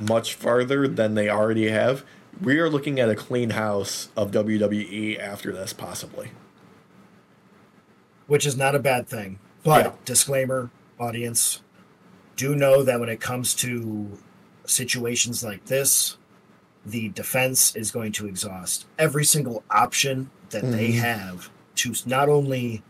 much 0.00 0.34
farther 0.34 0.86
than 0.86 1.14
they 1.14 1.28
already 1.28 1.68
have, 1.68 2.04
we 2.40 2.58
are 2.58 2.68
looking 2.68 2.98
at 2.98 3.08
a 3.08 3.14
clean 3.14 3.50
house 3.50 4.08
of 4.16 4.32
WWE 4.32 5.18
after 5.18 5.52
this, 5.52 5.72
possibly. 5.72 6.30
Which 8.26 8.46
is 8.46 8.56
not 8.56 8.74
a 8.74 8.78
bad 8.78 9.08
thing. 9.08 9.38
But 9.62 9.84
Yeah. 9.84 9.92
disclaimer, 10.04 10.70
audience, 10.98 11.62
do 12.36 12.54
know 12.54 12.82
that 12.82 13.00
when 13.00 13.08
it 13.08 13.20
comes 13.20 13.54
to 13.54 14.18
situations 14.66 15.44
like 15.44 15.64
this, 15.66 16.16
the 16.86 17.08
defense 17.10 17.74
is 17.76 17.90
going 17.90 18.12
to 18.12 18.26
exhaust 18.26 18.86
every 18.98 19.24
single 19.24 19.62
option 19.70 20.30
that 20.50 20.70
they 20.72 20.90
Mhm. 20.92 20.98
have 21.00 21.50
to 21.76 21.94
not 22.06 22.28
only 22.28 22.82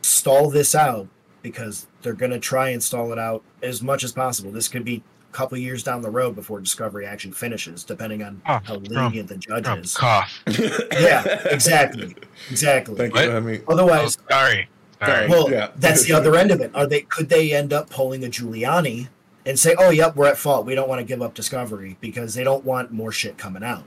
stall 0.00 0.50
this 0.50 0.74
out 0.74 1.06
because 1.42 1.86
they're 2.02 2.12
going 2.14 2.30
to 2.32 2.38
try 2.38 2.68
and 2.70 2.82
stall 2.82 3.12
it 3.12 3.18
out 3.18 3.42
as 3.62 3.82
much 3.82 4.02
as 4.04 4.12
possible. 4.12 4.50
This 4.52 4.68
could 4.68 4.84
be 4.84 5.02
a 5.30 5.32
couple 5.36 5.58
years 5.58 5.82
down 5.82 6.02
the 6.02 6.10
road 6.10 6.34
before 6.34 6.60
discovery 6.60 7.04
actually 7.06 7.32
finishes, 7.32 7.84
depending 7.84 8.22
on 8.22 8.40
Oh, 8.46 8.52
how 8.64 8.76
Trump. 8.76 8.88
lenient 8.90 9.28
the 9.28 9.36
judge 9.36 9.64
Trump, 9.64 9.84
is. 9.84 9.94
cough. 9.96 10.42
Yeah, 10.92 11.24
exactly, 11.50 12.14
exactly. 12.50 12.96
Thank 12.96 13.14
What? 13.14 13.24
you. 13.24 13.36
I 13.36 13.40
mean, 13.40 13.62
Oh, 13.68 13.72
Otherwise, 13.74 14.16
sorry. 14.30 14.68
Sorry. 15.06 15.28
well, 15.28 15.50
Yeah. 15.50 15.68
that's 15.76 16.04
the 16.04 16.12
other 16.14 16.34
end 16.36 16.50
of 16.50 16.60
it. 16.60 16.70
Are 16.74 16.86
they 16.86 17.02
could 17.02 17.28
they 17.28 17.52
end 17.52 17.72
up 17.72 17.90
pulling 17.90 18.24
a 18.24 18.28
Giuliani 18.28 19.08
and 19.44 19.58
say, 19.58 19.74
"Oh, 19.78 19.90
yep, 19.90 20.14
we're 20.16 20.28
at 20.28 20.36
fault. 20.38 20.66
We 20.66 20.74
don't 20.74 20.88
want 20.88 21.00
to 21.00 21.04
give 21.04 21.20
up 21.22 21.34
discovery 21.34 21.96
because 22.00 22.34
they 22.34 22.44
don't 22.44 22.64
want 22.64 22.92
more 22.92 23.10
shit 23.12 23.36
coming 23.38 23.62
out." 23.64 23.84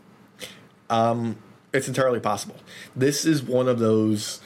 Um, 0.90 1.38
it's 1.74 1.88
entirely 1.88 2.20
possible. 2.20 2.56
This 2.96 3.26
is 3.26 3.42
one 3.42 3.68
of 3.68 3.80
those 3.80 4.42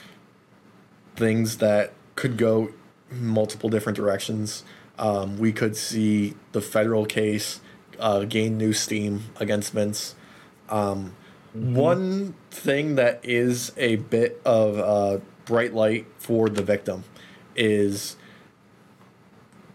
things 1.16 1.58
that 1.58 1.94
could 2.16 2.38
go 2.38 2.70
multiple 3.12 3.70
different 3.70 3.96
directions. 3.96 4.64
Um, 4.98 5.38
we 5.38 5.52
could 5.52 5.76
see 5.76 6.36
the 6.52 6.62
federal 6.62 7.06
case 7.06 7.60
uh, 8.00 8.24
gain 8.26 8.58
new 8.58 8.74
steam 8.74 9.24
against 9.40 9.74
Vince. 9.74 10.16
Um, 10.70 11.16
One 11.54 12.36
thing 12.52 12.96
that 12.96 13.20
is 13.24 13.72
a 13.76 13.96
bit 13.98 14.40
of 14.46 14.78
a 14.78 15.22
bright 15.50 15.74
light 15.74 16.06
for 16.20 16.47
the 16.47 16.62
victim 16.62 17.04
is 17.56 18.16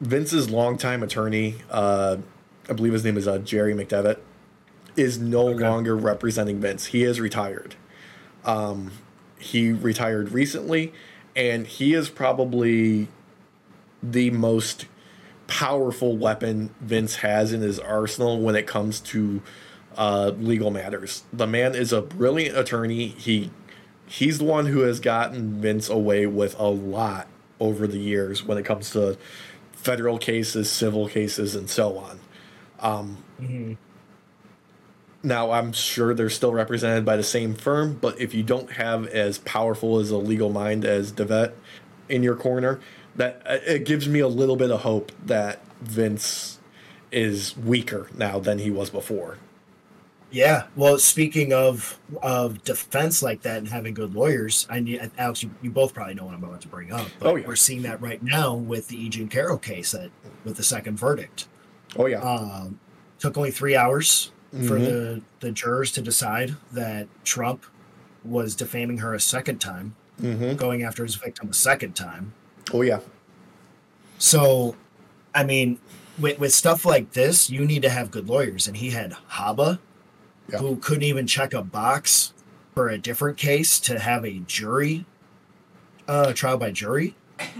Vince's 0.00 0.48
longtime 0.48 1.02
attorney, 1.02 1.56
uh, 1.68 2.16
I 2.68 2.72
believe 2.74 2.92
his 2.92 3.04
name 3.04 3.16
is 3.16 3.26
uh, 3.26 3.38
Jerry 3.38 3.74
McDevitt, 3.74 4.20
is 4.94 5.18
no 5.18 5.44
longer 5.44 5.96
representing 5.96 6.60
Vince. 6.60 6.86
He 6.86 7.02
is 7.02 7.20
retired. 7.20 7.74
Um, 8.44 8.92
he 9.36 9.72
retired 9.72 10.30
recently, 10.30 10.92
and 11.34 11.66
he 11.66 11.92
is 11.92 12.08
probably 12.08 13.08
the 14.00 14.30
most 14.30 14.86
powerful 15.48 16.16
weapon 16.16 16.72
Vince 16.80 17.16
has 17.16 17.52
in 17.52 17.62
his 17.62 17.80
arsenal 17.80 18.40
when 18.40 18.54
it 18.54 18.68
comes 18.68 19.00
to 19.00 19.42
uh, 19.96 20.30
legal 20.38 20.70
matters. 20.70 21.24
The 21.32 21.48
man 21.48 21.74
is 21.74 21.92
a 21.92 22.00
brilliant 22.00 22.56
attorney. 22.56 23.08
He 23.08 23.50
he's 24.06 24.38
the 24.38 24.44
one 24.44 24.66
who 24.66 24.80
has 24.80 25.00
gotten 25.00 25.60
Vince 25.60 25.88
away 25.88 26.26
with 26.26 26.58
a 26.58 26.68
lot 26.68 27.26
over 27.60 27.86
the 27.86 27.98
years 27.98 28.44
when 28.44 28.58
it 28.58 28.64
comes 28.64 28.90
to 28.90 29.16
federal 29.72 30.18
cases, 30.18 30.70
civil 30.70 31.08
cases, 31.08 31.54
and 31.54 31.68
so 31.68 31.98
on. 31.98 32.20
Um, 32.80 33.24
Now, 35.22 35.52
I'm 35.52 35.72
sure 35.72 36.12
they're 36.12 36.28
still 36.28 36.52
represented 36.52 37.04
by 37.04 37.16
the 37.16 37.22
same 37.22 37.54
firm, 37.54 37.94
but 37.94 38.20
if 38.20 38.34
you 38.34 38.42
don't 38.42 38.72
have 38.72 39.06
as 39.06 39.38
powerful 39.38 39.98
as 39.98 40.10
a 40.10 40.18
legal 40.18 40.50
mind 40.50 40.84
as 40.84 41.12
McDevitt 41.12 41.52
in 42.10 42.22
your 42.22 42.36
corner, 42.36 42.78
that 43.16 43.40
uh, 43.46 43.58
it 43.66 43.86
gives 43.86 44.06
me 44.06 44.20
a 44.20 44.28
little 44.28 44.56
bit 44.56 44.70
of 44.70 44.82
hope 44.82 45.12
that 45.24 45.62
Vince 45.80 46.58
is 47.10 47.56
weaker 47.56 48.08
now 48.14 48.38
than 48.38 48.58
he 48.58 48.70
was 48.70 48.90
before. 48.90 49.38
Yeah. 50.34 50.64
Well, 50.74 50.98
speaking 50.98 51.52
of 51.52 51.98
of 52.22 52.62
defense 52.64 53.22
like 53.22 53.42
that 53.42 53.58
and 53.58 53.68
having 53.68 53.94
good 53.94 54.14
lawyers, 54.14 54.66
I 54.68 54.80
need 54.80 55.10
Alex. 55.16 55.42
You, 55.44 55.50
you 55.62 55.70
both 55.70 55.94
probably 55.94 56.14
know 56.14 56.24
what 56.24 56.34
I'm 56.34 56.42
about 56.42 56.60
to 56.62 56.68
bring 56.68 56.92
up. 56.92 57.06
But 57.20 57.28
Oh, 57.30 57.36
yeah. 57.36 57.46
we're 57.46 57.54
seeing 57.56 57.82
that 57.82 58.00
right 58.00 58.20
now 58.22 58.54
with 58.54 58.88
the 58.88 58.96
E. 59.00 59.08
Jean 59.08 59.28
Carroll 59.28 59.58
case 59.58 59.92
that 59.92 60.10
with 60.44 60.56
the 60.56 60.64
second 60.64 60.98
verdict. 60.98 61.46
Oh 61.96 62.06
yeah, 62.06 62.18
Um, 62.20 62.80
took 63.20 63.36
only 63.38 63.52
three 63.52 63.76
hours 63.76 64.32
for 64.50 64.78
Mhm. 64.78 64.84
the 64.84 65.22
the 65.40 65.52
jurors 65.52 65.92
to 65.92 66.02
decide 66.02 66.56
that 66.72 67.06
Trump 67.24 67.64
was 68.24 68.56
defaming 68.56 68.98
her 68.98 69.14
a 69.14 69.20
second 69.20 69.58
time, 69.60 69.94
hmm 70.20 70.54
going 70.54 70.82
after 70.82 71.04
his 71.04 71.14
victim 71.14 71.48
a 71.50 71.54
second 71.54 71.94
time. 71.94 72.32
oh 72.72 72.82
yeah, 72.82 73.00
So, 74.18 74.74
I 75.34 75.44
mean, 75.44 75.78
with, 76.18 76.38
with 76.38 76.52
stuff 76.54 76.84
like 76.84 77.12
this, 77.12 77.50
you 77.50 77.64
need 77.66 77.82
to 77.82 77.90
have 77.90 78.10
good 78.10 78.28
lawyers. 78.28 78.66
And 78.66 78.76
he 78.76 78.90
had 78.90 79.12
Habba, 79.32 79.78
Yeah. 80.48 80.58
who 80.58 80.76
couldn't 80.76 81.04
even 81.04 81.26
check 81.26 81.54
a 81.54 81.62
box 81.62 82.34
for 82.74 82.88
a 82.88 82.98
different 82.98 83.38
case 83.38 83.80
to 83.80 83.98
have 83.98 84.24
a 84.24 84.40
jury, 84.40 85.06
uh, 86.06 86.32
trial 86.32 86.58
by 86.58 86.70
jury. 86.70 87.16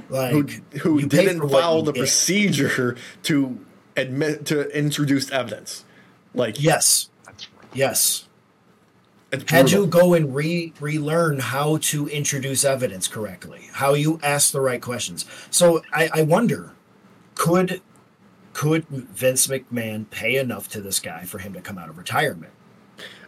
Like, 0.08 0.32
who 0.32 0.78
who 0.78 1.06
didn't 1.06 1.48
follow 1.48 1.82
the 1.82 1.92
procedure 1.92 2.96
to 3.24 3.58
admit 3.96 4.46
to 4.46 4.68
introduce 4.76 5.30
evidence. 5.30 5.84
Like 6.34 6.62
yes, 6.62 7.10
yes. 7.72 8.28
Had 9.48 9.72
you 9.72 9.86
go 9.86 10.14
and 10.14 10.34
re 10.34 10.72
relearn 10.78 11.40
how 11.40 11.78
to 11.78 12.06
introduce 12.08 12.64
evidence 12.64 13.08
correctly, 13.08 13.68
how 13.72 13.94
you 13.94 14.20
ask 14.22 14.52
the 14.52 14.60
right 14.60 14.80
questions. 14.80 15.24
So 15.50 15.82
I, 15.92 16.08
I 16.12 16.22
wonder, 16.22 16.72
could 17.34 17.80
could 18.52 18.86
Vince 18.88 19.48
McMahon 19.48 20.08
pay 20.10 20.36
enough 20.36 20.68
to 20.68 20.80
this 20.80 21.00
guy 21.00 21.24
for 21.24 21.38
him 21.38 21.52
to 21.54 21.60
come 21.60 21.78
out 21.78 21.88
of 21.88 21.98
retirement? 21.98 22.52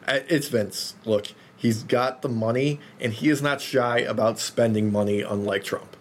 It's 0.07 0.49
Vince. 0.49 0.95
Look, 1.05 1.29
he's 1.57 1.83
got 1.83 2.23
the 2.23 2.29
money, 2.29 2.81
and 3.01 3.13
he 3.13 3.29
is 3.29 3.43
not 3.43 3.61
shy 3.61 3.99
about 3.99 4.39
spending 4.39 4.93
money. 4.93 5.23
Unlike 5.23 5.65
Trump, 5.65 5.97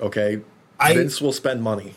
okay, 0.00 0.40
I 0.80 0.94
Vince 0.94 1.20
will 1.20 1.32
spend 1.32 1.62
money. 1.62 1.94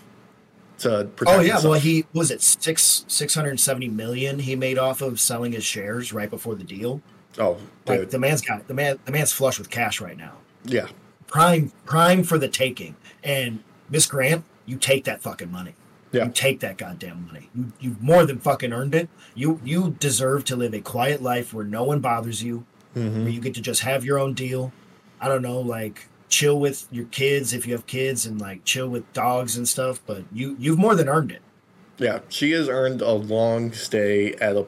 to 0.79 1.09
protect. 1.15 1.37
Oh 1.37 1.41
yeah, 1.41 1.53
himself. 1.53 1.63
well 1.71 1.79
he 1.79 2.05
was 2.13 2.31
it 2.31 2.41
six 2.41 3.05
six 3.07 3.33
hundred 3.35 3.59
seventy 3.59 3.87
million 3.87 4.39
he 4.39 4.55
made 4.55 4.77
off 4.77 5.01
of 5.01 5.19
selling 5.19 5.51
his 5.51 5.63
shares 5.63 6.11
right 6.11 6.29
before 6.29 6.55
the 6.55 6.63
deal. 6.63 7.01
oh, 7.37 7.57
Like 7.85 8.09
the 8.09 8.19
man's 8.19 8.41
got 8.41 8.67
the 8.67 8.73
man 8.73 8.99
the 9.05 9.11
man's 9.11 9.31
flush 9.31 9.57
with 9.59 9.69
cash 9.69 10.01
right 10.01 10.17
now. 10.17 10.33
yeah, 10.63 10.87
Prime 11.27 11.71
prime 11.85 12.23
for 12.23 12.37
the 12.37 12.47
taking. 12.47 12.95
And 13.23 13.63
Miss 13.89 14.05
Grant, 14.07 14.43
you 14.65 14.77
take 14.77 15.03
that 15.05 15.21
fucking 15.21 15.51
money. 15.51 15.75
Yeah. 16.11 16.25
You 16.25 16.31
take 16.31 16.59
that 16.59 16.77
goddamn 16.77 17.27
money. 17.27 17.49
You 17.55 17.71
you've 17.79 18.01
more 18.01 18.25
than 18.25 18.39
fucking 18.39 18.73
earned 18.73 18.93
it. 18.95 19.09
You 19.35 19.59
you 19.63 19.95
deserve 19.99 20.43
to 20.45 20.55
live 20.55 20.73
a 20.73 20.81
quiet 20.81 21.21
life 21.21 21.53
where 21.53 21.65
no 21.65 21.83
one 21.83 21.99
bothers 21.99 22.43
you, 22.43 22.65
hmm 22.93 23.21
where 23.23 23.29
you 23.29 23.39
get 23.41 23.53
to 23.55 23.61
just 23.61 23.81
have 23.81 24.03
your 24.03 24.19
own 24.19 24.33
deal. 24.33 24.73
I 25.19 25.27
don't 25.27 25.41
know, 25.41 25.59
like 25.59 26.07
chill 26.29 26.59
with 26.59 26.87
your 26.91 27.05
kids 27.05 27.53
if 27.53 27.65
you 27.67 27.73
have 27.73 27.85
kids 27.87 28.25
and 28.25 28.39
like 28.41 28.63
chill 28.65 28.87
with 28.87 29.11
dogs 29.13 29.55
and 29.57 29.67
stuff, 29.67 30.01
but 30.05 30.23
you 30.33 30.55
you've 30.59 30.79
more 30.79 30.95
than 30.95 31.07
earned 31.09 31.31
it. 31.31 31.41
yeah. 31.97 32.19
She 32.29 32.51
has 32.51 32.67
earned 32.69 33.01
a 33.01 33.11
long 33.11 33.71
stay 33.73 34.33
at 34.35 34.55
a 34.55 34.65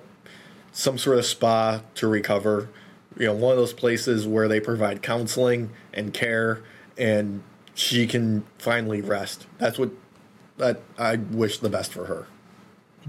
some 0.72 0.98
sort 0.98 1.18
of 1.20 1.26
spa 1.26 1.82
to 1.96 2.08
recover. 2.08 2.70
You 3.18 3.28
know, 3.28 3.34
one 3.34 3.52
of 3.52 3.58
those 3.58 3.74
places 3.74 4.26
where 4.28 4.48
they 4.48 4.60
provide 4.60 5.02
counseling 5.04 5.70
and 5.94 6.14
care, 6.14 6.62
and 6.98 7.44
she 7.76 8.08
can 8.08 8.44
finally 8.58 9.02
rest. 9.02 9.46
That's 9.60 9.78
what 9.78 9.92
that 10.58 10.82
I 10.98 11.16
wish 11.18 11.60
the 11.60 11.70
best 11.70 11.92
for 11.94 12.06
her. 12.06 12.28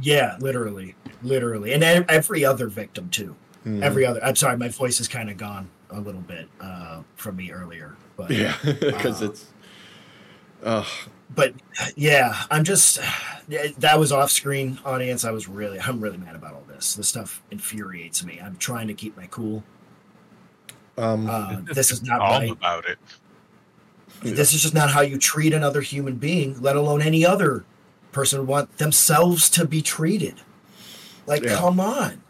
Yeah, 0.01 0.37
literally, 0.41 0.95
literally, 1.23 1.73
and 1.73 1.83
every 1.85 2.45
other 2.45 2.69
victim 2.69 3.09
too. 3.11 3.37
Mhm. 3.65 3.83
Every 3.83 4.05
other. 4.05 4.23
I'm 4.25 4.37
sorry, 4.37 4.57
my 4.57 4.69
voice 4.69 5.01
is 5.01 5.09
kind 5.09 5.31
of 5.31 5.37
gone 5.37 5.69
a 5.91 6.01
little 6.01 6.21
bit 6.21 6.49
uh, 6.61 7.03
from 7.17 7.37
me 7.37 7.51
earlier, 7.53 7.97
but 8.17 8.31
yeah, 8.31 8.57
because 8.63 9.23
Uh, 9.23 9.27
it's. 9.27 9.47
Uh, 10.63 10.85
but 11.35 11.55
yeah, 11.97 12.35
I'm 12.51 12.65
just 12.65 12.99
that 13.79 13.99
was 13.99 14.11
off 14.13 14.31
screen 14.31 14.79
audience. 14.85 15.25
I 15.25 15.31
was 15.31 15.49
really, 15.49 15.79
I'm 15.81 16.01
really 16.01 16.17
mad 16.19 16.35
about 16.37 16.55
all 16.55 16.65
this. 16.69 16.95
This 16.95 17.09
stuff 17.09 17.43
infuriates 17.51 18.25
me. 18.25 18.41
I'm 18.43 18.57
trying 18.57 18.89
to 18.89 18.95
keep 18.95 19.17
my 19.17 19.27
cool. 19.31 19.63
um, 20.99 21.29
Uh, 21.29 21.61
this 21.73 21.91
is 21.91 22.03
not 22.03 22.21
Calm 22.21 22.43
right. 22.43 22.51
about 22.51 22.89
it. 22.89 22.99
This 24.33 24.55
is 24.55 24.63
just 24.63 24.75
not 24.75 24.91
how 24.91 25.03
you 25.03 25.19
treat 25.19 25.53
another 25.53 25.81
human 25.83 26.17
being, 26.17 26.61
let 26.63 26.77
alone 26.77 27.03
any 27.03 27.27
other 27.27 27.65
person 28.13 28.39
would 28.41 28.49
want 28.49 28.79
themselves 28.79 29.51
to 29.51 29.67
be 29.67 29.83
treated. 29.83 30.41
Like, 31.27 31.43
Yeah. 31.45 31.57
come 31.57 31.79
on. 31.81 32.23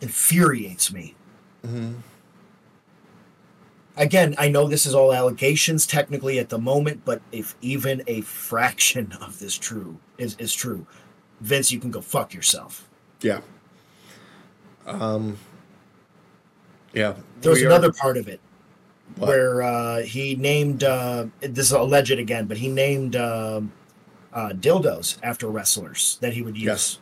Infuriates 0.00 0.92
me. 0.92 1.14
mhm. 1.64 1.94
Again, 3.96 4.34
I 4.38 4.48
know 4.48 4.66
this 4.66 4.86
is 4.86 4.94
all 4.94 5.12
allegations 5.14 5.86
technically 5.86 6.38
at 6.40 6.48
the 6.48 6.58
moment, 6.58 7.02
but 7.04 7.22
if 7.30 7.54
even 7.62 8.02
a 8.08 8.22
fraction 8.22 9.12
of 9.20 9.38
this 9.38 9.54
true 9.56 9.98
is, 10.18 10.34
is 10.40 10.52
true, 10.52 10.84
Vince, 11.40 11.70
you 11.70 11.78
can 11.78 11.92
go 11.92 12.00
fuck 12.00 12.34
yourself. 12.34 12.88
Yeah. 13.20 13.40
Um. 14.84 15.38
Yeah. 16.92 17.14
There 17.40 17.50
was 17.50 17.60
we 17.60 17.66
are- 17.66 17.68
another 17.68 17.92
part 17.92 18.16
of 18.16 18.26
it 18.28 18.40
what? 19.16 19.28
where 19.28 19.62
uh, 19.62 20.02
he 20.02 20.34
named 20.36 20.82
uh, 20.84 21.26
this 21.40 21.66
is 21.66 21.72
alleged 21.72 22.10
again, 22.12 22.46
but 22.46 22.56
he 22.56 22.68
named 22.68 23.16
um, 23.16 23.72
uh, 24.32 24.50
dildos 24.50 25.18
after 25.22 25.48
wrestlers 25.48 26.18
that 26.20 26.32
he 26.32 26.42
would 26.42 26.56
use 26.56 26.64
Yes. 26.66 26.98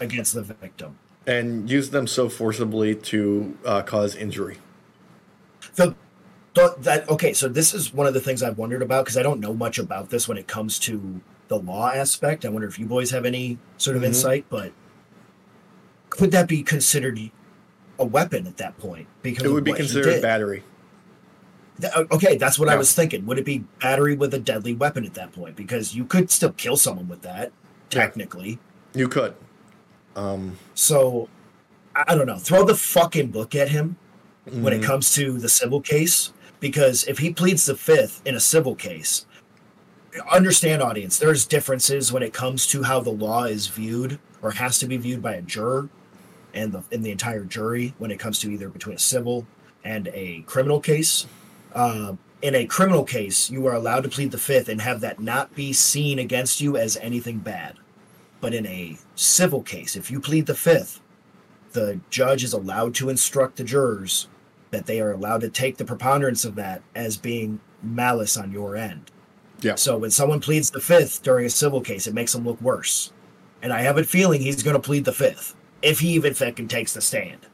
against 0.00 0.34
the 0.34 0.42
victim. 0.42 0.98
and 1.26 1.68
use 1.70 1.90
them 1.90 2.06
so 2.06 2.28
forcibly 2.28 2.94
to 2.94 3.56
uh, 3.64 3.82
cause 3.82 4.14
injury. 4.14 4.58
The, 5.74 5.94
the 6.54 6.74
that 6.80 7.08
okay, 7.08 7.32
so 7.32 7.48
this 7.48 7.74
is 7.74 7.92
one 7.92 8.06
of 8.06 8.14
the 8.14 8.20
things 8.20 8.42
I've 8.42 8.58
wondered 8.58 8.82
about 8.82 9.04
because 9.04 9.16
I 9.16 9.22
don't 9.22 9.40
know 9.40 9.54
much 9.54 9.78
about 9.78 10.10
this 10.10 10.28
when 10.28 10.36
it 10.38 10.46
comes 10.46 10.78
to 10.80 11.20
the 11.48 11.58
law 11.58 11.90
aspect. 11.90 12.44
I 12.44 12.48
wonder 12.48 12.68
if 12.68 12.78
you 12.78 12.86
boys 12.86 13.10
have 13.10 13.24
any 13.24 13.58
sort 13.78 13.96
of 13.96 14.02
Mhm. 14.02 14.06
insight, 14.06 14.44
but 14.50 14.72
could 16.10 16.30
that 16.32 16.48
be 16.48 16.62
considered 16.62 17.18
a 17.98 18.04
weapon 18.04 18.46
at 18.46 18.56
that 18.58 18.78
point? 18.78 19.06
Because 19.22 19.44
It 19.44 19.50
would 19.52 19.64
be 19.64 19.72
considered 19.72 20.22
battery. 20.22 20.62
Uh, 21.82 22.04
Okay, 22.10 22.36
that's 22.36 22.58
what 22.58 22.68
I 22.68 22.76
was 22.76 22.92
thinking. 22.92 23.26
Would 23.26 23.38
it 23.38 23.44
be 23.44 23.64
battery 23.80 24.16
with 24.16 24.32
a 24.34 24.38
deadly 24.38 24.74
weapon 24.74 25.04
at 25.04 25.14
that 25.14 25.32
point? 25.32 25.56
Because 25.56 25.94
you 25.94 26.04
could 26.04 26.30
still 26.30 26.52
kill 26.52 26.76
someone 26.76 27.08
with 27.08 27.22
that, 27.22 27.52
Yeah. 27.90 28.00
technically. 28.00 28.58
You 28.94 29.08
could. 29.08 29.34
Um, 30.14 30.58
So 30.74 31.28
I 31.94 32.14
don't 32.14 32.26
know. 32.26 32.38
Throw 32.38 32.64
the 32.64 32.74
fucking 32.76 33.28
book 33.28 33.54
at 33.54 33.70
him 33.70 33.96
when 34.44 34.72
it 34.72 34.80
mhm. 34.80 34.84
comes 34.84 35.12
to 35.14 35.38
the 35.38 35.48
civil 35.48 35.80
case, 35.80 36.32
because 36.60 37.04
if 37.04 37.18
he 37.18 37.32
pleads 37.32 37.66
the 37.66 37.74
fifth 37.76 38.22
in 38.24 38.34
a 38.34 38.40
civil 38.40 38.74
case, 38.74 39.26
understand, 40.30 40.82
audience, 40.82 41.18
there's 41.18 41.44
differences 41.46 42.12
when 42.12 42.22
it 42.22 42.32
comes 42.32 42.66
to 42.68 42.82
how 42.82 43.00
the 43.00 43.10
law 43.10 43.44
is 43.44 43.66
viewed 43.66 44.18
or 44.42 44.52
has 44.52 44.78
to 44.78 44.86
be 44.86 44.96
viewed 44.96 45.20
by 45.22 45.34
a 45.34 45.42
juror 45.42 45.88
and 46.54 46.72
the 46.72 46.82
in 46.90 47.02
the 47.02 47.10
entire 47.10 47.44
jury 47.44 47.94
when 47.98 48.10
it 48.10 48.18
comes 48.18 48.38
to 48.40 48.50
either 48.50 48.68
between 48.68 48.96
a 48.96 48.98
civil 48.98 49.46
and 49.84 50.08
a 50.14 50.42
criminal 50.46 50.80
case. 50.80 51.26
Um, 51.76 52.18
in 52.42 52.54
a 52.54 52.66
criminal 52.66 53.04
case, 53.04 53.50
you 53.50 53.66
are 53.66 53.74
allowed 53.74 54.02
to 54.04 54.08
plead 54.08 54.30
the 54.30 54.38
fifth 54.38 54.68
and 54.68 54.80
have 54.80 55.00
that 55.02 55.20
not 55.20 55.54
be 55.54 55.72
seen 55.72 56.18
against 56.18 56.60
you 56.60 56.76
as 56.76 56.96
anything 56.96 57.38
bad. 57.38 57.76
But 58.40 58.54
in 58.54 58.66
a 58.66 58.96
civil 59.14 59.62
case, 59.62 59.94
if 59.94 60.10
you 60.10 60.20
plead 60.20 60.46
the 60.46 60.54
fifth, 60.54 61.00
the 61.72 62.00
judge 62.10 62.42
is 62.42 62.52
allowed 62.52 62.94
to 62.96 63.10
instruct 63.10 63.56
the 63.56 63.64
jurors 63.64 64.28
that 64.70 64.86
they 64.86 65.00
are 65.00 65.12
allowed 65.12 65.42
to 65.42 65.48
take 65.48 65.76
the 65.76 65.84
preponderance 65.84 66.44
of 66.44 66.54
that 66.54 66.82
as 66.94 67.16
being 67.16 67.60
malice 67.82 68.36
on 68.36 68.52
your 68.52 68.76
end. 68.76 69.10
Yeah. 69.60 69.74
So 69.74 69.98
when 69.98 70.10
someone 70.10 70.40
pleads 70.40 70.70
the 70.70 70.80
fifth 70.80 71.22
during 71.22 71.46
a 71.46 71.50
civil 71.50 71.80
case, 71.80 72.06
it 72.06 72.14
makes 72.14 72.32
them 72.32 72.44
look 72.44 72.60
worse. 72.60 73.12
And 73.62 73.72
I 73.72 73.82
have 73.82 73.98
a 73.98 74.04
feeling 74.04 74.40
he's 74.40 74.62
going 74.62 74.76
to 74.76 74.80
plead 74.80 75.04
the 75.04 75.12
fifth 75.12 75.54
if 75.82 76.00
he 76.00 76.10
even 76.10 76.34
fucking 76.34 76.68
takes 76.68 76.92
the 76.92 77.00
stand. 77.00 77.46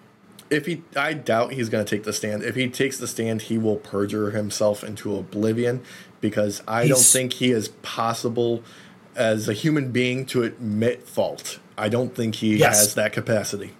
If 0.53 0.66
he, 0.66 0.82
I 0.94 1.14
doubt 1.14 1.55
he's 1.55 1.68
going 1.70 1.84
to 1.84 1.88
take 1.96 2.05
the 2.05 2.12
stand. 2.12 2.42
If 2.42 2.55
he 2.55 2.68
takes 2.68 2.98
the 2.98 3.09
stand, 3.09 3.42
he 3.42 3.57
will 3.57 3.76
perjure 3.76 4.30
himself 4.30 4.84
into 4.84 5.16
oblivion 5.16 5.82
because 6.20 6.62
I 6.68 6.86
don't 6.86 6.98
think 6.98 7.32
he 7.34 7.50
is 7.50 7.68
possible 7.82 8.62
as 9.16 9.48
a 9.48 9.55
human 9.55 9.90
being 9.92 10.26
to 10.26 10.42
admit 10.42 11.09
fault. 11.09 11.59
I 11.76 11.88
don't 11.88 12.14
think 12.14 12.36
he 12.36 12.57
Yes. 12.57 12.78
has 12.80 12.94
that 12.94 13.12
capacity. 13.12 13.72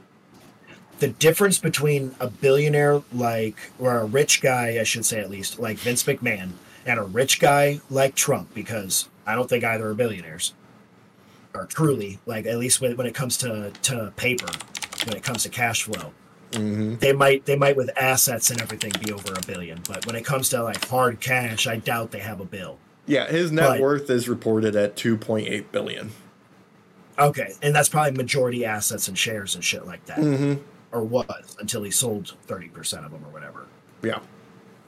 The 0.98 1.08
difference 1.08 1.58
between 1.58 2.14
a 2.20 2.28
billionaire 2.28 3.02
like, 3.12 3.56
or 3.78 3.98
a 3.98 4.04
rich 4.04 4.40
guy, 4.40 4.78
I 4.80 4.84
should 4.84 5.04
say 5.04 5.20
at 5.20 5.30
least, 5.30 5.58
like 5.58 5.76
Vince 5.78 6.02
McMahon, 6.04 6.52
and 6.86 6.98
a 6.98 7.02
rich 7.02 7.38
guy 7.38 7.80
like 7.90 8.14
Trump, 8.14 8.54
because 8.54 9.08
I 9.26 9.34
don't 9.34 9.48
think 9.48 9.62
either 9.62 9.88
are 9.88 9.94
billionaires, 9.94 10.54
or 11.54 11.66
truly, 11.66 12.18
like 12.24 12.46
at 12.46 12.56
least 12.58 12.80
when, 12.80 12.96
when 12.96 13.06
it 13.06 13.14
comes 13.14 13.36
to, 13.38 13.72
to 13.82 14.12
paper, 14.16 14.48
when 15.06 15.16
it 15.16 15.22
comes 15.22 15.42
to 15.42 15.48
cash 15.48 15.82
flow. 15.82 16.12
Hmm 16.55 16.94
they 16.96 17.12
might 17.12 17.44
they 17.46 17.57
might 17.57 17.76
with 17.76 17.90
assets 17.96 18.50
and 18.50 18.61
everything 18.61 18.92
be 19.05 19.12
over 19.12 19.32
a 19.34 19.40
billion 19.46 19.80
but 19.88 20.05
when 20.07 20.14
it 20.16 20.24
comes 20.24 20.48
to 20.50 20.62
like 20.62 20.84
hard 20.88 21.20
cash 21.20 21.66
i 21.66 21.76
doubt 21.76 22.11
they 22.11 22.18
have 22.20 22.40
a 22.40 22.44
bill. 22.44 22.78
Yeah, 23.05 23.26
his 23.28 23.50
net 23.50 23.66
But- 23.68 23.80
worth 23.80 24.09
is 24.11 24.28
reported 24.28 24.76
at 24.76 24.94
2.8 24.96 25.72
billion. 25.72 26.12
okay 27.18 27.55
and 27.62 27.74
that's 27.74 27.88
probably 27.88 28.12
majority 28.12 28.64
assets 28.64 29.09
and 29.09 29.18
shares 29.18 29.55
and 29.55 29.64
shit 29.64 29.86
like 29.86 30.05
that. 30.07 30.18
Mm-hmm. 30.18 30.55
or 30.92 31.03
was 31.05 31.57
until 31.61 31.82
he 31.82 31.90
sold 31.90 32.34
30% 32.46 33.05
of 33.05 33.11
them 33.12 33.24
or 33.24 33.32
whatever. 33.32 33.66
Yeah. 34.03 34.20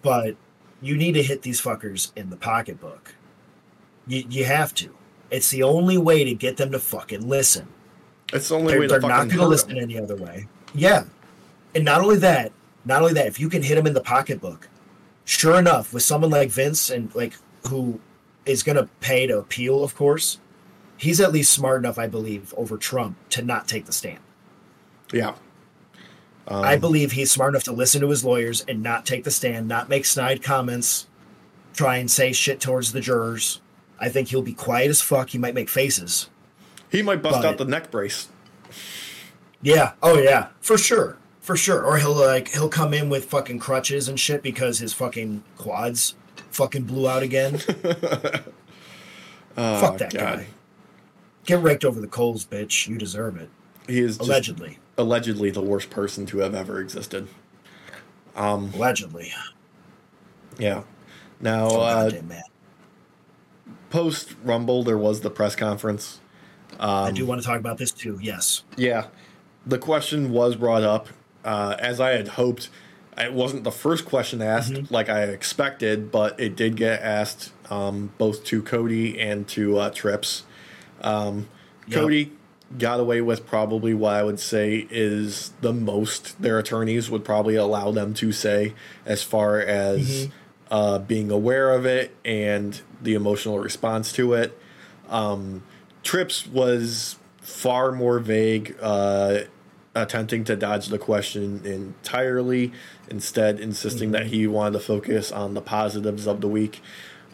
but 0.03 0.37
you 0.83 0.97
need 0.97 1.13
to 1.13 1.23
hit 1.23 1.43
these 1.43 1.61
fuckers 1.63 2.13
in 2.15 2.29
the 2.31 2.37
pocketbook. 2.37 3.15
You, 4.07 4.25
you 4.29 4.45
have 4.45 4.75
to. 4.75 4.95
It's 5.31 5.49
the 5.49 5.63
only 5.63 5.97
way 5.97 6.25
to 6.25 6.35
get 6.35 6.59
them 6.59 6.73
to 6.73 6.79
fucking 6.79 7.27
listen. 7.27 7.69
It's 8.33 8.49
the 8.51 8.57
only 8.57 8.73
they're, 8.73 8.81
way 8.81 8.87
to 8.89 8.99
they're 8.99 9.09
not 9.09 9.29
going 9.29 9.39
to 9.39 9.47
listen 9.47 9.79
any 9.79 9.99
other 9.99 10.17
way. 10.17 10.47
Yeah, 10.75 11.05
and 11.75 11.85
not 11.85 12.01
only 12.01 12.17
that, 12.19 12.53
not 12.85 13.01
only 13.03 13.15
that, 13.15 13.27
if 13.27 13.41
you 13.41 13.49
can 13.49 13.63
hit 13.63 13.79
him 13.79 13.87
in 13.87 13.95
the 13.95 14.01
pocketbook, 14.01 14.69
sure 15.25 15.59
enough, 15.59 15.93
with 15.93 16.03
someone 16.03 16.31
like 16.31 16.51
Vince 16.51 16.91
and 16.91 17.15
like 17.15 17.35
who 17.69 18.01
is 18.47 18.63
going 18.63 18.77
to 18.77 18.89
pay 19.01 19.27
to 19.27 19.39
appeal, 19.39 19.83
of 19.83 19.95
course, 19.95 20.39
he's 20.97 21.21
at 21.21 21.33
least 21.33 21.53
smart 21.53 21.79
enough, 21.81 21.99
I 21.99 22.07
believe, 22.07 22.53
over 22.57 22.77
Trump 22.77 23.17
to 23.31 23.43
not 23.43 23.67
take 23.67 23.87
the 23.87 23.93
stand. 23.93 24.19
Yeah. 25.13 25.35
Um, 26.47 26.63
I 26.63 26.77
believe 26.77 27.13
he's 27.13 27.31
smart 27.31 27.55
enough 27.55 27.65
to 27.65 27.73
listen 27.73 28.03
to 28.03 28.09
his 28.11 28.23
lawyers 28.25 28.65
and 28.69 28.83
not 28.83 29.07
take 29.07 29.25
the 29.25 29.31
stand, 29.31 29.67
not 29.67 29.89
make 29.89 30.05
snide 30.05 30.43
comments, 30.43 31.07
try 31.73 31.97
and 31.97 32.11
say 32.11 32.33
shit 32.33 32.61
towards 32.61 32.93
the 32.93 33.01
jurors. 33.01 33.63
I 33.99 34.11
think 34.11 34.29
he'll 34.29 34.43
be 34.43 34.53
quiet 34.53 34.91
as 34.91 35.01
fuck. 35.01 35.31
He 35.31 35.39
might 35.39 35.55
make 35.55 35.71
faces. 35.71 36.29
he 36.91 37.01
might 37.01 37.23
bust 37.23 37.41
but- 37.41 37.47
out 37.47 37.57
the 37.59 37.65
neck 37.65 37.91
brace. 37.91 38.29
Yeah. 39.63 39.93
Oh 40.03 40.19
yeah. 40.19 40.49
For 40.61 40.77
sure. 40.77 41.17
For 41.45 41.57
sure. 41.57 41.85
Or 41.85 41.99
he'll 41.99 42.15
like 42.15 42.49
he'll 42.49 42.71
come 42.71 42.95
in 42.95 43.11
with 43.11 43.27
fucking 43.27 43.59
crutches 43.59 44.09
and 44.09 44.19
shit 44.19 44.43
because 44.43 44.79
his 44.79 44.95
fucking 44.95 45.45
quads 45.59 46.15
fucking 46.51 46.85
blew 46.85 47.07
out 47.07 47.23
again. 47.23 47.61
Oh, 49.57 49.81
Fuck 49.81 49.99
that 49.99 50.15
guy. 50.15 50.47
Get 51.45 51.61
raked 51.63 51.85
over 51.85 52.01
the 52.01 52.07
coals, 52.09 52.47
bitch. 52.47 52.89
You 52.89 52.97
deserve 52.97 53.37
it. 53.37 53.51
He 53.87 54.01
is 54.01 54.19
Allegedly. 54.19 54.79
allegedly 54.97 55.51
the 55.51 55.61
worst 55.61 55.91
person 55.91 56.25
to 56.27 56.39
have 56.39 56.55
ever 56.55 56.81
existed. 56.81 57.29
Um, 58.35 58.71
Allegedly. 58.75 59.31
yeah. 60.59 60.85
Now, 61.43 61.69
Oh, 61.69 61.81
uh, 61.83 62.11
post 63.91 64.35
Rumble, 64.43 64.83
there 64.83 64.97
was 64.97 65.21
the 65.21 65.29
press 65.29 65.55
conference. 65.55 66.21
I 66.81 67.11
do 67.13 67.27
want 67.27 67.43
to 67.43 67.47
talk 67.47 67.61
about 67.61 67.77
this 67.77 67.93
too. 67.93 68.19
Yes. 68.23 68.65
Yeah, 68.79 69.09
the 69.67 69.79
question 69.79 70.31
was 70.33 70.57
brought 70.57 70.83
up 70.83 71.09
uh, 71.45 71.77
as 71.79 72.01
I 72.01 72.11
had 72.11 72.29
hoped. 72.29 72.69
It 73.17 73.33
wasn't 73.33 73.63
the 73.63 73.71
first 73.71 74.05
question 74.05 74.43
asked 74.43 74.91
like 74.91 75.09
I 75.09 75.23
expected, 75.23 76.11
but 76.11 76.41
it 76.41 76.57
did 76.57 76.75
get 76.75 77.01
asked 77.01 77.53
um, 77.71 78.13
both 78.19 78.45
to 78.47 78.61
Cody 78.61 79.21
and 79.21 79.47
to 79.49 79.79
uh, 79.79 79.91
Trips. 79.91 80.43
Um, 81.01 81.49
Yep. 81.87 82.01
Cody 82.01 82.33
got 82.79 82.99
away 82.99 83.21
with 83.21 83.47
probably 83.47 83.93
what 83.95 84.15
I 84.15 84.25
would 84.25 84.41
say 84.41 84.87
is 84.91 85.53
the 85.61 85.73
most 85.73 86.41
their 86.41 86.59
attorneys 86.59 87.11
would 87.11 87.25
probably 87.25 87.57
allow 87.57 87.93
them 87.93 88.15
to 88.15 88.33
say 88.33 88.73
as 89.05 89.23
far 89.23 89.61
as 89.61 90.29
uh, 90.71 90.99
being 90.99 91.31
aware 91.31 91.73
of 91.73 91.85
it 91.85 92.17
and 92.25 92.81
the 93.03 93.13
emotional 93.15 93.59
response 93.59 94.13
to 94.15 94.33
it. 94.33 94.59
Um, 95.11 95.63
Trips 96.03 96.47
was 96.47 97.17
far 97.43 97.93
more 97.93 98.19
vague, 98.19 98.75
uh, 98.81 99.41
attempting 99.95 100.45
to 100.45 100.57
dodge 100.57 100.89
the 100.89 100.99
question 100.99 101.63
entirely, 101.65 102.73
instead 103.09 103.61
insisting 103.61 104.11
that 104.13 104.27
he 104.27 104.47
wanted 104.47 104.73
to 104.73 104.81
focus 104.85 105.31
on 105.31 105.55
the 105.55 105.61
positives 105.61 106.27
of 106.27 106.41
the 106.41 106.49
week. 106.49 106.81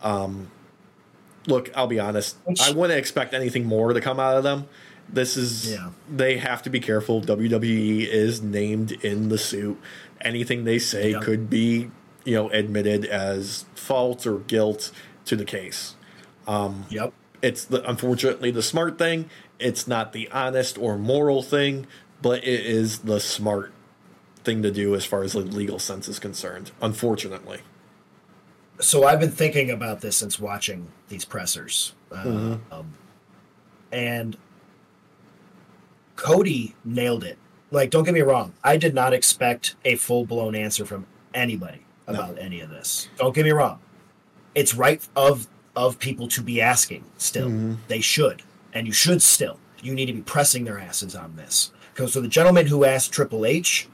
Um, 0.02 0.50
look, 1.46 1.70
I'll 1.74 1.86
be 1.86 1.98
honest. 2.00 2.36
I 2.62 2.72
wouldn't 2.72 2.98
expect 2.98 3.32
anything 3.34 3.64
more 3.64 3.92
to 3.92 4.00
come 4.00 4.20
out 4.20 4.36
of 4.36 4.42
them. 4.44 4.66
This 5.08 5.36
is 5.36 5.72
Yeah. 5.72 5.90
they 6.08 6.36
have 6.36 6.62
to 6.62 6.70
be 6.70 6.80
careful. 6.80 7.20
WWE 7.20 8.06
is 8.06 8.42
named 8.42 8.92
in 8.92 9.28
the 9.28 9.38
suit. 9.38 9.78
Anything 10.20 10.64
they 10.64 10.78
say 10.78 11.12
Yep. 11.12 11.22
could 11.22 11.50
be, 11.50 11.90
you 12.24 12.34
know, 12.34 12.50
admitted 12.50 13.04
as 13.06 13.64
fault 13.74 14.26
or 14.26 14.38
guilt 14.40 14.92
to 15.24 15.34
the 15.34 15.44
case. 15.44 15.94
Yep. 16.46 17.12
It's 17.42 17.64
the 17.64 17.88
unfortunately 17.88 18.50
the 18.50 18.62
smart 18.62 18.98
thing. 18.98 19.30
It's 19.58 19.88
not 19.88 20.12
the 20.12 20.28
honest 20.30 20.76
or 20.78 20.96
moral 20.98 21.42
thing, 21.42 21.86
but 22.22 22.44
it 22.44 22.66
is 22.66 23.00
the 23.00 23.20
smart 23.20 23.72
thing 24.44 24.62
to 24.62 24.70
do 24.70 24.94
as 24.94 25.04
far 25.04 25.22
as 25.22 25.32
the 25.32 25.40
legal 25.40 25.78
sense 25.78 26.08
is 26.08 26.18
concerned. 26.18 26.70
Unfortunately. 26.80 27.60
so 28.78 29.04
I've 29.04 29.20
been 29.20 29.30
thinking 29.30 29.70
about 29.70 30.00
this 30.00 30.16
since 30.16 30.38
watching 30.40 30.88
these 31.08 31.24
pressers, 31.24 31.94
uh, 32.10 32.24
Mm-hmm. 32.24 32.72
um, 32.72 32.94
and 33.92 34.36
Cody 36.16 36.74
nailed 36.84 37.24
it. 37.24 37.38
Like, 37.70 37.90
don't 37.90 38.04
get 38.04 38.14
me 38.14 38.20
wrong, 38.20 38.52
I 38.64 38.76
did 38.76 38.94
not 38.94 39.12
expect 39.12 39.76
a 39.84 39.94
full 39.96 40.24
blown 40.26 40.54
answer 40.54 40.84
from 40.84 41.06
anybody 41.34 41.84
about 42.06 42.38
any 42.38 42.60
of 42.60 42.68
this. 42.70 43.08
Don't 43.16 43.34
get 43.34 43.44
me 43.44 43.52
wrong; 43.52 43.78
it's 44.54 44.74
right 44.74 45.06
of 45.14 45.46
of 45.76 45.98
people 46.00 46.26
to 46.28 46.42
be 46.42 46.60
asking. 46.60 47.04
Still, 47.18 47.48
Mm-hmm. 47.48 47.74
they 47.88 48.00
should, 48.00 48.42
and 48.72 48.86
you 48.88 48.92
should 48.92 49.22
still. 49.22 49.58
You 49.82 49.94
need 49.94 50.06
to 50.06 50.12
be 50.12 50.20
pressing 50.22 50.64
their 50.64 50.78
asses 50.80 51.14
on 51.14 51.36
this. 51.36 51.70
So 52.06 52.20
the 52.20 52.28
gentleman 52.28 52.66
who 52.66 52.84
asked 52.84 53.12
Triple 53.12 53.44
H, 53.46 53.88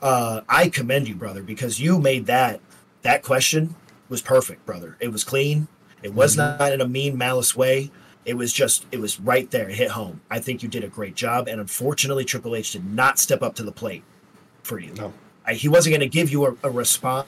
uh, 0.00 0.42
I 0.48 0.68
commend 0.68 1.08
you, 1.08 1.14
brother, 1.14 1.42
because 1.42 1.80
you 1.80 1.98
made 1.98 2.26
that 2.26 2.60
that 3.02 3.22
question 3.22 3.74
was 4.08 4.22
perfect, 4.22 4.64
brother. 4.64 4.96
It 5.00 5.08
was 5.08 5.24
clean. 5.24 5.68
It 6.02 6.14
was 6.14 6.36
not 6.36 6.72
in 6.72 6.80
a 6.80 6.88
mean, 6.88 7.16
malice 7.16 7.54
way. 7.56 7.90
It 8.24 8.34
was 8.34 8.52
just, 8.52 8.86
it 8.92 9.00
was 9.00 9.18
right 9.20 9.50
there. 9.50 9.68
It 9.68 9.76
hit 9.76 9.90
home. 9.90 10.20
I 10.30 10.38
think 10.38 10.62
you 10.62 10.68
did 10.68 10.84
a 10.84 10.88
great 10.88 11.14
job. 11.14 11.48
And 11.48 11.60
unfortunately, 11.60 12.24
Triple 12.24 12.54
H 12.54 12.72
did 12.72 12.84
not 12.84 13.18
step 13.18 13.42
up 13.42 13.54
to 13.56 13.62
the 13.62 13.72
plate 13.72 14.04
for 14.62 14.78
you. 14.78 14.94
No. 14.94 15.12
I, 15.44 15.54
he 15.54 15.68
wasn't 15.68 15.92
going 15.92 16.08
to 16.08 16.08
give 16.08 16.30
you 16.30 16.46
a, 16.46 16.56
a 16.62 16.70
response, 16.70 17.26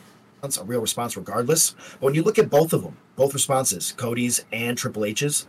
a 0.61 0.65
real 0.65 0.81
response, 0.81 1.17
regardless. 1.17 1.75
But 1.95 2.03
when 2.03 2.15
you 2.15 2.23
look 2.23 2.39
at 2.39 2.51
both 2.51 2.73
of 2.73 2.83
them, 2.83 2.97
both 3.17 3.35
responses, 3.35 3.93
Cody's 3.97 4.45
and 4.53 4.79
Triple 4.79 5.05
H's, 5.05 5.49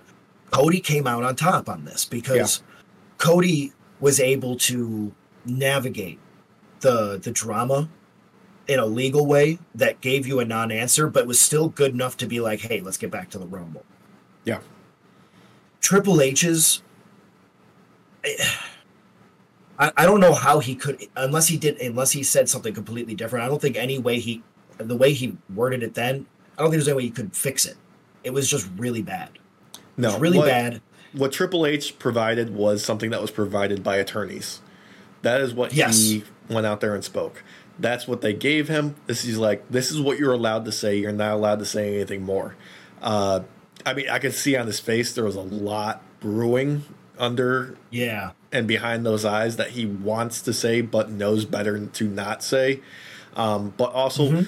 Cody 0.50 0.80
came 0.80 1.06
out 1.06 1.24
on 1.24 1.36
top 1.36 1.70
on 1.70 1.86
this 1.86 2.06
because 2.06 2.64
Cody 3.18 3.74
was 4.00 4.20
able 4.20 4.56
to 4.58 5.14
navigate 5.46 6.20
the 6.82 7.18
the 7.22 7.32
drama 7.32 7.90
in 8.68 8.80
a 8.80 8.86
legal 8.86 9.26
way 9.28 9.60
that 9.76 10.02
gave 10.02 10.26
you 10.28 10.40
a 10.40 10.46
non-answer, 10.46 11.08
but 11.08 11.28
was 11.28 11.40
still 11.40 11.70
good 11.70 11.94
enough 11.94 12.18
to 12.18 12.26
be 12.26 12.40
like, 12.40 12.60
"Hey, 12.62 12.82
let's 12.82 12.98
get 12.98 13.12
back 13.12 13.30
to 13.32 13.38
the 13.38 13.46
Rumble." 13.46 13.86
Yeah. 14.44 14.60
Triple 15.82 16.20
H's. 16.22 16.82
I, 19.78 19.92
I 19.98 20.06
don't 20.06 20.20
know 20.20 20.34
how 20.34 20.60
he 20.60 20.76
could, 20.76 21.06
unless 21.16 21.48
he 21.48 21.58
did, 21.58 21.80
unless 21.82 22.12
he 22.12 22.24
said 22.24 22.48
something 22.50 22.74
completely 22.74 23.14
different. 23.14 23.44
I 23.46 23.48
don't 23.50 23.62
think 23.62 23.76
any 23.76 24.00
way 24.00 24.20
he, 24.20 24.42
the 24.78 24.96
way 24.96 25.12
he 25.14 25.38
worded 25.54 25.84
it 25.84 25.94
then, 25.94 26.26
I 26.58 26.62
don't 26.62 26.72
think 26.72 26.80
there's 26.80 26.88
any 26.88 26.98
way 26.98 27.04
he 27.04 27.12
could 27.12 27.36
fix 27.36 27.66
it. 27.66 27.76
It 28.24 28.32
was 28.32 28.50
just 28.50 28.70
really 28.78 29.02
bad. 29.02 29.30
It 29.74 29.82
No, 29.98 30.12
was 30.14 30.20
really 30.22 30.38
what- 30.40 30.48
bad. 30.48 30.82
What 31.16 31.32
Triple 31.32 31.66
H 31.66 31.98
provided 32.00 32.54
was 32.56 32.84
something 32.84 33.10
that 33.12 33.22
was 33.22 33.32
provided 33.32 33.84
by 33.84 33.98
attorneys. 33.98 34.62
That 35.22 35.42
is 35.42 35.54
what 35.54 35.74
Yes. 35.74 35.98
he 36.02 36.24
went 36.50 36.66
out 36.66 36.82
there 36.82 36.94
and 36.94 37.04
spoke. 37.04 37.44
That's 37.80 38.08
what 38.08 38.22
they 38.22 38.34
gave 38.34 38.68
him. 38.68 38.96
This 39.08 39.26
is 39.26 39.38
like 39.38 39.70
this 39.70 39.92
is 39.92 40.00
what 40.00 40.18
you're 40.20 40.34
allowed 40.34 40.66
to 40.66 40.72
say. 40.72 40.98
You're 40.98 41.12
not 41.12 41.34
allowed 41.34 41.60
to 41.60 41.66
say 41.66 41.96
anything 41.96 42.22
more. 42.24 42.56
Uh, 43.02 43.42
I 43.86 43.94
mean, 43.94 44.10
I 44.10 44.20
could 44.20 44.34
see 44.34 44.56
on 44.56 44.66
his 44.68 44.80
face 44.80 45.14
there 45.14 45.26
was 45.26 45.36
a 45.36 45.42
lot 45.42 46.02
brewing 46.20 46.84
under 47.20 47.76
Yeah. 47.92 48.32
and 48.52 48.68
behind 48.68 49.06
those 49.06 49.26
eyes 49.26 49.58
that 49.58 49.72
he 49.72 49.86
wants 49.86 50.42
to 50.44 50.54
say 50.54 50.82
but 50.82 51.10
knows 51.12 51.46
better 51.46 51.86
to 51.86 52.08
not 52.08 52.44
say. 52.44 52.82
Um, 53.36 53.74
but 53.78 53.92
also, 53.92 54.30
Mm-hmm. 54.32 54.44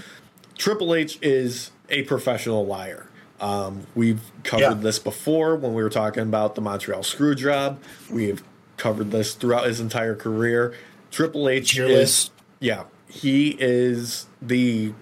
Triple 0.58 0.96
H 0.96 1.20
is 1.22 1.72
a 1.90 2.04
professional 2.04 2.66
liar. 2.66 3.07
Um, 3.40 3.86
we've 3.96 4.22
covered 4.44 4.62
Yeah. 4.64 4.74
this 4.76 5.00
before 5.00 5.56
when 5.56 5.74
we 5.74 5.84
were 5.84 5.90
talking 5.90 6.24
about 6.24 6.56
the 6.56 6.62
Montreal 6.62 7.04
screw 7.04 7.36
job. 7.36 7.80
We've 8.10 8.44
covered 8.78 9.12
this 9.12 9.34
throughout 9.36 9.66
his 9.68 9.80
entire 9.80 10.16
career. 10.16 10.74
Triple 11.12 11.48
H 11.48 11.74
Tier 11.76 11.86
is, 11.86 12.30
yeah, 12.60 12.84
he 13.08 13.56
is 13.60 14.26
the 14.42 14.94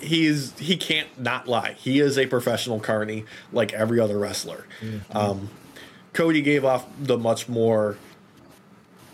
he 0.00 0.26
is 0.26 0.52
he 0.58 0.76
can't 0.76 1.08
not 1.20 1.48
lie. 1.48 1.72
He 1.78 1.98
is 2.00 2.16
a 2.16 2.26
professional 2.26 2.78
carney 2.80 3.24
like 3.52 3.72
every 3.72 3.98
other 3.98 4.18
wrestler. 4.18 4.66
Um, 5.12 5.50
Cody 6.12 6.42
gave 6.42 6.64
off 6.64 6.86
the 7.00 7.18
much 7.18 7.48
more 7.48 7.96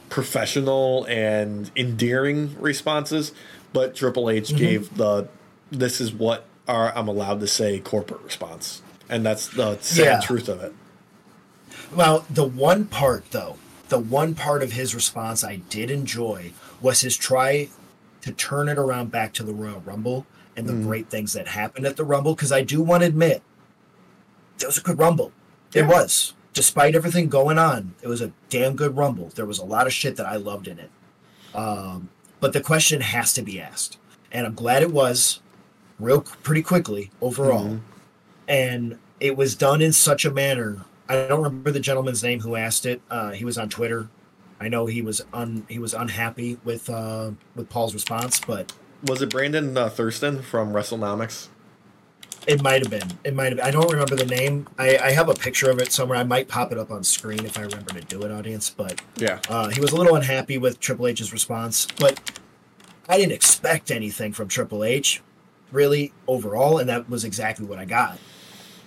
professional 0.08 1.04
and 1.08 1.70
endearing 1.76 2.54
responses, 2.60 3.32
but 3.72 3.94
Triple 3.94 4.30
H 4.30 4.48
Mm-hmm. 4.48 4.56
gave 4.58 4.96
the 4.96 5.28
this 5.70 6.00
is 6.00 6.12
what 6.12 6.44
our, 6.68 6.96
I'm 6.96 7.08
allowed 7.08 7.40
to 7.40 7.46
say 7.46 7.78
corporate 7.80 8.22
response. 8.22 8.82
And 9.08 9.24
that's 9.24 9.48
the 9.48 9.78
sad 9.80 10.04
Yeah. 10.04 10.20
truth 10.20 10.48
of 10.48 10.60
it. 10.62 10.74
Well, 11.94 12.24
the 12.28 12.44
one 12.44 12.86
part 12.86 13.30
though, 13.30 13.56
the 13.88 13.98
one 13.98 14.34
part 14.34 14.62
of 14.62 14.72
his 14.72 14.94
response 14.94 15.44
I 15.44 15.56
did 15.68 15.90
enjoy 15.90 16.52
was 16.80 17.02
his 17.02 17.16
try 17.16 17.68
to 18.22 18.32
turn 18.32 18.68
it 18.68 18.78
around 18.78 19.12
back 19.12 19.32
to 19.34 19.44
the 19.44 19.52
Royal 19.54 19.80
Rumble 19.80 20.26
and 20.56 20.68
the 20.68 20.72
great 20.72 21.08
things 21.10 21.34
that 21.34 21.48
happened 21.48 21.86
at 21.86 21.96
the 21.96 22.04
Rumble. 22.04 22.34
Because 22.34 22.50
I 22.50 22.62
do 22.62 22.82
want 22.82 23.02
to 23.02 23.06
admit, 23.06 23.42
it 24.60 24.66
was 24.66 24.78
a 24.78 24.82
good 24.82 24.98
Rumble. 24.98 25.32
It 25.72 25.86
was, 25.86 26.32
despite 26.54 26.94
everything 26.94 27.28
going 27.28 27.58
on, 27.58 27.94
it 28.02 28.08
was 28.08 28.20
a 28.22 28.32
damn 28.48 28.74
good 28.74 28.96
Rumble. 28.96 29.30
There 29.34 29.46
was 29.46 29.58
a 29.58 29.64
lot 29.64 29.86
of 29.86 29.92
shit 29.92 30.16
that 30.16 30.26
I 30.26 30.36
loved 30.36 30.66
in 30.66 30.78
it. 30.78 30.90
Um, 31.54 32.08
but 32.40 32.52
the 32.52 32.60
question 32.60 33.00
has 33.02 33.32
to 33.34 33.42
be 33.42 33.60
asked, 33.60 33.98
and 34.32 34.46
I'm 34.46 34.54
glad 34.54 34.82
it 34.82 34.90
was, 34.92 35.40
real 35.98 36.20
pretty 36.20 36.62
quickly 36.62 37.10
overall 37.20 37.80
and 38.48 38.98
it 39.18 39.36
was 39.36 39.54
done 39.54 39.80
in 39.80 39.92
such 39.92 40.24
a 40.24 40.30
manner. 40.30 40.84
I 41.08 41.26
don't 41.26 41.42
remember 41.42 41.70
the 41.70 41.80
gentleman's 41.80 42.22
name 42.22 42.40
who 42.40 42.54
asked 42.56 42.84
it. 42.84 43.00
Uh, 43.10 43.30
he 43.32 43.44
was 43.44 43.56
on 43.56 43.68
Twitter. 43.68 44.08
I 44.60 44.68
know 44.68 44.86
he 44.86 45.00
was 45.02 45.22
un 45.32 45.64
he 45.68 45.78
was 45.78 45.94
unhappy 45.94 46.58
with 46.64 46.88
uh, 46.90 47.30
with 47.54 47.68
Paul's 47.70 47.94
response, 47.94 48.40
but 48.40 48.72
Was 49.06 49.22
it 49.22 49.30
Brandon 49.30 49.76
uh, 49.76 49.88
Thurston 49.88 50.42
from 50.42 50.72
Wrestlenomics? 50.72 51.48
it 52.46 52.62
might 52.62 52.80
have 52.80 52.90
been. 52.90 53.10
It 53.24 53.34
might 53.34 53.50
have. 53.52 53.60
I 53.60 53.70
don't 53.72 53.90
remember 53.90 54.14
the 54.14 54.24
name. 54.26 54.68
I, 54.78 54.96
I 54.98 55.10
have 55.10 55.28
a 55.28 55.34
picture 55.34 55.68
of 55.68 55.80
it 55.80 55.90
somewhere. 55.92 56.16
I 56.18 56.22
might 56.22 56.46
pop 56.46 56.70
it 56.70 56.78
up 56.78 56.90
on 56.92 57.02
screen 57.02 57.44
if 57.44 57.58
I 57.58 57.62
remember 57.62 57.92
to 57.94 58.00
do 58.02 58.22
it, 58.22 58.30
audience. 58.30 58.70
But 58.70 59.00
Yeah. 59.16 59.40
uh, 59.48 59.68
he 59.68 59.80
was 59.80 59.90
a 59.92 59.96
little 59.96 60.14
unhappy 60.14 60.56
with 60.56 60.78
Triple 60.78 61.08
H's 61.08 61.32
response, 61.32 61.88
but 61.98 62.20
I 63.08 63.16
didn't 63.18 63.32
expect 63.32 63.90
anything 63.90 64.32
from 64.32 64.46
Triple 64.48 64.84
H, 64.84 65.22
really 65.72 66.12
overall, 66.26 66.78
and 66.78 66.88
that 66.88 67.08
was 67.08 67.24
exactly 67.24 67.66
what 67.66 67.78
I 67.78 67.84
got. 67.84 68.18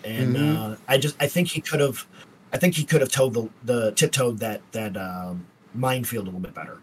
And 0.04 0.36
Mhm. 0.36 0.74
uh, 0.74 0.76
I 0.88 0.98
just 0.98 1.16
I 1.20 1.28
think 1.28 1.50
he 1.50 1.62
could 1.62 1.80
have, 1.80 2.06
I 2.54 2.58
think 2.58 2.76
he 2.76 2.84
could 2.84 3.02
have 3.02 3.12
told 3.12 3.34
the 3.34 3.50
the 3.64 3.92
tiptoed 3.92 4.40
that 4.40 4.62
that 4.72 4.96
um, 4.98 5.46
minefield 5.74 6.24
a 6.24 6.28
little 6.28 6.40
bit 6.40 6.54
better. 6.54 6.78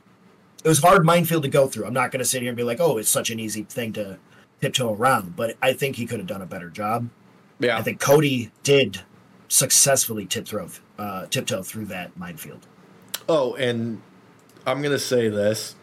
It 0.64 0.68
was 0.68 0.80
hard 0.80 1.04
minefield 1.04 1.42
to 1.44 1.48
go 1.48 1.66
through. 1.68 1.86
I'm 1.86 1.94
not 1.94 2.10
going 2.10 2.18
to 2.18 2.24
sit 2.24 2.42
here 2.42 2.50
and 2.50 2.56
be 2.56 2.64
like, 2.64 2.80
oh, 2.80 2.98
it's 2.98 3.08
such 3.08 3.30
an 3.30 3.38
easy 3.38 3.62
thing 3.62 3.92
to 3.92 4.18
tiptoe 4.60 4.92
around, 4.94 5.36
but 5.36 5.56
I 5.62 5.72
think 5.72 5.94
he 5.96 6.06
could 6.06 6.18
have 6.18 6.26
done 6.26 6.42
a 6.42 6.46
better 6.46 6.70
job. 6.70 7.08
Yeah. 7.60 7.78
I 7.78 7.82
think 7.82 8.00
Cody 8.00 8.50
did 8.64 9.00
successfully 9.48 10.26
tiptoe 10.26 10.68
uh, 10.98 11.26
tiptoe 11.26 11.62
through 11.62 11.86
that 11.86 12.16
minefield. 12.18 12.66
Oh, 13.28 13.54
and 13.54 14.02
I'm 14.66 14.82
gonna 14.82 14.98
say 14.98 15.28
this. 15.28 15.74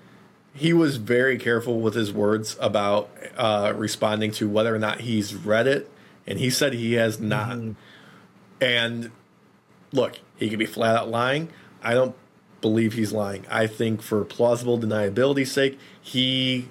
He 0.53 0.71
was 0.71 0.97
very 0.97 1.37
careful 1.37 1.79
with 1.79 1.95
his 1.95 2.13
words 2.13 2.55
about 2.59 3.09
uh, 3.37 3.73
responding 3.75 4.31
to 4.33 4.47
whether 4.47 4.73
or 4.73 4.79
not 4.79 5.01
he's 5.01 5.33
read 5.33 5.65
it, 5.67 5.89
and 6.27 6.39
he 6.39 6.49
said 6.49 6.73
he 6.73 6.93
has 6.93 7.19
not. 7.19 7.57
And 8.61 9.11
look, 9.91 10.19
he 10.37 10.49
could 10.49 10.59
be 10.59 10.65
flat 10.65 10.95
out 10.95 11.09
lying. 11.09 11.49
I 11.81 11.93
don't 11.93 12.15
believe 12.61 12.93
he's 12.93 13.11
lying. 13.11 13.45
I 13.49 13.67
think 13.67 14.01
for 14.01 14.23
plausible 14.23 14.79
deniability's 14.79 15.51
sake, 15.51 15.79
he 16.01 16.69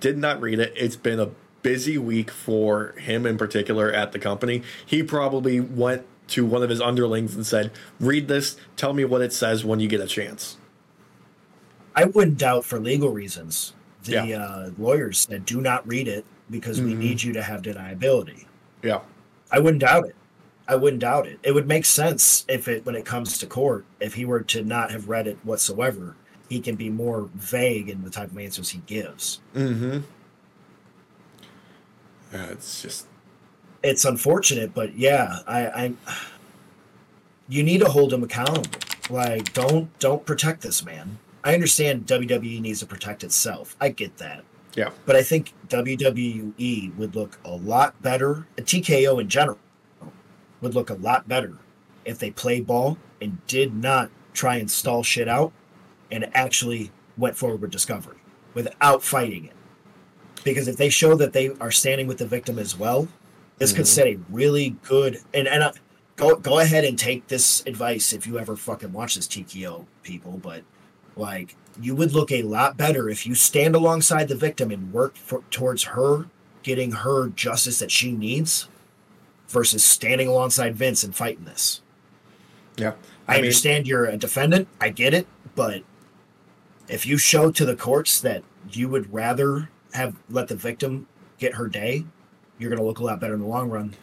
did 0.00 0.18
not 0.18 0.40
read 0.40 0.58
it. 0.58 0.72
It's 0.76 0.96
been 0.96 1.20
a 1.20 1.30
busy 1.62 1.98
week 1.98 2.30
for 2.30 2.92
him 2.98 3.26
in 3.26 3.38
particular 3.38 3.92
at 3.92 4.12
the 4.12 4.18
company. 4.18 4.62
He 4.84 5.02
probably 5.02 5.60
went 5.60 6.04
to 6.28 6.44
one 6.44 6.62
of 6.62 6.70
his 6.70 6.80
underlings 6.80 7.34
and 7.34 7.46
said, 7.46 7.70
"Read 7.98 8.28
this. 8.28 8.56
Tell 8.76 8.92
me 8.92 9.04
what 9.04 9.22
it 9.22 9.32
says 9.32 9.64
when 9.64 9.80
you 9.80 9.88
get 9.88 10.00
a 10.00 10.06
chance." 10.06 10.56
I 11.94 12.04
wouldn't 12.04 12.38
doubt 12.38 12.64
for 12.64 12.78
legal 12.78 13.10
reasons. 13.10 13.74
The 14.04 14.12
Yeah. 14.26 14.44
uh, 14.44 14.70
lawyers 14.78 15.20
said, 15.28 15.44
"Do 15.44 15.60
not 15.60 15.86
read 15.86 16.08
it 16.08 16.24
because 16.50 16.80
we 16.80 16.92
Mhm. 16.94 16.98
need 16.98 17.22
you 17.22 17.32
to 17.34 17.42
have 17.42 17.62
deniability." 17.62 18.46
Yeah. 18.82 19.00
I 19.50 19.58
wouldn't 19.58 19.80
doubt 19.82 20.06
it. 20.06 20.14
I 20.68 20.76
wouldn't 20.76 21.00
doubt 21.00 21.26
it. 21.26 21.38
It 21.42 21.52
would 21.52 21.66
make 21.66 21.84
sense 21.84 22.44
if 22.48 22.68
it 22.68 22.86
when 22.86 22.94
it 22.94 23.04
comes 23.04 23.38
to 23.38 23.46
court, 23.46 23.84
if 23.98 24.14
he 24.14 24.24
were 24.24 24.40
to 24.42 24.62
not 24.62 24.90
have 24.92 25.08
read 25.08 25.26
it 25.26 25.38
whatsoever, 25.42 26.14
he 26.48 26.60
can 26.60 26.76
be 26.76 26.88
more 26.88 27.28
vague 27.34 27.88
in 27.88 28.02
the 28.04 28.10
type 28.10 28.30
of 28.30 28.38
answers 28.38 28.70
he 28.70 28.78
gives. 28.86 29.40
Mm-hmm. 29.54 29.98
Yeah, 32.32 32.46
it's 32.46 32.82
just 32.82 33.06
It's 33.82 34.04
unfortunate, 34.04 34.74
but 34.74 34.96
yeah, 34.96 35.38
I, 35.46 35.66
I 35.66 35.92
you 37.48 37.62
need 37.62 37.78
to 37.80 37.88
hold 37.88 38.12
him 38.12 38.22
accountable. 38.22 38.70
Like, 39.08 39.52
don't 39.52 39.98
don't 39.98 40.24
protect 40.24 40.60
this 40.62 40.84
man. 40.84 41.18
I 41.44 41.54
understand 41.54 42.06
WWE 42.06 42.60
needs 42.60 42.80
to 42.80 42.86
protect 42.86 43.24
itself. 43.24 43.76
I 43.80 43.88
get 43.90 44.16
that. 44.18 44.44
yeah. 44.74 44.90
But 45.06 45.16
I 45.16 45.22
think 45.22 45.52
WWE 45.68 46.96
would 46.96 47.14
look 47.16 47.38
a 47.44 47.50
lot 47.56 48.00
better, 48.02 48.46
TKO 48.56 49.20
in 49.20 49.28
general 49.28 49.58
would 50.60 50.74
look 50.74 50.90
a 50.90 50.94
lot 50.94 51.26
better 51.26 51.56
if 52.04 52.18
they 52.18 52.30
played 52.30 52.66
ball 52.66 52.98
and 53.20 53.44
did 53.46 53.74
not 53.74 54.10
try 54.34 54.56
and 54.56 54.70
stall 54.70 55.02
shit 55.02 55.28
out 55.28 55.52
and 56.10 56.28
actually 56.34 56.90
went 57.16 57.36
forward 57.36 57.60
with 57.62 57.70
discovery 57.70 58.18
without 58.54 59.02
fighting 59.02 59.46
it. 59.46 59.54
Because 60.44 60.68
if 60.68 60.76
they 60.76 60.88
show 60.90 61.14
that 61.16 61.32
they 61.32 61.48
are 61.60 61.70
standing 61.70 62.06
with 62.06 62.18
the 62.18 62.26
victim 62.26 62.58
as 62.58 62.76
well, 62.78 63.08
this 63.58 63.72
could 63.72 63.84
Mhm. 63.84 63.88
set 63.88 64.06
a 64.06 64.18
really 64.30 64.76
good 64.82 65.18
and 65.34 65.46
and 65.48 65.62
uh, 65.62 65.72
go 66.16 66.36
go 66.36 66.58
ahead 66.58 66.84
and 66.84 66.98
take 66.98 67.28
this 67.28 67.62
advice 67.66 68.12
if 68.12 68.26
you 68.26 68.38
ever 68.38 68.56
fucking 68.56 68.92
watch 68.92 69.14
this 69.16 69.26
TKO 69.26 69.86
people, 70.02 70.38
but 70.42 70.62
like 71.16 71.56
you 71.80 71.94
would 71.94 72.12
look 72.12 72.30
a 72.30 72.42
lot 72.42 72.76
better 72.76 73.08
if 73.08 73.26
you 73.26 73.34
stand 73.34 73.74
alongside 73.74 74.28
the 74.28 74.34
victim 74.34 74.70
and 74.70 74.92
work 74.92 75.16
for, 75.16 75.42
towards 75.50 75.84
her 75.84 76.26
getting 76.62 76.92
her 76.92 77.28
justice 77.28 77.78
that 77.78 77.90
she 77.90 78.12
needs 78.12 78.68
versus 79.48 79.82
standing 79.82 80.28
alongside 80.28 80.76
Vince 80.76 81.02
and 81.02 81.14
fighting 81.14 81.44
this. 81.44 81.82
Yeah. 82.76 82.92
I, 83.26 83.34
mean, 83.34 83.44
understand 83.44 83.86
you're 83.86 84.06
a 84.06 84.16
defendant. 84.16 84.68
I 84.80 84.90
get 84.90 85.14
it, 85.14 85.26
but 85.54 85.82
if 86.88 87.06
you 87.06 87.18
show 87.18 87.50
to 87.50 87.64
the 87.64 87.76
courts 87.76 88.20
that 88.20 88.42
you 88.72 88.88
would 88.88 89.12
rather 89.12 89.68
have 89.92 90.16
let 90.28 90.48
the 90.48 90.56
victim 90.56 91.06
get 91.38 91.54
her 91.54 91.68
day, 91.68 92.04
you're 92.58 92.70
going 92.70 92.80
to 92.80 92.86
look 92.86 92.98
a 92.98 93.04
lot 93.04 93.20
better 93.20 93.34
in 93.34 93.40
the 93.40 93.46
long 93.46 93.70
run. 93.70 93.94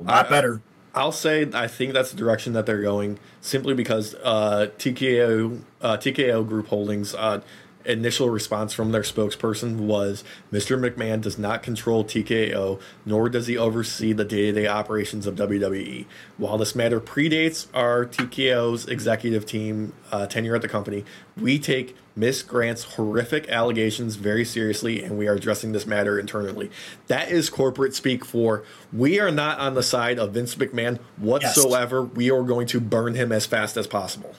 A 0.00 0.02
lot 0.02 0.26
I- 0.26 0.30
better. 0.30 0.62
I'll 0.94 1.12
say 1.12 1.48
I 1.52 1.68
think 1.68 1.92
that's 1.92 2.10
the 2.10 2.16
direction 2.16 2.52
that 2.54 2.66
they're 2.66 2.82
going, 2.82 3.18
simply 3.40 3.74
because 3.74 4.14
uh, 4.22 4.68
TKO 4.78 5.60
uh, 5.80 5.96
TKO 5.96 6.46
Group 6.46 6.68
Holdings 6.68 7.14
uh, 7.14 7.40
initial 7.84 8.28
response 8.30 8.72
from 8.72 8.92
their 8.92 9.02
spokesperson 9.02 9.76
was 9.78 10.22
Mr. 10.52 10.78
McMahon 10.78 11.20
does 11.20 11.38
not 11.38 11.62
control 11.62 12.04
TKO, 12.04 12.80
nor 13.06 13.28
does 13.28 13.46
he 13.46 13.56
oversee 13.56 14.12
the 14.12 14.24
day 14.24 14.46
to 14.46 14.52
day 14.52 14.66
operations 14.66 15.26
of 15.26 15.34
WWE. 15.36 16.04
While 16.36 16.58
this 16.58 16.74
matter 16.74 17.00
predates 17.00 17.66
our 17.72 18.04
TKO's 18.04 18.86
executive 18.86 19.46
team 19.46 19.92
uh, 20.12 20.26
tenure 20.26 20.54
at 20.54 20.62
the 20.62 20.68
company, 20.68 21.04
we 21.36 21.58
take 21.58 21.96
Miss 22.16 22.42
Grant's 22.42 22.82
horrific 22.84 23.48
allegations 23.48 24.16
very 24.16 24.44
seriously 24.44 25.02
and 25.02 25.16
we 25.16 25.26
are 25.26 25.34
addressing 25.34 25.72
this 25.72 25.86
matter 25.86 26.18
internally. 26.18 26.70
That 27.06 27.30
is 27.30 27.48
corporate 27.48 27.94
speak 27.94 28.24
for 28.24 28.62
we 28.92 29.18
are 29.20 29.30
not 29.30 29.58
on 29.58 29.74
the 29.74 29.82
side 29.82 30.18
of 30.18 30.32
Vince 30.32 30.54
McMahon 30.56 30.98
whatsoever. 31.16 32.02
We 32.02 32.30
are 32.30 32.42
going 32.42 32.66
to 32.68 32.80
burn 32.80 33.14
him 33.14 33.32
as 33.32 33.46
fast 33.46 33.76
as 33.78 33.86
possible. 33.86 34.34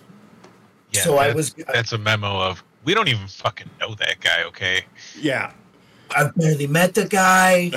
Yeah, 0.91 1.01
So 1.01 1.17
I 1.17 1.31
was- 1.33 1.53
That's 1.73 1.93
a 1.93 1.97
memo 1.97 2.39
of 2.39 2.63
we 2.84 2.93
don't 2.93 3.07
even 3.07 3.27
fucking 3.27 3.69
know 3.79 3.95
that 3.95 4.19
guy. 4.19 4.43
Okay. 4.45 4.86
Yeah. 5.19 5.53
I've 6.15 6.36
barely 6.36 6.67
met 6.67 6.93
the 6.93 7.05
guy. 7.05 7.71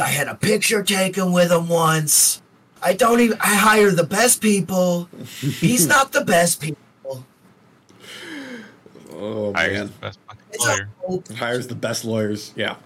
I 0.00 0.08
had 0.08 0.28
a 0.28 0.34
picture 0.34 0.82
taken 0.82 1.32
with 1.32 1.50
him 1.50 1.68
once. 1.68 2.42
I 2.82 2.92
don't 2.94 3.20
even. 3.20 3.38
I 3.40 3.54
hire 3.54 3.90
the 3.90 4.04
best 4.04 4.40
people. 4.40 5.08
He's 5.40 5.86
not 5.86 6.12
the 6.12 6.24
best 6.24 6.60
people. 6.60 7.24
Oh 9.12 9.52
Hires 9.52 9.72
man. 9.78 9.86
the 9.86 9.92
best 10.00 10.18
fucking 10.26 10.88
lawyer. 11.08 11.22
Hires 11.36 11.66
the 11.66 11.74
best 11.74 12.04
lawyers. 12.04 12.52
Yeah. 12.56 12.76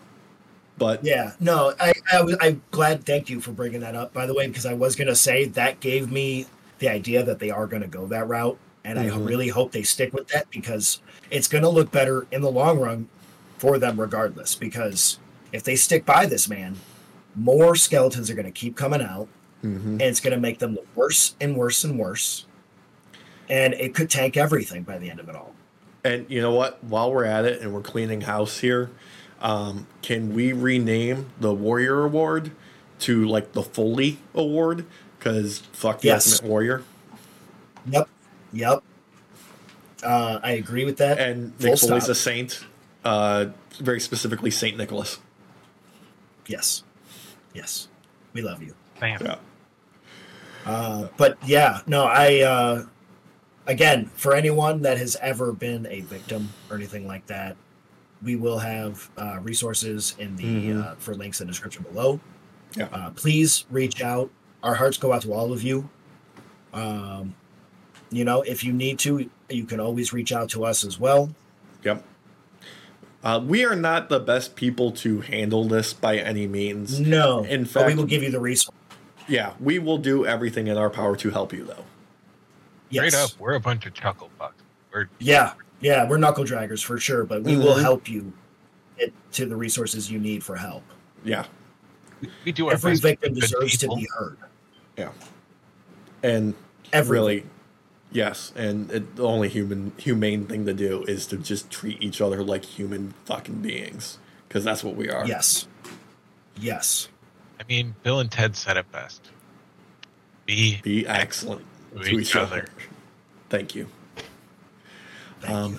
But 0.76 1.04
Yeah, 1.04 1.32
no, 1.38 1.72
I, 1.78 1.92
I 2.10 2.34
I'm 2.40 2.62
glad. 2.72 3.04
Thank 3.06 3.30
you 3.30 3.40
for 3.40 3.52
bringing 3.52 3.80
that 3.80 3.94
up, 3.94 4.12
by 4.12 4.26
the 4.26 4.34
way, 4.34 4.48
because 4.48 4.66
I 4.66 4.74
was 4.74 4.96
gonna 4.96 5.14
say 5.14 5.44
that 5.44 5.78
gave 5.78 6.10
me 6.10 6.46
the 6.80 6.88
idea 6.88 7.22
that 7.22 7.38
they 7.38 7.50
are 7.50 7.68
gonna 7.68 7.86
go 7.86 8.06
that 8.06 8.26
route, 8.26 8.58
and 8.84 8.98
I 8.98 9.06
Mhm. 9.08 9.26
really 9.26 9.48
hope 9.48 9.72
they 9.72 9.82
stick 9.82 10.12
with 10.12 10.28
that 10.28 10.50
because 10.50 11.00
it's 11.30 11.48
gonna 11.48 11.68
look 11.68 11.90
better 11.90 12.26
in 12.30 12.42
the 12.42 12.50
long 12.50 12.78
run 12.78 13.08
for 13.58 13.78
them, 13.78 14.00
regardless. 14.00 14.54
Because 14.54 15.18
if 15.52 15.62
they 15.64 15.76
stick 15.76 16.04
by 16.04 16.26
this 16.26 16.48
man, 16.48 16.76
more 17.34 17.74
skeletons 17.76 18.30
are 18.30 18.34
gonna 18.34 18.50
keep 18.50 18.76
coming 18.76 19.00
out, 19.02 19.28
mhm. 19.64 19.84
and 19.84 20.02
it's 20.02 20.20
gonna 20.20 20.38
make 20.38 20.58
them 20.58 20.74
look 20.74 20.86
worse 20.94 21.34
and 21.40 21.56
worse 21.56 21.82
and 21.84 21.98
worse, 21.98 22.46
and 23.48 23.74
it 23.74 23.94
could 23.94 24.10
tank 24.10 24.36
everything 24.36 24.82
by 24.82 24.98
the 24.98 25.10
end 25.10 25.20
of 25.20 25.28
it 25.28 25.34
all. 25.34 25.54
And 26.04 26.26
you 26.28 26.42
know 26.42 26.52
what? 26.52 26.84
While 26.84 27.12
we're 27.12 27.24
at 27.24 27.46
it 27.46 27.62
and 27.62 27.72
we're 27.72 27.80
cleaning 27.80 28.22
house 28.22 28.58
here, 28.58 28.90
um, 29.40 29.86
can 30.02 30.34
we 30.34 30.52
rename 30.52 31.30
the 31.40 31.54
Warrior 31.54 32.02
Award 32.04 32.50
to 33.00 33.26
like 33.26 33.52
the 33.52 33.62
Foley 33.62 34.18
Award? 34.34 34.84
Because 35.18 35.62
fuck 35.72 36.02
the 36.02 36.08
Yes. 36.08 36.30
Ultimate 36.34 36.50
Warrior. 36.50 36.82
Yep, 37.90 38.08
yep. 38.54 38.82
Uh, 40.02 40.38
I 40.42 40.52
agree 40.52 40.84
with 40.84 40.98
that. 40.98 41.18
And 41.18 41.54
Full 41.56 41.72
Mick 41.72 41.80
Foley's 41.88 42.04
stop. 42.04 42.12
a 42.12 42.14
saint, 42.14 42.64
uh, 43.04 43.46
very 43.80 44.00
specifically 44.00 44.50
Saint 44.50 44.76
Nicholas. 44.76 45.18
Yes. 46.46 46.84
Yes. 47.54 47.88
We 48.32 48.42
love 48.42 48.62
you. 48.62 48.74
Damn. 49.00 49.22
Yeah. 49.24 49.36
Uh, 50.66 51.08
but 51.16 51.38
yeah, 51.46 51.80
no, 51.86 52.04
I, 52.04 52.40
uh, 52.40 52.84
again, 53.66 54.06
for 54.14 54.34
anyone 54.34 54.82
that 54.82 54.98
has 54.98 55.16
ever 55.20 55.52
been 55.52 55.86
a 55.86 56.00
victim 56.02 56.50
or 56.70 56.76
anything 56.76 57.06
like 57.06 57.26
that, 57.26 57.56
we 58.22 58.36
will 58.36 58.58
have 58.58 59.10
uh, 59.18 59.38
resources 59.42 60.16
in 60.18 60.36
the 60.36 60.44
Mhm. 60.44 60.82
uh, 60.84 60.94
for 60.96 61.14
links 61.14 61.40
in 61.40 61.46
the 61.46 61.52
description 61.52 61.82
below. 61.82 62.18
Yeah. 62.76 62.88
Uh, 62.92 63.10
please 63.10 63.66
reach 63.70 64.02
out. 64.02 64.30
Our 64.62 64.74
hearts 64.74 64.96
go 64.96 65.12
out 65.12 65.22
to 65.22 65.32
all 65.32 65.52
of 65.52 65.62
you. 65.62 65.88
Um, 66.72 67.34
you 68.16 68.24
know, 68.24 68.42
if 68.42 68.62
you 68.64 68.72
need 68.72 68.98
to, 69.00 69.28
you 69.50 69.64
can 69.64 69.80
always 69.80 70.12
reach 70.12 70.32
out 70.32 70.48
to 70.50 70.64
us 70.64 70.84
as 70.84 70.98
well. 70.98 71.34
Yep. 71.82 72.04
Uh, 73.22 73.40
we 73.44 73.64
are 73.64 73.74
not 73.76 74.08
the 74.10 74.20
best 74.20 74.54
people 74.54 74.92
to 74.92 75.20
handle 75.22 75.64
this 75.64 75.94
by 75.94 76.18
any 76.18 76.46
means. 76.46 77.00
No, 77.00 77.42
In 77.44 77.64
but 77.64 77.86
we 77.86 77.94
will 77.94 78.04
give 78.04 78.22
you 78.22 78.30
the 78.30 78.40
resource. 78.40 78.76
Yeah, 79.26 79.54
we 79.58 79.78
will 79.78 79.96
do 79.98 80.26
everything 80.26 80.66
in 80.66 80.76
our 80.76 80.90
power 80.90 81.16
to 81.16 81.30
help 81.30 81.52
you, 81.52 81.64
though. 81.64 81.84
Yes. 82.90 83.08
Straight 83.14 83.22
up, 83.24 83.30
we're 83.40 83.54
a 83.54 83.60
bunch 83.60 83.86
of 83.86 83.94
chuckle 83.94 84.28
fucks. 84.38 84.52
We're 84.92 85.08
Yeah, 85.18 85.54
yeah, 85.80 86.06
we're 86.08 86.18
knuckle 86.18 86.44
draggers 86.44 86.84
for 86.84 86.98
sure, 86.98 87.24
but 87.24 87.42
we 87.42 87.56
will 87.56 87.76
Mhm. 87.76 87.80
help 87.82 88.08
you 88.08 88.32
get 88.98 89.12
to 89.32 89.46
the 89.46 89.56
resources 89.56 90.10
you 90.10 90.18
need 90.18 90.44
for 90.44 90.56
help. 90.56 90.82
Yeah, 91.24 91.46
we 92.44 92.52
do 92.52 92.66
our 92.66 92.74
Every 92.74 92.92
best. 92.92 93.02
victim 93.02 93.32
deserves 93.34 93.78
people. 93.78 93.96
to 93.96 94.02
be 94.02 94.08
heard. 94.16 94.36
yeah. 94.98 95.08
And 96.22 96.54
Every 96.92 97.18
really, 97.18 97.46
yes. 98.14 98.52
And 98.56 98.90
it, 98.90 99.16
the 99.16 99.24
only 99.24 99.50
human 99.50 99.92
humane 99.98 100.46
thing 100.46 100.64
to 100.64 100.72
do 100.72 101.02
is 101.04 101.26
to 101.26 101.36
just 101.36 101.70
treat 101.70 102.02
each 102.02 102.22
other 102.22 102.42
like 102.42 102.64
human 102.64 103.12
fucking 103.26 103.60
beings, 103.60 104.18
because 104.48 104.64
that's 104.64 104.82
what 104.82 104.96
we 104.96 105.10
are. 105.10 105.26
yes, 105.26 105.68
yes, 106.58 107.08
I 107.60 107.64
mean, 107.68 107.94
Bill 108.02 108.20
and 108.20 108.30
Ted 108.30 108.56
said 108.56 108.78
it 108.78 108.90
best. 108.90 109.30
Be 110.46 110.80
Be 110.82 111.06
excellent 111.06 111.64
to 111.96 112.04
to 112.04 112.18
each 112.18 112.34
other. 112.36 112.66
Thank 113.50 113.74
you. 113.74 113.88
thank 115.40 115.52
Um, 115.54 115.72
you. 115.72 115.78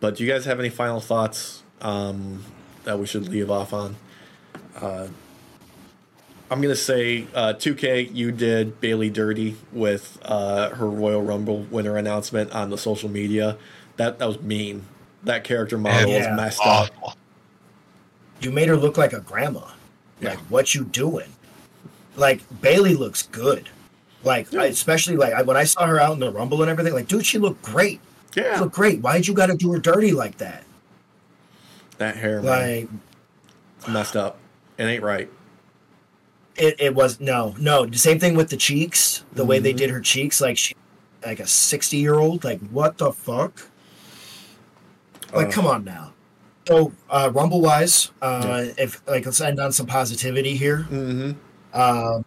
But 0.00 0.16
do 0.16 0.24
you 0.24 0.30
guys 0.32 0.44
have 0.44 0.60
any 0.60 0.68
final 0.70 1.00
thoughts 1.00 1.62
um, 1.80 2.44
that 2.84 2.98
we 2.98 3.06
should 3.06 3.28
leave 3.28 3.50
off 3.50 3.72
on? 3.72 3.96
Uh, 4.76 5.08
I'm 6.50 6.60
gonna 6.60 6.76
say 6.76 7.26
uh, 7.34 7.54
2K. 7.54 8.14
You 8.14 8.30
did 8.32 8.80
Bayley 8.80 9.10
dirty 9.10 9.56
with 9.72 10.18
uh, 10.22 10.70
her 10.70 10.88
Royal 10.88 11.22
Rumble 11.22 11.60
winner 11.70 11.96
announcement 11.96 12.52
on 12.52 12.70
the 12.70 12.78
social 12.78 13.08
media. 13.08 13.56
That 13.96 14.18
that 14.18 14.26
was 14.26 14.40
mean. 14.40 14.84
That 15.24 15.42
character 15.44 15.76
model 15.76 16.10
Yeah. 16.10 16.30
was 16.30 16.36
messed 16.36 16.60
up. 16.64 17.16
You 18.40 18.52
made 18.52 18.68
her 18.68 18.76
look 18.76 18.96
like 18.96 19.12
a 19.12 19.20
grandma. 19.20 19.62
Yeah. 20.20 20.30
Like, 20.30 20.38
what 20.50 20.74
you 20.74 20.84
doing? 20.84 21.28
Like 22.16 22.42
Bayley 22.60 22.94
looks 22.94 23.22
good. 23.24 23.68
Like, 24.22 24.52
Yeah. 24.52 24.64
Especially 24.64 25.16
like 25.16 25.46
when 25.46 25.56
I 25.56 25.64
saw 25.64 25.86
her 25.86 25.98
out 26.00 26.12
in 26.12 26.20
the 26.20 26.30
Rumble 26.30 26.62
and 26.62 26.70
everything, 26.70 26.92
like, 26.94 27.08
dude, 27.08 27.26
she 27.26 27.38
looked 27.38 27.62
great. 27.62 28.00
She 28.34 28.40
Yeah, 28.42 28.60
looked 28.60 28.74
great. 28.74 29.00
Why'd 29.00 29.26
you 29.26 29.34
got 29.34 29.46
to 29.46 29.54
do 29.56 29.72
her 29.72 29.78
dirty 29.78 30.12
like 30.12 30.38
that? 30.38 30.62
that 31.98 32.16
hair 32.16 32.42
Like, 32.42 32.88
it's 33.78 33.88
messed 33.88 34.16
up. 34.16 34.38
It 34.78 34.84
ain't 34.84 35.02
right. 35.02 35.30
It, 36.58 36.76
it 36.78 36.94
was 36.94 37.20
no, 37.20 37.54
no. 37.58 37.84
The 37.86 37.98
same 37.98 38.18
thing 38.18 38.34
with 38.34 38.48
the 38.50 38.56
cheeks. 38.56 39.24
The 39.34 39.44
way 39.44 39.58
they 39.58 39.72
Mhm. 39.74 39.76
did 39.78 39.90
her 39.90 40.00
cheeks, 40.00 40.40
like 40.40 40.56
she, 40.56 40.74
like 41.24 41.38
a 41.40 41.46
sixty 41.46 41.98
year 41.98 42.14
old. 42.14 42.44
Like, 42.44 42.60
what 42.70 42.96
the 42.98 43.12
fuck? 43.12 43.68
Like, 45.34 45.48
Uh, 45.48 45.50
come 45.50 45.66
on 45.66 45.84
now. 45.84 46.12
So, 46.66 46.92
uh, 47.10 47.30
Rumble 47.32 47.60
wise, 47.60 48.10
uh, 48.22 48.66
if 48.78 49.02
like 49.06 49.24
let's 49.26 49.40
end 49.40 49.60
on 49.60 49.70
some 49.72 49.86
positivity 49.86 50.56
here. 50.56 50.86
Mm-hmm. 50.90 51.78
Um, 51.78 52.24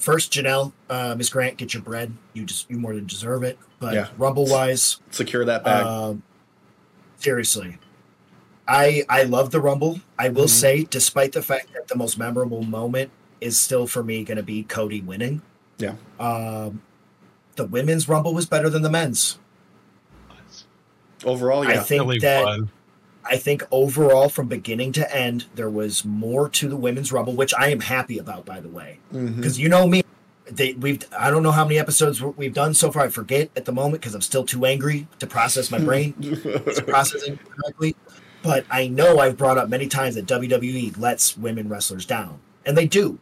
first, 0.00 0.32
Janel, 0.32 0.72
uh, 0.90 1.14
Miss 1.16 1.28
Grant, 1.30 1.56
get 1.58 1.74
your 1.74 1.82
bread. 1.82 2.12
You 2.34 2.44
just 2.44 2.68
you 2.70 2.76
more 2.78 2.94
than 2.94 3.06
deserve 3.06 3.42
it. 3.44 3.58
But 3.78 3.94
Yeah. 3.94 4.08
Rumble 4.18 4.46
wise, 4.46 5.00
Secure 5.10 5.44
that 5.44 5.62
bag. 5.64 5.84
um, 5.86 6.22
seriously, 7.18 7.78
I 8.68 9.04
I 9.08 9.22
love 9.22 9.50
the 9.50 9.60
Rumble. 9.60 10.00
I 10.18 10.28
will 10.28 10.44
Mhm. 10.44 10.48
say, 10.50 10.84
despite 10.84 11.32
the 11.32 11.42
fact 11.42 11.72
that 11.74 11.88
the 11.88 11.96
most 11.96 12.18
memorable 12.18 12.62
moment 12.62 13.10
is 13.40 13.58
still 13.58 13.86
for 13.86 14.02
me 14.02 14.24
going 14.24 14.36
to 14.38 14.42
be 14.42 14.62
Cody 14.62 15.00
winning. 15.00 15.42
Yeah. 15.78 15.94
Um, 16.18 16.80
the 17.56 17.66
women's 17.66 18.08
Rumble 18.08 18.34
was 18.34 18.46
better 18.46 18.68
than 18.70 18.82
the 18.82 18.90
men's. 18.90 19.38
Overall, 21.24 21.64
yeah. 21.64 21.72
I 21.72 21.78
think 21.78 22.02
really 22.02 22.18
that 22.20 22.44
was. 22.44 22.60
I 23.28 23.36
think 23.36 23.64
overall, 23.72 24.28
from 24.28 24.46
beginning 24.46 24.92
to 24.92 25.16
end, 25.16 25.46
there 25.56 25.70
was 25.70 26.04
more 26.04 26.48
to 26.50 26.68
the 26.68 26.76
women's 26.76 27.10
Rumble, 27.10 27.34
which 27.34 27.52
I 27.58 27.70
am 27.70 27.80
happy 27.80 28.18
about. 28.18 28.46
By 28.46 28.60
the 28.60 28.68
way, 28.68 28.98
because 29.12 29.58
you 29.58 29.68
know 29.68 29.86
me 29.86 30.02
they 30.48 30.74
we've 30.74 31.00
i 31.18 31.28
don't 31.28 31.42
know 31.42 31.50
how 31.50 31.64
many 31.64 31.76
episodes 31.76 32.22
we've 32.22 32.54
done 32.54 32.72
so 32.72 32.92
far 32.92 33.02
i 33.02 33.08
forget 33.08 33.50
at 33.56 33.64
the 33.64 33.72
moment 33.72 34.00
because 34.00 34.14
i'm 34.14 34.20
still 34.20 34.44
too 34.44 34.64
angry 34.64 35.08
to 35.18 35.26
process 35.26 35.72
my 35.72 35.78
brain 35.80 36.14
it's 36.20 36.80
processing 36.82 37.36
correctly 37.50 37.96
but 38.46 38.64
i 38.70 38.86
know 38.86 39.18
i've 39.18 39.36
brought 39.36 39.58
up 39.58 39.68
many 39.68 39.86
times 39.88 40.14
that 40.14 40.24
wwe 40.26 40.96
lets 40.98 41.36
women 41.36 41.68
wrestlers 41.68 42.06
down 42.06 42.38
and 42.64 42.76
they 42.78 42.86
do 42.86 43.18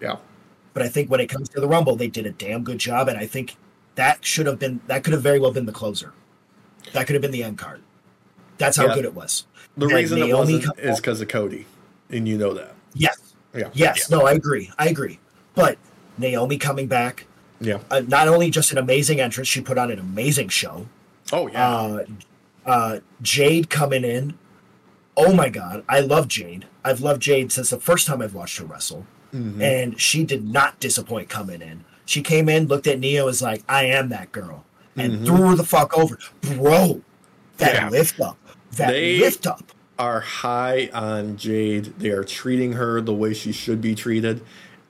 yeah. 0.00 0.16
but 0.72 0.82
i 0.82 0.88
think 0.88 1.10
when 1.10 1.20
it 1.20 1.26
comes 1.28 1.48
to 1.48 1.60
the 1.60 1.68
rumble 1.68 1.96
they 1.96 2.08
did 2.08 2.24
a 2.26 2.30
damn 2.32 2.62
good 2.64 2.78
job 2.78 3.08
and 3.08 3.18
i 3.18 3.26
think 3.26 3.56
that 3.96 4.24
should 4.24 4.46
have 4.46 4.58
been 4.58 4.80
that 4.86 5.02
could 5.04 5.12
have 5.12 5.22
very 5.22 5.38
well 5.38 5.50
been 5.52 5.66
the 5.66 5.72
closer 5.72 6.12
that 6.92 7.06
could 7.06 7.14
have 7.14 7.22
been 7.22 7.30
the 7.32 7.42
end 7.42 7.58
card 7.58 7.82
that's 8.58 8.76
how 8.76 8.86
Yeah. 8.86 8.94
good 8.94 9.04
it 9.04 9.14
was 9.14 9.46
The 9.76 9.86
And 9.86 9.94
reason 9.94 10.18
it 10.18 10.26
Naomi 10.26 10.54
wasn't 10.56 10.78
is 10.78 11.00
because 11.00 11.20
of 11.20 11.28
Cody, 11.28 11.66
and 12.10 12.28
you 12.28 12.38
know 12.38 12.52
that. 12.54 12.74
yes 12.94 13.34
Yeah. 13.54 13.70
yes 13.74 14.08
no 14.10 14.26
i 14.26 14.32
agree 14.32 14.70
i 14.78 14.88
agree 14.88 15.18
but 15.54 15.76
naomi 16.18 16.58
coming 16.58 16.86
back 16.86 17.26
Yeah. 17.60 17.78
uh, 17.90 18.02
not 18.06 18.28
only 18.28 18.50
just 18.50 18.72
an 18.72 18.78
amazing 18.78 19.20
entrance, 19.20 19.48
she 19.48 19.60
put 19.60 19.76
on 19.78 19.90
an 19.90 19.98
amazing 19.98 20.48
show. 20.48 20.86
Oh 21.32 21.46
yeah. 21.48 21.68
Uh, 21.68 22.04
uh, 22.66 23.00
Jade 23.22 23.68
coming 23.70 24.04
in. 24.04 24.34
Oh 25.22 25.34
my 25.34 25.50
God, 25.50 25.84
I 25.86 26.00
love 26.00 26.28
Jade. 26.28 26.64
I've 26.82 27.02
loved 27.02 27.20
Jade 27.20 27.52
since 27.52 27.68
the 27.70 27.78
first 27.78 28.06
time 28.06 28.22
I've 28.22 28.34
watched 28.34 28.56
her 28.58 28.64
wrestle, 28.64 29.04
Mhm. 29.34 29.60
and 29.60 30.00
she 30.00 30.24
did 30.24 30.48
not 30.48 30.80
disappoint 30.80 31.28
coming 31.28 31.60
in. 31.60 31.84
She 32.06 32.22
came 32.22 32.48
in, 32.48 32.68
looked 32.68 32.86
at 32.86 32.98
Nia, 32.98 33.24
was 33.24 33.42
like, 33.42 33.62
"I 33.68 33.84
am 33.84 34.08
that 34.08 34.32
girl," 34.32 34.64
and 34.96 35.18
Mhm. 35.20 35.26
threw 35.26 35.48
her 35.50 35.56
the 35.56 35.64
fuck 35.64 35.96
over, 35.96 36.18
bro. 36.40 37.02
That 37.58 37.74
Yeah. 37.74 37.88
lift 37.90 38.18
up, 38.18 38.38
that 38.76 38.92
They- 38.92 39.18
lift 39.18 39.46
up. 39.46 39.72
Are 39.98 40.20
high 40.20 40.88
on 40.94 41.36
Jade. 41.36 41.92
They 41.98 42.08
are 42.08 42.24
treating 42.24 42.72
her 42.72 43.02
the 43.02 43.12
way 43.12 43.34
she 43.34 43.52
should 43.52 43.82
be 43.82 43.94
treated, 43.94 44.40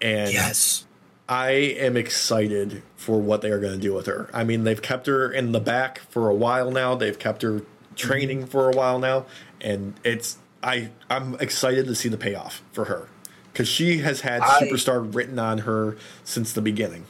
and 0.00 0.32
Yes, 0.32 0.84
I 1.28 1.50
am 1.50 1.96
excited 1.96 2.82
for 2.96 3.20
what 3.20 3.40
they 3.42 3.50
are 3.50 3.58
going 3.58 3.72
to 3.74 3.80
do 3.80 3.92
with 3.94 4.06
her. 4.06 4.28
I 4.32 4.44
mean, 4.44 4.62
they've 4.62 4.80
kept 4.80 5.08
her 5.08 5.28
in 5.32 5.50
the 5.50 5.58
back 5.58 6.02
for 6.08 6.28
a 6.28 6.34
while 6.34 6.70
now. 6.70 6.94
They've 6.94 7.18
kept 7.18 7.42
her 7.42 7.62
training 7.96 8.46
for 8.46 8.70
a 8.70 8.72
while 8.72 9.00
now, 9.00 9.26
and 9.60 9.94
it's 10.04 10.38
I 10.62 10.90
I'm 11.08 11.34
excited 11.40 11.86
to 11.86 11.94
see 11.94 12.08
the 12.08 12.16
payoff 12.18 12.62
for 12.72 12.86
her 12.86 13.08
because 13.52 13.68
she 13.68 13.98
has 13.98 14.20
had 14.22 14.40
I- 14.42 14.60
superstar 14.62 15.14
written 15.14 15.38
on 15.38 15.58
her 15.58 15.96
since 16.24 16.52
the 16.52 16.62
beginning. 16.62 17.04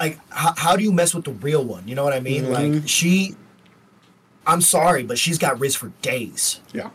like 0.00 0.18
how, 0.30 0.54
how 0.56 0.76
do 0.76 0.82
you 0.82 0.92
mess 0.92 1.14
with 1.14 1.24
the 1.24 1.32
real 1.32 1.64
one? 1.64 1.86
You 1.86 1.94
know 1.94 2.04
what 2.04 2.12
I 2.12 2.20
mean? 2.20 2.50
Like 2.50 2.64
Mhm. 2.72 2.88
she. 2.88 3.36
I'm 4.46 4.60
sorry, 4.60 5.04
but 5.04 5.18
she's 5.18 5.38
got 5.38 5.58
Riz 5.58 5.74
for 5.74 5.88
days. 6.02 6.60
Yeah, 6.72 6.90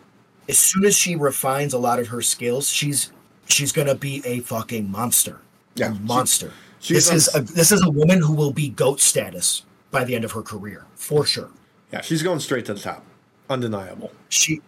as 0.47 0.59
soon 0.59 0.85
as 0.85 0.95
she 0.95 1.15
refines 1.15 1.73
a 1.73 1.79
lot 1.79 1.99
of 1.99 2.09
her 2.09 2.21
skills, 2.21 2.69
she's 2.69 3.11
she's 3.47 3.71
gonna 3.71 3.95
be 3.95 4.21
a 4.25 4.39
fucking 4.41 4.91
monster. 4.91 5.39
Yeah, 5.75 5.91
a 5.91 5.95
she- 5.95 5.99
monster. 6.03 6.51
this 6.87 7.11
is 7.11 7.33
a, 7.35 7.41
this 7.41 7.71
is 7.71 7.81
a 7.81 7.89
woman 7.89 8.21
who 8.21 8.33
will 8.33 8.51
be 8.51 8.69
goat 8.69 8.99
status 9.01 9.63
by 9.91 10.03
the 10.03 10.13
end 10.15 10.23
of 10.25 10.33
her 10.33 10.41
career 10.43 10.85
for 10.95 11.25
sure. 11.25 11.49
yeah, 11.91 12.01
she's 12.01 12.21
going 12.21 12.39
straight 12.39 12.65
to 12.65 12.73
the 12.75 12.79
top, 12.79 13.03
undeniable. 13.49 14.11
She, 14.29 14.61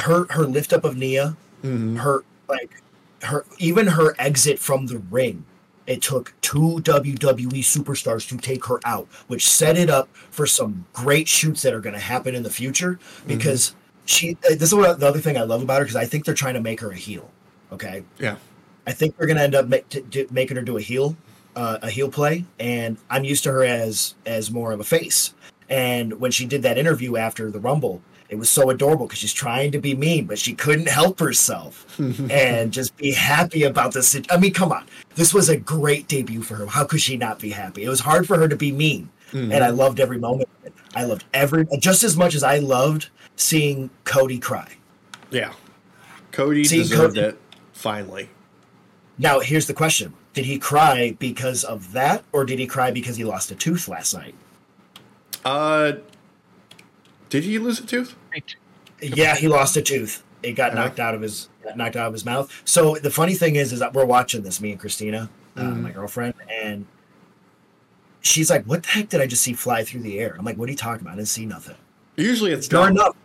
her 0.00 0.26
her 0.30 0.44
lift 0.44 0.72
up 0.72 0.84
of 0.84 0.96
Nia, 0.96 1.36
Mhm. 1.62 1.98
her 1.98 2.24
like 2.48 2.82
her 3.22 3.44
even 3.58 3.86
her 3.88 4.14
exit 4.18 4.58
from 4.58 4.86
the 4.86 4.98
ring. 4.98 5.44
It 5.86 6.02
took 6.02 6.34
two 6.40 6.80
WWE 6.82 7.62
superstars 7.62 8.28
to 8.28 8.36
take 8.38 8.64
her 8.64 8.80
out, 8.84 9.06
which 9.28 9.46
set 9.48 9.78
it 9.78 9.88
up 9.88 10.08
for 10.30 10.44
some 10.46 10.84
great 10.92 11.28
shoots 11.28 11.62
that 11.62 11.72
are 11.72 11.80
going 11.80 11.94
to 11.94 12.00
happen 12.00 12.34
in 12.34 12.42
the 12.42 12.50
future. 12.50 12.98
Because 13.28 13.74
she, 14.04 14.36
uh, 14.44 14.50
this 14.56 14.62
is 14.64 14.74
what 14.74 14.98
the 14.98 15.06
other 15.06 15.20
thing 15.20 15.36
I 15.38 15.42
love 15.42 15.62
about 15.62 15.78
her 15.78 15.84
because 15.84 15.94
I 15.96 16.04
think 16.04 16.24
they're 16.24 16.34
trying 16.34 16.54
to 16.54 16.60
make 16.60 16.80
her 16.80 16.90
a 16.90 16.96
heel. 16.96 17.30
Okay, 17.72 18.02
Yeah, 18.18 18.36
I 18.86 18.92
think 18.92 19.16
they're 19.16 19.26
going 19.28 19.36
to 19.38 19.42
end 19.42 19.54
up 19.56 19.66
make, 19.68 19.88
t- 19.88 20.26
making 20.30 20.56
her 20.56 20.62
do 20.62 20.76
a 20.76 20.80
heel, 20.80 21.16
uh, 21.56 21.78
a 21.82 21.90
heel 21.90 22.08
play, 22.08 22.44
and 22.60 22.96
I'm 23.10 23.24
used 23.24 23.42
to 23.44 23.52
her 23.52 23.64
as 23.64 24.14
as 24.26 24.50
more 24.50 24.72
of 24.72 24.80
a 24.80 24.84
face. 24.84 25.34
And 25.68 26.20
when 26.20 26.30
she 26.30 26.46
did 26.46 26.62
that 26.62 26.78
interview 26.78 27.16
after 27.16 27.50
the 27.50 27.58
Rumble, 27.60 28.00
it 28.28 28.36
was 28.36 28.48
so 28.48 28.70
adorable 28.70 29.06
because 29.06 29.18
she's 29.20 29.32
trying 29.32 29.70
to 29.72 29.78
be 29.80 29.94
mean, 29.94 30.26
but 30.26 30.38
she 30.38 30.52
couldn't 30.54 30.88
help 30.88 31.18
herself 31.20 31.86
and 32.30 32.72
just 32.72 32.96
be 32.96 33.12
happy 33.12 33.62
about 33.64 33.92
this. 33.92 34.16
I 34.30 34.36
mean, 34.36 34.52
come 34.52 34.72
on, 34.72 34.84
this 35.14 35.32
was 35.34 35.48
a 35.48 35.56
great 35.56 36.08
debut 36.08 36.42
for 36.42 36.54
her. 36.56 36.66
How 36.66 36.84
could 36.84 37.00
she 37.00 37.16
not 37.16 37.38
be 37.38 37.50
happy? 37.50 37.84
It 37.84 37.88
was 37.88 38.00
hard 38.00 38.26
for 38.26 38.36
her 38.38 38.48
to 38.48 38.56
be 38.56 38.72
mean, 38.72 39.08
Mhm. 39.32 39.52
and 39.54 39.62
I 39.64 39.70
loved 39.70 40.00
every 40.00 40.18
moment. 40.18 40.48
of 40.60 40.66
it. 40.66 40.72
I 40.94 41.04
loved 41.04 41.24
every 41.34 41.66
just 41.78 42.02
as 42.04 42.16
much 42.16 42.34
as 42.34 42.42
I 42.42 42.58
loved 42.58 43.10
seeing 43.36 43.90
Cody 44.04 44.38
cry. 44.38 44.72
yeah. 45.30 45.52
Cody 46.32 46.64
See, 46.64 46.78
deserved 46.78 47.16
Cody- 47.16 47.28
it. 47.28 47.38
Finally, 47.72 48.28
Now, 49.18 49.40
here's 49.40 49.66
the 49.66 49.72
question: 49.74 50.12
Did 50.34 50.44
he 50.46 50.58
cry 50.58 51.16
because 51.18 51.64
of 51.64 51.92
that, 51.92 52.24
or 52.32 52.44
did 52.44 52.58
he 52.58 52.66
cry 52.66 52.90
because 52.90 53.16
he 53.16 53.24
lost 53.24 53.50
a 53.50 53.54
tooth 53.54 53.88
last 53.88 54.12
night? 54.14 54.34
Uh, 55.46 55.92
did 57.28 57.44
he 57.44 57.58
lose 57.58 57.78
a 57.80 57.86
tooth? 57.86 58.14
Yeah, 59.00 59.36
he 59.36 59.48
lost 59.48 59.76
a 59.76 59.82
tooth. 59.82 60.22
It 60.42 60.52
got 60.52 60.72
Uh-huh. 60.72 60.82
knocked 60.84 61.00
out 61.00 61.14
of 61.14 61.22
his 61.22 61.48
knocked 61.74 61.96
out 61.96 62.06
of 62.08 62.12
his 62.12 62.24
mouth. 62.24 62.52
So 62.64 62.94
the 62.96 63.10
funny 63.10 63.34
thing 63.34 63.56
is, 63.56 63.72
is 63.72 63.80
that 63.80 63.92
we're 63.94 64.04
watching 64.04 64.42
this, 64.42 64.60
me 64.60 64.70
and 64.72 64.80
Christina, 64.80 65.28
uh, 65.56 65.60
Mhm. 65.62 65.80
my 65.82 65.90
girlfriend, 65.90 66.34
and 66.50 66.86
she's 68.20 68.50
like, 68.50 68.64
"What 68.64 68.82
the 68.84 68.88
heck 68.90 69.08
did 69.08 69.20
I 69.20 69.26
just 69.26 69.42
see 69.42 69.52
fly 69.52 69.84
through 69.84 70.02
the 70.02 70.18
air?" 70.18 70.34
I'm 70.38 70.44
like, 70.44 70.56
"What 70.56 70.68
are 70.68 70.72
you 70.72 70.76
talking 70.78 71.02
about? 71.02 71.14
I 71.14 71.16
didn't 71.16 71.28
see 71.28 71.46
nothing." 71.46 71.74
Usually 72.16 72.52
it's 72.52 72.68
Sure 72.68 72.82
done. 72.84 72.92
enough. 72.92 73.16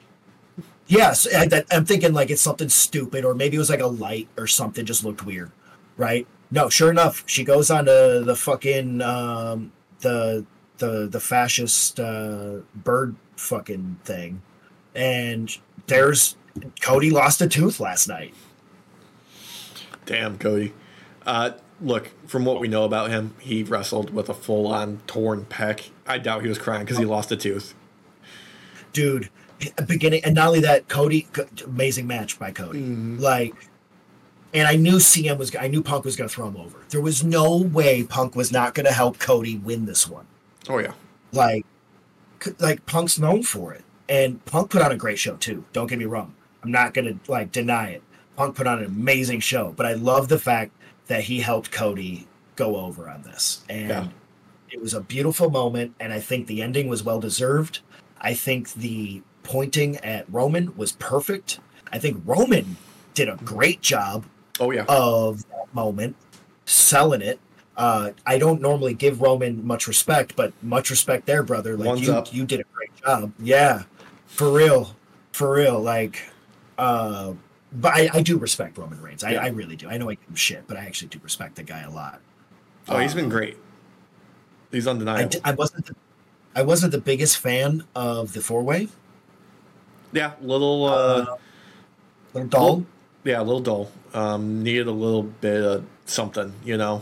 Yes, 0.87 1.27
I, 1.33 1.47
that- 1.47 1.67
I'm 1.71 1.85
thinking 1.85 2.13
like 2.13 2.29
it's 2.31 2.41
something 2.41 2.67
stupid, 2.69 3.23
or 3.23 3.33
maybe 3.35 3.55
it 3.55 3.59
was 3.59 3.69
like 3.69 3.79
a 3.81 3.87
light 3.87 4.27
or 4.37 4.47
something 4.47 4.85
just 4.85 5.03
looked 5.05 5.25
weird, 5.25 5.51
right? 5.97 6.25
No, 6.49 6.67
sure 6.69 6.89
enough, 6.91 7.23
she 7.27 7.43
goes 7.45 7.69
on 7.71 7.85
to 7.85 8.21
the 8.25 8.35
fucking 8.35 9.01
um, 9.01 9.71
the 10.01 10.45
the 10.81 11.07
the 11.07 11.19
fascist 11.21 11.99
uh, 11.99 12.57
bird 12.75 13.15
fucking 13.37 13.99
thing, 14.03 14.41
and 14.93 15.57
there's 15.87 16.35
Cody 16.81 17.09
lost 17.09 17.41
a 17.41 17.47
tooth 17.47 17.79
last 17.79 18.07
night. 18.09 18.33
Damn, 20.05 20.37
Cody. 20.37 20.73
Uh, 21.25 21.51
look, 21.79 22.11
from 22.27 22.43
what 22.45 22.59
we 22.59 22.67
know 22.67 22.83
about 22.83 23.09
him, 23.09 23.35
he 23.39 23.63
wrestled 23.63 24.13
with 24.13 24.27
a 24.29 24.33
full-on 24.33 24.99
torn 25.07 25.45
pec. 25.45 25.89
I 26.07 26.17
doubt 26.17 26.41
he 26.41 26.49
was 26.49 26.57
crying 26.57 26.83
because 26.83 26.97
he 26.97 27.05
lost 27.05 27.31
a 27.31 27.37
tooth. 27.37 27.73
dude 28.93 29.29
beginning 29.87 30.21
and 30.25 30.33
not 30.35 30.47
only 30.47 30.59
that 30.59 30.89
cody 30.89 31.25
amazing 31.65 32.05
match 32.07 32.37
by 32.39 32.51
cody 32.51 32.79
Mhm. 32.81 33.19
like 33.21 33.53
and 34.55 34.67
i 34.67 34.75
knew 34.75 34.95
cm 34.95 35.37
was 35.37 35.55
i 35.55 35.67
knew 35.69 35.81
punk 35.83 36.03
was 36.03 36.15
going 36.17 36.27
to 36.27 36.35
throw 36.35 36.47
him 36.47 36.57
over 36.57 36.79
there 36.89 36.99
was 36.99 37.23
no 37.23 37.55
way 37.57 38.01
punk 38.03 38.35
was 38.35 38.51
not 38.51 38.73
going 38.73 38.85
to 38.87 38.91
help 38.91 39.17
cody 39.19 39.57
win 39.59 39.85
this 39.85 40.09
one 40.09 40.25
Oh 40.69 40.77
yeah, 40.79 40.93
like 41.31 41.65
like 42.59 42.85
punk's 42.85 43.19
known 43.19 43.43
for 43.43 43.73
it. 43.73 43.83
And 44.09 44.43
punk 44.45 44.71
put 44.71 44.81
on 44.81 44.91
a 44.91 44.97
great 44.97 45.19
show 45.19 45.35
too. 45.37 45.63
Don't 45.73 45.87
get 45.87 45.99
me 45.99 46.05
wrong. 46.05 46.33
I'm 46.63 46.71
not 46.71 46.93
going 46.93 47.19
to 47.19 47.31
like 47.31 47.51
deny 47.51 47.91
it. 47.91 48.03
Punk 48.35 48.55
put 48.55 48.67
on 48.67 48.79
an 48.79 48.85
amazing 48.85 49.39
show. 49.39 49.73
But 49.75 49.85
i 49.85 49.93
love 49.93 50.27
the 50.27 50.39
fact 50.39 50.71
that 51.07 51.23
he 51.23 51.39
helped 51.39 51.71
cody 51.71 52.27
go 52.55 52.75
over 52.77 53.09
on 53.09 53.21
this. 53.23 53.63
And 53.69 53.89
Yeah. 53.89 54.07
it 54.69 54.81
was 54.81 54.93
a 54.93 55.01
beautiful 55.01 55.49
moment 55.49 55.95
and 55.99 56.11
i 56.13 56.19
think 56.19 56.47
the 56.47 56.61
ending 56.61 56.87
was 56.87 57.03
well 57.03 57.19
deserved. 57.19 57.79
I 58.19 58.33
think 58.33 58.73
the 58.73 59.21
pointing 59.43 59.97
at 59.97 60.25
roman 60.31 60.75
was 60.75 60.91
perfect. 60.93 61.59
I 61.91 61.99
think 61.99 62.21
roman 62.25 62.77
did 63.13 63.29
a 63.29 63.37
great 63.43 63.81
job 63.81 64.25
oh 64.59 64.71
yeah. 64.71 64.85
of 64.87 65.47
that 65.49 65.73
moment, 65.73 66.15
selling 66.65 67.21
it. 67.21 67.39
Uh, 67.77 68.11
I 68.25 68.37
don't 68.37 68.61
normally 68.61 68.93
give 68.93 69.21
Roman 69.21 69.65
much 69.65 69.87
respect, 69.87 70.35
but 70.35 70.53
much 70.61 70.89
respect 70.89 71.25
there, 71.25 71.41
brother. 71.43 71.77
Like 71.77 71.87
One's 71.87 72.01
you, 72.01 72.13
up. 72.13 72.33
you 72.33 72.45
did 72.45 72.59
a 72.59 72.63
great 72.73 72.89
job. 73.03 73.31
Yeah, 73.39 73.83
for 74.27 74.51
real, 74.51 74.95
for 75.31 75.53
real. 75.53 75.79
Like, 75.79 76.21
uh, 76.77 77.33
but 77.73 77.93
I, 77.93 78.09
I 78.13 78.21
do 78.21 78.37
respect 78.37 78.77
Roman 78.77 79.01
Reigns. 79.01 79.23
I, 79.23 79.31
Yeah. 79.31 79.43
I 79.43 79.47
really 79.47 79.75
do. 79.77 79.89
I 79.89 79.97
know 79.97 80.09
I 80.09 80.15
give 80.15 80.27
him 80.27 80.35
shit, 80.35 80.67
but 80.67 80.75
I 80.77 80.81
actually 80.85 81.07
do 81.07 81.19
respect 81.23 81.55
the 81.55 81.63
guy 81.63 81.81
a 81.81 81.89
lot. 81.89 82.19
Oh, 82.89 82.97
he's 82.99 83.13
been 83.13 83.25
Uh, 83.27 83.29
great. 83.29 83.57
He's 84.71 84.87
undeniable. 84.87 85.29
d- 85.29 85.39
I 85.43 85.53
wasn't. 85.53 85.85
The, 85.87 85.95
I 86.55 86.63
wasn't 86.63 86.91
the 86.91 86.99
biggest 87.01 87.37
fan 87.37 87.85
of 87.95 88.33
the 88.33 88.41
four 88.41 88.61
way. 88.63 88.89
yeah, 90.11 90.33
little. 90.41 90.85
Uh, 90.85 91.37
little 92.33 92.49
dull. 92.49 92.75
Well, 92.77 92.85
yeah, 93.23 93.39
a 93.41 93.43
little 93.43 93.59
dull. 93.61 93.91
Um, 94.13 94.61
needed 94.63 94.87
a 94.87 94.91
little 94.91 95.23
bit 95.23 95.63
of 95.63 95.85
something, 96.05 96.53
you 96.65 96.75
know. 96.77 97.01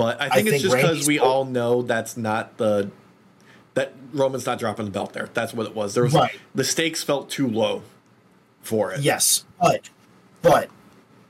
But 0.00 0.20
I 0.20 0.28
think 0.30 0.46
it's 0.48 0.50
think 0.50 0.62
just 0.62 0.76
because 0.76 1.06
we 1.06 1.18
all 1.18 1.44
know 1.44 1.82
that's 1.82 2.16
not 2.16 2.56
the 2.56 2.90
that 3.74 3.92
Roman's 4.14 4.46
not 4.46 4.58
dropping 4.58 4.86
the 4.86 4.90
belt 4.90 5.12
there. 5.12 5.28
That's 5.34 5.52
what 5.52 5.66
it 5.66 5.74
was. 5.74 5.92
There 5.94 6.02
was 6.04 6.14
Right. 6.14 6.38
the 6.54 6.64
stakes 6.64 7.02
felt 7.04 7.28
too 7.28 7.46
low 7.46 7.82
for 8.62 8.92
it. 8.92 9.00
Yes, 9.00 9.44
but 9.60 9.90
but 10.40 10.70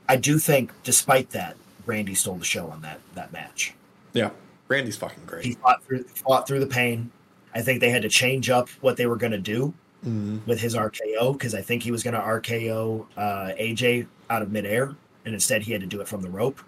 I 0.07 0.15
do 0.15 0.39
think, 0.39 0.71
despite 0.83 1.31
that, 1.31 1.57
Randy 1.85 2.15
stole 2.15 2.35
the 2.37 2.45
show 2.45 2.67
on 2.67 2.81
that 2.81 2.99
that 3.13 3.33
match. 3.33 3.73
Yeah. 4.13 4.29
Randy's 4.69 4.95
fucking 4.95 5.25
great. 5.25 5.43
He 5.43 5.53
fought 5.55 5.83
through 5.83 6.03
fought 6.05 6.47
through 6.47 6.61
the 6.61 6.67
pain. 6.67 7.11
I 7.53 7.61
think 7.61 7.81
they 7.81 7.89
had 7.89 8.03
to 8.03 8.09
change 8.09 8.49
up 8.49 8.69
what 8.79 8.95
they 8.95 9.05
were 9.05 9.17
going 9.17 9.33
to 9.33 9.37
do 9.37 9.73
Mhm. 10.07 10.39
with 10.47 10.61
his 10.61 10.75
RKO 10.75 11.33
because 11.33 11.53
I 11.53 11.61
think 11.61 11.83
he 11.83 11.91
was 11.91 12.03
going 12.03 12.13
to 12.13 12.21
RKO 12.21 13.05
uh, 13.17 13.51
AJ 13.59 14.07
out 14.29 14.41
of 14.41 14.49
midair, 14.49 14.95
and 15.25 15.33
instead 15.33 15.63
he 15.63 15.73
had 15.73 15.81
to 15.81 15.87
do 15.87 15.99
it 15.99 16.07
from 16.07 16.21
the 16.21 16.29
rope 16.29 16.61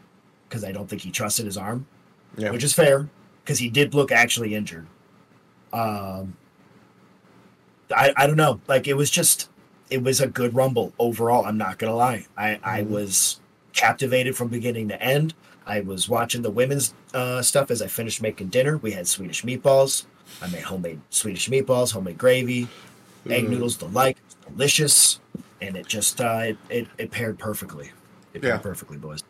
because 0.49 0.65
I 0.65 0.73
don't 0.73 0.87
think 0.89 1.01
he 1.01 1.09
trusted 1.11 1.45
his 1.45 1.57
arm, 1.57 1.87
Yeah. 2.37 2.51
which 2.51 2.63
is 2.63 2.73
fair 2.73 3.07
because 3.43 3.59
he 3.59 3.69
did 3.69 3.93
look 3.93 4.11
actually 4.11 4.55
injured. 4.55 4.87
Um, 5.71 6.35
I 7.95 8.13
I 8.15 8.27
don't 8.27 8.37
know, 8.37 8.59
like 8.67 8.87
it 8.87 8.95
was 8.95 9.09
just 9.09 9.49
it 9.89 10.01
was 10.01 10.21
a 10.21 10.27
good 10.27 10.55
rumble 10.55 10.93
overall. 10.99 11.45
I'm 11.45 11.57
not 11.57 11.77
gonna 11.77 11.95
lie, 11.95 12.25
I 12.37 12.59
I 12.63 12.81
Mhm. 12.81 12.89
was 12.89 13.39
captivated 13.73 14.35
from 14.35 14.47
beginning 14.49 14.87
to 14.89 15.01
end. 15.01 15.33
I 15.65 15.79
was 15.81 16.09
watching 16.09 16.41
the 16.41 16.49
women's 16.51 16.93
uh, 17.13 17.41
stuff 17.41 17.71
as 17.71 17.81
I 17.81 17.87
finished 17.87 18.21
making 18.21 18.47
dinner. 18.49 18.77
We 18.77 18.91
had 18.91 19.07
Swedish 19.07 19.43
meatballs. 19.43 20.05
I 20.41 20.47
made 20.47 20.63
homemade 20.63 20.99
Swedish 21.09 21.47
meatballs, 21.49 21.91
homemade 21.93 22.17
gravy, 22.17 22.67
egg 23.29 23.45
Mm. 23.45 23.49
noodles, 23.49 23.77
the 23.77 23.87
like, 23.87 24.17
delicious, 24.49 25.19
and 25.61 25.77
it 25.77 25.87
just 25.87 26.19
uh, 26.19 26.39
it, 26.47 26.57
it 26.69 26.87
it 26.97 27.11
paired 27.11 27.37
perfectly. 27.39 27.91
It 28.33 28.41
paired 28.41 28.55
Yeah. 28.55 28.57
perfectly, 28.57 28.97
boys. 28.97 29.23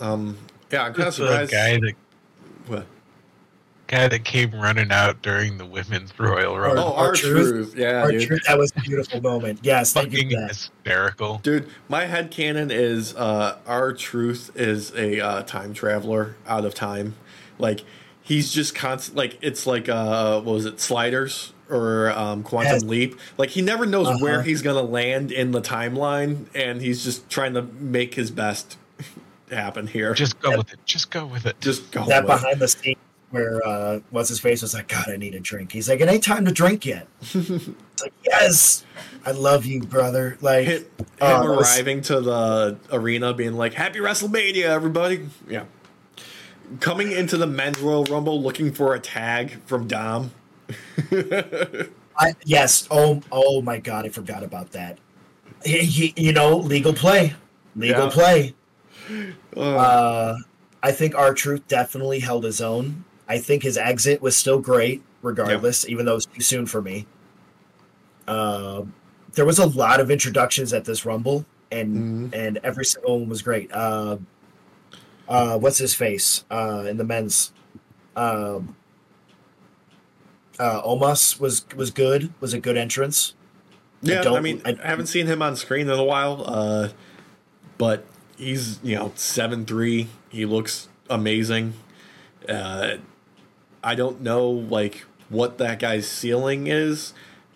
Um 0.00 0.36
yeah, 0.70 0.84
I'm 0.84 0.94
kind 0.94 1.08
of 1.08 1.16
the 1.16 1.26
surprised. 1.26 1.50
guy 1.52 1.78
that 1.78 1.92
What? 2.66 2.86
guy 3.86 4.06
that 4.06 4.24
came 4.24 4.52
running 4.54 4.92
out 4.92 5.20
during 5.20 5.58
the 5.58 5.66
women's 5.66 6.16
Royal 6.18 6.56
Rumble. 6.56 6.84
Oh, 6.84 6.92
Our 6.94 7.06
R-Truth? 7.08 7.48
truth. 7.50 7.74
Yeah, 7.76 8.02
Our 8.02 8.12
dude. 8.12 8.22
truth, 8.28 8.42
that 8.46 8.56
was 8.56 8.72
a 8.76 8.80
beautiful 8.82 9.20
moment. 9.20 9.58
Yes, 9.64 9.92
thank 9.92 10.12
you 10.12 10.18
fucking 10.18 10.30
for 10.30 10.40
that. 10.42 10.48
hysterical. 10.50 11.38
Dude, 11.42 11.68
my 11.88 12.04
head 12.06 12.30
canon 12.30 12.70
is 12.70 13.14
uh 13.16 13.58
R-Truth 13.66 14.52
is 14.54 14.92
a 14.94 15.20
uh, 15.20 15.42
time 15.42 15.74
traveler 15.74 16.36
out 16.46 16.64
of 16.64 16.74
time. 16.74 17.16
Like 17.58 17.80
he's 18.22 18.52
just 18.52 18.74
constant 18.76 19.16
like 19.16 19.38
it's 19.42 19.66
like 19.66 19.88
uh 19.88 20.40
what 20.40 20.54
was 20.54 20.66
it, 20.66 20.78
sliders 20.80 21.52
or 21.68 22.10
um 22.10 22.44
quantum 22.44 22.74
Yes. 22.74 22.82
leap. 22.84 23.18
Like 23.38 23.50
he 23.50 23.60
never 23.60 23.86
knows 23.86 24.06
Uh-huh. 24.06 24.18
where 24.20 24.42
he's 24.42 24.62
gonna 24.62 24.82
land 24.82 25.32
in 25.32 25.50
the 25.50 25.60
timeline 25.60 26.46
and 26.54 26.80
he's 26.80 27.02
just 27.02 27.28
trying 27.28 27.54
to 27.54 27.62
make 27.62 28.14
his 28.14 28.30
best 28.30 28.76
happen 29.50 29.86
here. 29.86 30.14
Just, 30.14 30.32
Just 30.32 30.40
go 30.42 30.56
with 30.58 30.72
it. 30.72 30.78
Just 30.84 31.10
go 31.10 31.26
with 31.26 31.46
it. 31.46 31.60
just 31.60 31.90
go 31.92 32.04
that 32.06 32.24
with 32.24 32.32
it. 32.32 32.40
behind 32.40 32.60
the 32.60 32.68
scenes 32.68 32.96
where 33.30 33.64
uh 33.66 34.00
what's 34.10 34.28
his 34.28 34.40
face 34.40 34.60
was 34.62 34.74
like, 34.74 34.88
God, 34.88 35.08
I 35.08 35.16
need 35.16 35.34
a 35.34 35.40
drink. 35.40 35.70
He's 35.72 35.88
like, 35.88 36.00
it 36.00 36.08
ain't 36.08 36.24
time 36.24 36.44
to 36.46 36.52
drink 36.52 36.84
yet. 36.84 37.06
it's 37.20 37.68
like, 38.02 38.12
yes, 38.24 38.84
I 39.24 39.30
love 39.32 39.64
you, 39.66 39.80
brother. 39.82 40.36
Like 40.40 40.66
Him, 40.66 40.82
him 40.82 41.06
uh, 41.20 41.42
it 41.44 41.48
was- 41.48 41.76
arriving 41.76 42.02
to 42.02 42.20
the 42.20 42.76
arena 42.92 43.32
being 43.34 43.54
like, 43.54 43.74
Happy 43.74 43.98
WrestleMania, 44.00 44.64
everybody. 44.64 45.28
Yeah. 45.48 45.64
Coming 46.80 47.10
into 47.12 47.36
the 47.36 47.46
men's 47.48 47.80
Royal 47.80 48.04
Rumble 48.04 48.40
looking 48.40 48.72
for 48.72 48.94
a 48.94 49.00
tag 49.00 49.60
from 49.66 49.86
Dom. 49.88 50.30
I, 52.16 52.34
yes. 52.44 52.86
Oh, 52.90 53.20
oh 53.32 53.62
my 53.62 53.78
God, 53.78 54.06
I 54.06 54.08
forgot 54.10 54.42
about 54.42 54.72
that. 54.72 54.98
He, 55.64 55.78
he, 55.80 56.14
you 56.16 56.32
know, 56.32 56.56
legal 56.56 56.92
play, 56.92 57.34
legal 57.76 58.04
Yeah. 58.06 58.10
play. 58.10 58.54
Uh, 59.56 59.60
Uh, 59.60 60.36
I 60.82 60.92
think 60.92 61.14
R-Truth 61.14 61.68
definitely 61.68 62.20
held 62.20 62.44
his 62.44 62.60
own. 62.60 63.04
I 63.28 63.38
think 63.38 63.62
his 63.62 63.76
exit 63.76 64.22
was 64.22 64.36
still 64.36 64.58
great, 64.58 65.02
regardless, 65.22 65.86
even 65.88 66.06
though 66.06 66.12
it 66.12 66.14
was 66.16 66.26
too 66.26 66.40
soon 66.42 66.66
for 66.66 66.80
me. 66.82 67.06
Uh, 68.26 68.82
there 69.34 69.44
was 69.44 69.58
a 69.58 69.66
lot 69.66 70.00
of 70.00 70.10
introductions 70.10 70.72
at 70.72 70.84
this 70.84 71.04
Rumble, 71.04 71.44
and 71.70 72.32
Mhm. 72.32 72.34
and 72.38 72.58
every 72.64 72.84
single 72.84 73.20
one 73.20 73.28
was 73.28 73.42
great. 73.42 73.70
Uh, 73.72 74.16
uh, 75.28 75.58
what's 75.58 75.78
his 75.78 75.94
face 75.94 76.44
uh, 76.50 76.84
in 76.88 76.96
the 76.96 77.04
men's? 77.04 77.52
Um, 78.16 78.74
uh, 80.58 80.82
Omos 80.82 81.38
was 81.40 81.64
was 81.76 81.90
good. 81.90 82.32
Was 82.40 82.52
a 82.52 82.58
good 82.60 82.76
entrance. 82.76 83.34
yeah, 84.02 84.20
I, 84.20 84.24
don't- 84.24 84.42
mean, 84.42 84.62
I- 84.64 84.76
I, 84.82 84.86
haven't 84.86 85.06
seen 85.06 85.26
him 85.26 85.42
on 85.42 85.56
screen 85.56 85.88
in 85.88 85.98
a 85.98 86.04
while, 86.04 86.42
uh, 86.46 86.88
but 87.78 88.04
he's, 88.40 88.80
you 88.82 88.96
know, 88.96 89.12
7 89.14 89.64
3. 89.66 90.08
He 90.30 90.44
looks 90.46 90.88
amazing. 91.08 91.74
Uh, 92.48 92.96
I 93.84 93.94
don't 93.94 94.20
know, 94.20 94.48
like, 94.48 95.04
what 95.28 95.58
that 95.58 95.78
guy's 95.78 96.08
ceiling 96.08 96.66
is 96.66 97.12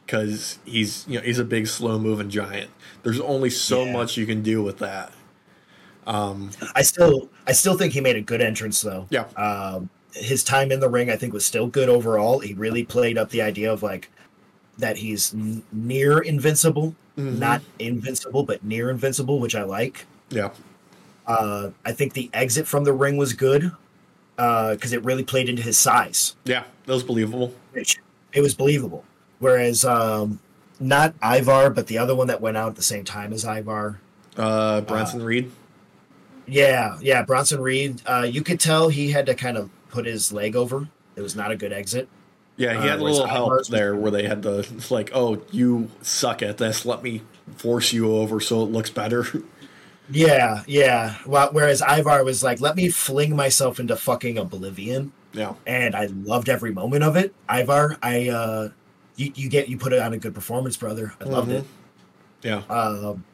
because 0.06 0.58
he's, 0.64 1.06
you 1.08 1.18
know, 1.18 1.24
he's 1.24 1.38
a 1.38 1.44
big, 1.44 1.66
slow 1.66 1.98
moving 1.98 2.30
giant. 2.30 2.70
There's 3.02 3.20
only 3.20 3.50
so 3.50 3.84
Yeah. 3.84 3.92
much 3.92 4.16
you 4.16 4.26
can 4.26 4.42
do 4.42 4.62
with 4.62 4.78
that. 4.78 5.12
Um, 6.06 6.50
I 6.74 6.82
still 6.82 7.30
I 7.46 7.52
still 7.52 7.76
think 7.78 7.94
he 7.94 8.00
made 8.02 8.16
a 8.16 8.20
good 8.20 8.42
entrance 8.42 8.82
though. 8.82 9.06
Yeah. 9.08 9.24
Um, 9.36 9.88
his 10.12 10.44
time 10.44 10.70
in 10.70 10.80
the 10.80 10.88
ring 10.88 11.10
I 11.10 11.16
think 11.16 11.32
was 11.32 11.46
still 11.46 11.66
good 11.66 11.88
overall. 11.88 12.40
He 12.40 12.52
really 12.52 12.84
played 12.84 13.16
up 13.16 13.30
the 13.30 13.40
idea 13.40 13.72
of 13.72 13.82
like 13.82 14.10
that 14.78 14.98
he's 14.98 15.32
n- 15.32 15.62
near 15.72 16.18
invincible, 16.20 16.94
mhm. 17.16 17.38
not 17.38 17.62
invincible, 17.78 18.42
but 18.42 18.62
near 18.62 18.90
invincible, 18.90 19.38
which 19.40 19.54
I 19.54 19.62
like. 19.62 20.04
yeah. 20.30 20.50
Uh, 21.26 21.70
I 21.84 21.92
think 21.92 22.12
the 22.12 22.28
exit 22.34 22.66
from 22.66 22.84
the 22.84 22.92
ring 22.92 23.16
was 23.16 23.32
good 23.32 23.72
because 24.36 24.92
it 24.92 25.02
really 25.04 25.24
played 25.24 25.48
into 25.48 25.62
his 25.62 25.78
size, 25.78 26.36
Yeah, 26.44 26.64
that 26.86 26.92
was 26.92 27.02
believable. 27.02 27.54
it 27.74 28.40
was 28.40 28.54
believable. 28.54 29.04
Whereas 29.38 29.84
um, 29.84 30.40
not 30.80 31.14
Ivar, 31.22 31.70
but 31.70 31.86
the 31.86 31.98
other 31.98 32.14
one 32.14 32.26
that 32.28 32.40
went 32.40 32.56
out 32.56 32.68
at 32.70 32.76
the 32.76 32.82
same 32.82 33.04
time 33.04 33.32
as 33.32 33.44
Ivar. 33.44 34.00
Uh, 34.36 34.80
Bronson 34.82 35.22
Reed. 35.22 35.50
Yeah, 36.46 36.98
yeah, 37.00 37.22
Bronson 37.22 37.60
Reed. 37.60 38.02
Uh, 38.06 38.26
you 38.30 38.42
could 38.42 38.60
tell 38.60 38.88
he 38.88 39.10
had 39.10 39.26
to 39.26 39.34
kind 39.34 39.56
of 39.56 39.70
put 39.88 40.04
his 40.06 40.32
leg 40.32 40.56
over. 40.56 40.88
It 41.16 41.22
was 41.22 41.34
not 41.36 41.50
a 41.50 41.56
good 41.56 41.72
exit. 41.72 42.08
Yeah, 42.56 42.72
he 42.72 42.78
Uh, 42.78 42.82
had 42.82 43.00
a 43.00 43.04
little 43.04 43.26
help 43.26 43.48
Ivar's 43.52 43.68
there 43.68 43.94
where 43.96 44.10
they 44.10 44.24
had 44.24 44.42
to 44.42 44.64
like, 44.90 45.10
oh, 45.14 45.42
you 45.52 45.90
suck 46.02 46.42
at 46.42 46.58
this. 46.58 46.84
Let 46.84 47.02
me 47.02 47.22
force 47.56 47.92
you 47.92 48.14
over 48.16 48.40
so 48.40 48.62
it 48.62 48.70
looks 48.70 48.90
better. 48.90 49.26
Yeah, 50.10 50.62
yeah. 50.66 51.16
Well, 51.26 51.48
whereas 51.52 51.80
Ivar 51.82 52.24
was 52.24 52.42
like, 52.42 52.60
"Let 52.60 52.76
me 52.76 52.88
fling 52.90 53.34
myself 53.34 53.80
into 53.80 53.96
fucking 53.96 54.36
oblivion," 54.38 55.12
yeah, 55.32 55.54
and 55.66 55.94
I 55.94 56.06
loved 56.06 56.48
every 56.48 56.72
moment 56.72 57.02
of 57.02 57.16
it. 57.16 57.34
Ivar, 57.50 57.96
I, 58.02 58.28
uh, 58.28 58.68
you, 59.16 59.32
you 59.34 59.48
get 59.48 59.68
you 59.68 59.78
put 59.78 59.92
it 59.94 60.00
on 60.00 60.12
a 60.12 60.18
good 60.18 60.34
performance, 60.34 60.76
brother. 60.76 61.14
I 61.20 61.24
loved 61.24 61.50
Mhm. 61.50 61.54
it. 61.60 61.64
yeah, 62.42 62.62
Um, 62.68 63.24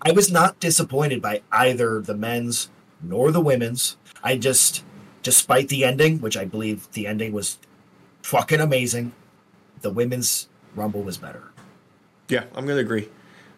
I 0.00 0.12
was 0.12 0.30
not 0.30 0.60
disappointed 0.60 1.20
by 1.20 1.42
either 1.50 2.00
the 2.00 2.14
men's 2.14 2.70
nor 3.02 3.32
the 3.32 3.40
women's. 3.40 3.96
I 4.22 4.36
just, 4.36 4.84
despite 5.24 5.68
the 5.68 5.84
ending, 5.84 6.20
which 6.20 6.36
I 6.36 6.44
believe 6.44 6.88
the 6.92 7.08
ending 7.08 7.32
was 7.32 7.58
fucking 8.22 8.60
amazing, 8.60 9.12
the 9.80 9.90
women's 9.90 10.48
rumble 10.76 11.02
was 11.02 11.18
better. 11.18 11.42
yeah. 12.28 12.44
I'm 12.54 12.64
gonna 12.66 12.78
agree. 12.80 13.08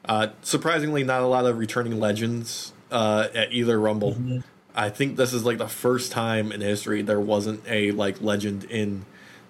Uh, 0.06 0.28
surprisingly, 0.42 1.02
not 1.04 1.22
a 1.22 1.26
lot 1.26 1.46
of 1.46 1.58
returning 1.58 1.98
legends 1.98 2.72
uh, 2.90 3.28
at 3.34 3.52
either 3.52 3.80
Rumble. 3.80 4.14
Mhm. 4.14 4.44
I 4.74 4.90
think 4.90 5.16
this 5.16 5.32
is 5.32 5.44
like 5.44 5.58
the 5.58 5.68
first 5.68 6.10
time 6.12 6.50
in 6.52 6.60
history 6.60 7.00
there 7.02 7.20
wasn't 7.20 7.62
a 7.68 7.92
like 7.92 8.20
legend 8.20 8.64
in 8.64 9.06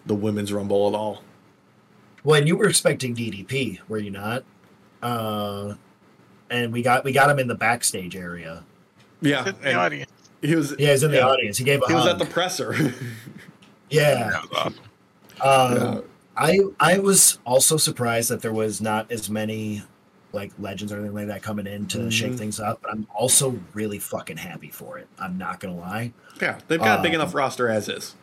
the 0.06 0.14
women's 0.14 0.52
Rumble 0.52 0.86
at 0.88 0.94
all. 0.94 1.22
Well, 2.22 2.38
and 2.38 2.46
you 2.48 2.56
were 2.56 2.68
expecting 2.68 3.14
DDP, 3.14 3.80
were 3.88 3.98
you 3.98 4.10
not? 4.10 4.44
Uh, 5.02 5.74
and 6.50 6.72
we 6.72 6.82
got 6.82 7.04
we 7.04 7.12
got 7.12 7.30
him 7.30 7.38
in 7.38 7.48
the 7.48 7.54
backstage 7.54 8.14
area. 8.16 8.64
Yeah, 9.20 9.48
In 9.48 9.54
the 9.62 9.74
audience. 9.74 10.10
he 10.42 10.54
was 10.54 10.74
Yeah, 10.78 10.90
he's 10.92 11.02
in 11.02 11.10
the 11.10 11.16
Yeah. 11.18 11.26
audience. 11.26 11.56
He 11.58 11.64
gave 11.64 11.82
a 11.82 11.86
he 11.88 11.94
was 11.94 12.06
at 12.06 12.18
the 12.18 12.26
presser. 12.26 12.74
yeah. 13.90 14.30
That 14.30 14.42
was 14.50 14.74
awesome. 15.40 15.82
Um, 15.82 15.94
Yeah. 15.96 16.00
I 16.36 16.60
I 16.80 16.98
was 16.98 17.38
also 17.46 17.76
surprised 17.76 18.28
that 18.30 18.42
there 18.42 18.52
was 18.52 18.80
not 18.80 19.10
as 19.10 19.30
many 19.30 19.82
like 20.34 20.52
legends 20.58 20.92
or 20.92 20.96
anything 20.96 21.14
like 21.14 21.26
that 21.28 21.42
coming 21.42 21.66
in 21.66 21.86
to 21.86 22.10
shake 22.10 22.32
Mhm. 22.32 22.38
things 22.38 22.60
up. 22.60 22.80
But 22.82 22.92
I'm 22.92 23.06
also 23.14 23.58
really 23.72 23.98
fucking 23.98 24.36
happy 24.36 24.68
for 24.70 24.98
it. 24.98 25.06
I'm 25.18 25.38
not 25.38 25.60
gonna 25.60 25.76
lie. 25.78 26.12
Yeah, 26.42 26.58
they've 26.68 26.78
got 26.80 26.98
a 27.00 27.02
big 27.02 27.12
Um, 27.14 27.20
enough 27.20 27.34
roster 27.34 27.68
as 27.68 27.88
is. 27.88 28.14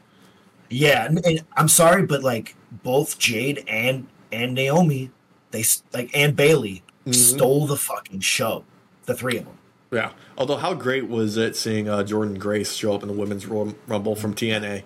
Yeah, 0.70 1.06
and, 1.06 1.26
and 1.26 1.42
I'm 1.58 1.68
sorry, 1.68 2.06
but 2.06 2.24
like 2.24 2.56
both 2.84 3.18
Jade 3.18 3.64
and 3.68 4.08
and 4.32 4.54
Naomi, 4.54 5.12
they 5.52 5.64
like 5.94 6.10
and 6.14 6.36
Bayley 6.36 6.84
Mhm. 7.08 7.16
stole 7.16 7.66
the 7.68 7.76
fucking 7.78 8.20
show. 8.22 8.64
The 9.06 9.14
three 9.16 9.38
of 9.38 9.46
them. 9.46 9.56
Yeah. 9.92 10.12
Although, 10.38 10.56
how 10.58 10.74
great 10.74 11.08
was 11.10 11.36
it 11.36 11.56
seeing 11.58 11.90
uh, 11.90 12.04
Jordynne 12.04 12.40
Grace 12.40 12.74
show 12.74 12.94
up 12.94 13.02
in 13.02 13.08
the 13.10 13.14
women's 13.14 13.46
rumble 13.48 14.16
from 14.16 14.34
TNA? 14.34 14.84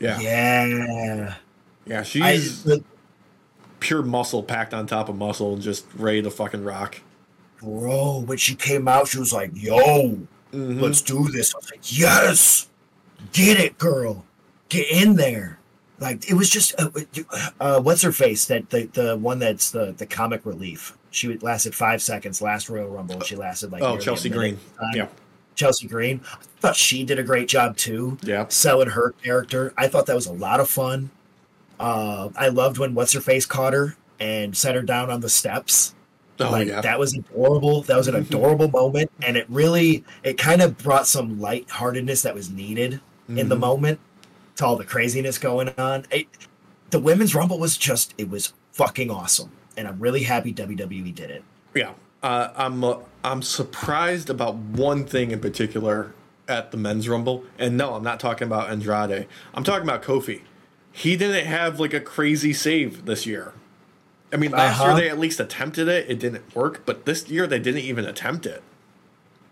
Yeah, 0.00 0.18
yeah, 0.18 1.34
Yeah. 1.86 2.02
she's 2.02 2.22
I, 2.22 2.36
the- 2.38 2.84
pure 3.86 4.02
muscle 4.02 4.42
packed 4.42 4.74
on 4.74 4.84
top 4.86 5.08
of 5.08 5.16
muscle, 5.16 5.52
and 5.54 5.62
just 5.62 5.86
ready 5.96 6.20
to 6.20 6.30
fucking 6.30 6.64
rock. 6.64 7.00
bro, 7.62 8.18
when 8.26 8.36
she 8.36 8.54
came 8.54 8.86
out, 8.86 9.08
she 9.08 9.18
was 9.18 9.32
like, 9.32 9.50
"Yo, 9.54 10.18
Mhm. 10.52 10.80
let's 10.80 11.00
do 11.00 11.28
this." 11.28 11.54
I 11.54 11.58
was 11.58 11.70
like, 11.70 11.98
"Yes, 11.98 12.66
get 13.32 13.58
it, 13.58 13.78
girl, 13.78 14.24
get 14.68 14.90
in 14.90 15.14
there." 15.16 15.58
Like 15.98 16.28
it 16.28 16.34
was 16.34 16.50
just, 16.50 16.74
uh, 16.78 16.90
uh, 17.58 17.80
what's 17.80 18.02
her 18.02 18.12
face? 18.12 18.44
That 18.44 18.68
the 18.70 18.88
the 18.92 19.16
one 19.16 19.38
that's 19.38 19.70
the 19.70 19.94
the 19.96 20.04
comic 20.04 20.44
relief. 20.44 20.98
She 21.10 21.38
lasted 21.38 21.74
five 21.74 22.02
seconds 22.02 22.42
last 22.42 22.68
Royal 22.68 22.90
Rumble. 22.90 23.20
She 23.20 23.36
lasted 23.36 23.72
like 23.72 23.82
oh, 23.82 23.96
Chelsea 23.96 24.28
Green. 24.28 24.58
Yeah, 24.94 25.06
Chelsea 25.54 25.86
Green. 25.86 26.20
I 26.30 26.36
thought 26.60 26.76
she 26.76 27.04
did 27.04 27.18
a 27.18 27.22
great 27.22 27.48
job 27.48 27.76
too, 27.78 28.18
yeah. 28.22 28.44
selling 28.48 28.90
her 28.90 29.14
character. 29.24 29.72
I 29.78 29.88
thought 29.88 30.04
that 30.06 30.14
was 30.14 30.26
a 30.26 30.32
lot 30.32 30.60
of 30.60 30.68
fun. 30.68 31.10
Uh, 31.78 32.30
I 32.36 32.48
loved 32.48 32.78
when 32.78 32.94
what's 32.94 33.12
her 33.12 33.20
face 33.20 33.46
caught 33.46 33.72
her 33.72 33.96
and 34.18 34.56
set 34.56 34.74
her 34.74 34.82
down 34.82 35.10
on 35.10 35.20
the 35.20 35.28
steps. 35.28 35.94
Oh, 36.38 36.50
like 36.50 36.68
yeah. 36.68 36.80
that 36.82 36.98
was 36.98 37.14
adorable. 37.14 37.82
That 37.82 37.96
was 37.96 38.08
an 38.08 38.14
adorable 38.14 38.68
moment, 38.68 39.10
and 39.22 39.36
it 39.38 39.46
really 39.48 40.04
it 40.22 40.36
kind 40.36 40.60
of 40.60 40.76
brought 40.78 41.06
some 41.06 41.40
lightheartedness 41.40 42.22
that 42.22 42.34
was 42.34 42.50
needed 42.50 43.00
in 43.28 43.48
the 43.48 43.56
Mhm. 43.56 43.60
moment 43.60 44.00
to 44.56 44.66
all 44.66 44.76
the 44.76 44.84
craziness 44.84 45.38
going 45.38 45.70
on. 45.78 46.04
It, 46.10 46.26
the 46.90 46.98
women's 46.98 47.34
rumble 47.34 47.58
was 47.58 47.76
just 47.78 48.12
it 48.18 48.28
was 48.28 48.52
fucking 48.72 49.10
awesome, 49.10 49.50
and 49.78 49.88
I'm 49.88 49.98
really 49.98 50.24
happy 50.24 50.52
WWE 50.52 51.10
did 51.14 51.30
it. 51.30 51.42
Yeah, 51.74 51.92
uh, 52.22 52.48
I'm 52.54 52.84
uh, 52.84 52.96
I'm 53.24 53.40
surprised 53.40 54.28
about 54.28 54.56
one 54.56 55.04
thing 55.06 55.30
in 55.30 55.40
particular 55.40 56.12
at 56.48 56.70
the 56.70 56.76
men's 56.76 57.08
rumble, 57.08 57.44
and 57.58 57.78
no, 57.78 57.94
I'm 57.94 58.04
not 58.04 58.20
talking 58.20 58.46
about 58.46 58.68
Andrade. 58.70 59.26
I'm 59.54 59.64
talking 59.64 59.84
about 59.88 60.02
Kofi. 60.02 60.42
He 60.98 61.14
didn't 61.14 61.44
have 61.44 61.78
like 61.78 61.92
a 61.92 62.00
crazy 62.00 62.54
save 62.54 63.04
this 63.04 63.26
year. 63.26 63.52
I 64.32 64.36
mean, 64.38 64.50
last 64.52 64.80
Uh-huh. 64.80 64.92
year 64.92 65.00
they 65.02 65.10
at 65.10 65.18
least 65.18 65.38
attempted 65.40 65.88
it. 65.88 66.08
It 66.08 66.18
didn't 66.18 66.56
work, 66.56 66.82
but 66.86 67.04
this 67.04 67.28
year 67.28 67.46
they 67.46 67.58
didn't 67.58 67.82
even 67.82 68.06
attempt 68.06 68.46
it. 68.46 68.62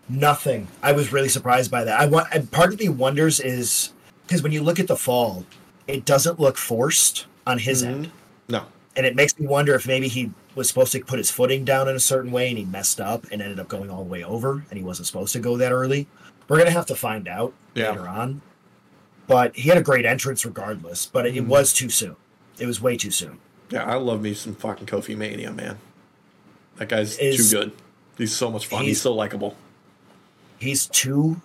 Nothing. 0.09 0.69
I 0.81 0.91
was 0.91 1.13
really 1.13 1.29
surprised 1.29 1.69
by 1.69 1.83
that. 1.83 1.99
I 1.99 2.07
want. 2.07 2.29
And 2.31 2.49
part 2.51 2.73
of 2.73 2.79
me 2.79 2.89
wonders 2.89 3.39
is 3.39 3.91
because 4.25 4.41
when 4.41 4.51
you 4.51 4.63
look 4.63 4.79
at 4.79 4.87
the 4.87 4.95
fall, 4.95 5.45
it 5.87 6.03
doesn't 6.03 6.39
look 6.39 6.57
forced 6.57 7.27
on 7.45 7.59
his 7.59 7.83
Mhm. 7.83 7.87
end, 7.87 8.11
No. 8.49 8.63
and 8.95 9.05
it 9.05 9.15
makes 9.15 9.37
me 9.39 9.45
wonder 9.45 9.75
if 9.75 9.85
maybe 9.85 10.07
he 10.07 10.31
was 10.55 10.67
supposed 10.67 10.91
to 10.93 10.99
put 11.01 11.19
his 11.19 11.29
footing 11.29 11.63
down 11.63 11.87
in 11.87 11.95
a 11.95 11.99
certain 11.99 12.31
way 12.31 12.49
and 12.49 12.57
he 12.57 12.65
messed 12.65 12.99
up 12.99 13.25
and 13.31 13.39
ended 13.39 13.59
up 13.59 13.67
going 13.67 13.91
all 13.91 14.03
the 14.03 14.09
way 14.09 14.23
over, 14.23 14.63
and 14.71 14.79
he 14.79 14.83
wasn't 14.83 15.05
supposed 15.05 15.33
to 15.33 15.39
go 15.39 15.57
that 15.57 15.71
early. 15.71 16.07
We're 16.47 16.57
gonna 16.57 16.71
have 16.71 16.87
to 16.87 16.95
find 16.95 17.27
out 17.27 17.53
Yeah. 17.75 17.89
later 17.91 18.07
on. 18.09 18.41
But 19.27 19.55
he 19.55 19.69
had 19.69 19.77
a 19.77 19.81
great 19.81 20.05
entrance 20.05 20.45
regardless. 20.45 21.05
But 21.05 21.25
it, 21.25 21.35
it 21.37 21.43
Mhm. 21.43 21.47
was 21.47 21.73
too 21.73 21.89
soon. 21.89 22.15
It 22.59 22.65
was 22.67 22.81
way 22.81 22.95
too 22.97 23.11
soon. 23.11 23.39
Yeah, 23.69 23.83
I 23.83 23.95
love 23.95 24.21
me 24.21 24.33
some 24.33 24.55
fucking 24.55 24.85
Kofi 24.87 25.15
Mania, 25.17 25.51
man. 25.51 25.77
That 26.77 26.89
guy's 26.89 27.17
Is- 27.17 27.49
too 27.51 27.57
good. 27.57 27.71
He's 28.17 28.35
so 28.35 28.49
much 28.51 28.67
fun. 28.67 28.81
He's, 28.81 28.87
He's- 28.97 29.01
so 29.01 29.13
likable. 29.13 29.55
He's 30.57 30.85
two 30.87 31.41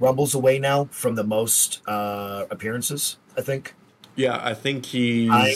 rumbles 0.00 0.34
away 0.34 0.58
now 0.58 0.88
from 0.90 1.14
the 1.14 1.22
most 1.24 1.80
uh, 1.86 2.46
appearances. 2.50 3.18
I 3.36 3.40
think. 3.40 3.74
Yeah, 4.16 4.40
I 4.42 4.52
think 4.54 4.86
he's 4.86 5.30
I'm- 5.30 5.54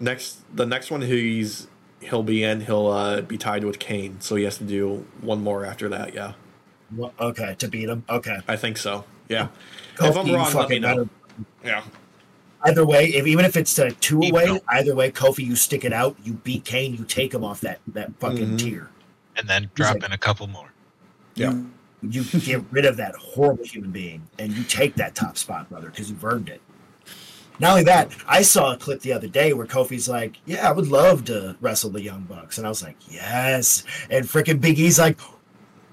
next. 0.00 0.38
The 0.54 0.66
next 0.66 0.90
one 0.90 1.02
he's 1.02 1.66
he'll 2.00 2.22
be 2.22 2.44
in, 2.44 2.60
he'll 2.62 2.86
uh, 2.88 3.22
be 3.22 3.36
tied 3.38 3.64
with 3.64 3.78
Kane, 3.78 4.20
so 4.20 4.36
he 4.36 4.44
has 4.44 4.58
to 4.58 4.64
do 4.64 5.06
one 5.20 5.42
more 5.42 5.64
after 5.64 5.88
that. 5.88 6.14
Yeah, 6.14 6.34
Okay, 7.18 7.56
to 7.58 7.66
beat 7.68 7.88
him. 7.88 8.04
Okay. 8.08 8.38
I 8.46 8.56
think 8.56 8.76
so. 8.76 9.04
Yeah, 9.28 9.48
if 10.00 10.16
I'm 10.16 10.26
wrong, 10.26 10.26
let 10.26 10.46
me 10.46 10.52
fucking 10.52 10.82
know. 10.82 10.88
better- 10.96 11.08
Yeah, 11.64 11.82
Either 12.66 12.86
way, 12.86 13.06
if, 13.08 13.26
even 13.26 13.44
if 13.44 13.56
it's 13.58 13.78
a 13.78 13.90
two 13.90 14.20
Keep 14.20 14.32
away, 14.32 14.46
going. 14.46 14.60
either 14.70 14.94
way, 14.94 15.10
Kofi, 15.10 15.44
you 15.44 15.54
stick 15.54 15.84
it 15.84 15.92
out, 15.92 16.16
you 16.24 16.32
beat 16.32 16.64
Kane, 16.64 16.94
you 16.94 17.04
take 17.04 17.34
him 17.34 17.44
off 17.44 17.60
that 17.60 17.80
that 17.88 18.10
fucking 18.20 18.52
Mhm. 18.52 18.58
tier. 18.58 18.88
and 19.36 19.48
then 19.48 19.68
drop 19.74 19.94
like- 19.96 20.04
in 20.04 20.12
a 20.12 20.18
couple 20.18 20.46
more. 20.46 20.68
yeah. 21.34 21.52
You, 22.02 22.22
you 22.32 22.40
get 22.40 22.62
rid 22.70 22.84
of 22.84 22.96
that 22.98 23.14
horrible 23.16 23.64
human 23.64 23.90
being, 23.90 24.22
and 24.38 24.52
you 24.52 24.62
take 24.64 24.94
that 24.96 25.14
top 25.14 25.36
spot, 25.38 25.68
brother, 25.70 25.88
because 25.90 26.08
you've 26.10 26.22
earned 26.24 26.48
it. 26.50 26.60
Not 27.58 27.70
only 27.70 27.84
that, 27.84 28.10
I 28.28 28.42
saw 28.42 28.72
a 28.74 28.76
clip 28.76 29.00
the 29.00 29.12
other 29.12 29.26
day 29.28 29.52
where 29.54 29.66
Kofi's 29.66 30.06
like, 30.08 30.36
"Yeah, 30.44 30.68
I 30.68 30.72
would 30.72 30.88
love 30.88 31.24
to 31.26 31.56
wrestle 31.60 31.88
the 31.90 32.02
Young 32.02 32.22
Bucks," 32.22 32.58
and 32.58 32.66
I 32.66 32.68
was 32.70 32.82
like, 32.82 32.96
"Yes." 33.08 33.84
And 34.10 34.26
freaking 34.26 34.60
Big 34.60 34.78
E's 34.78 34.98
like, 34.98 35.18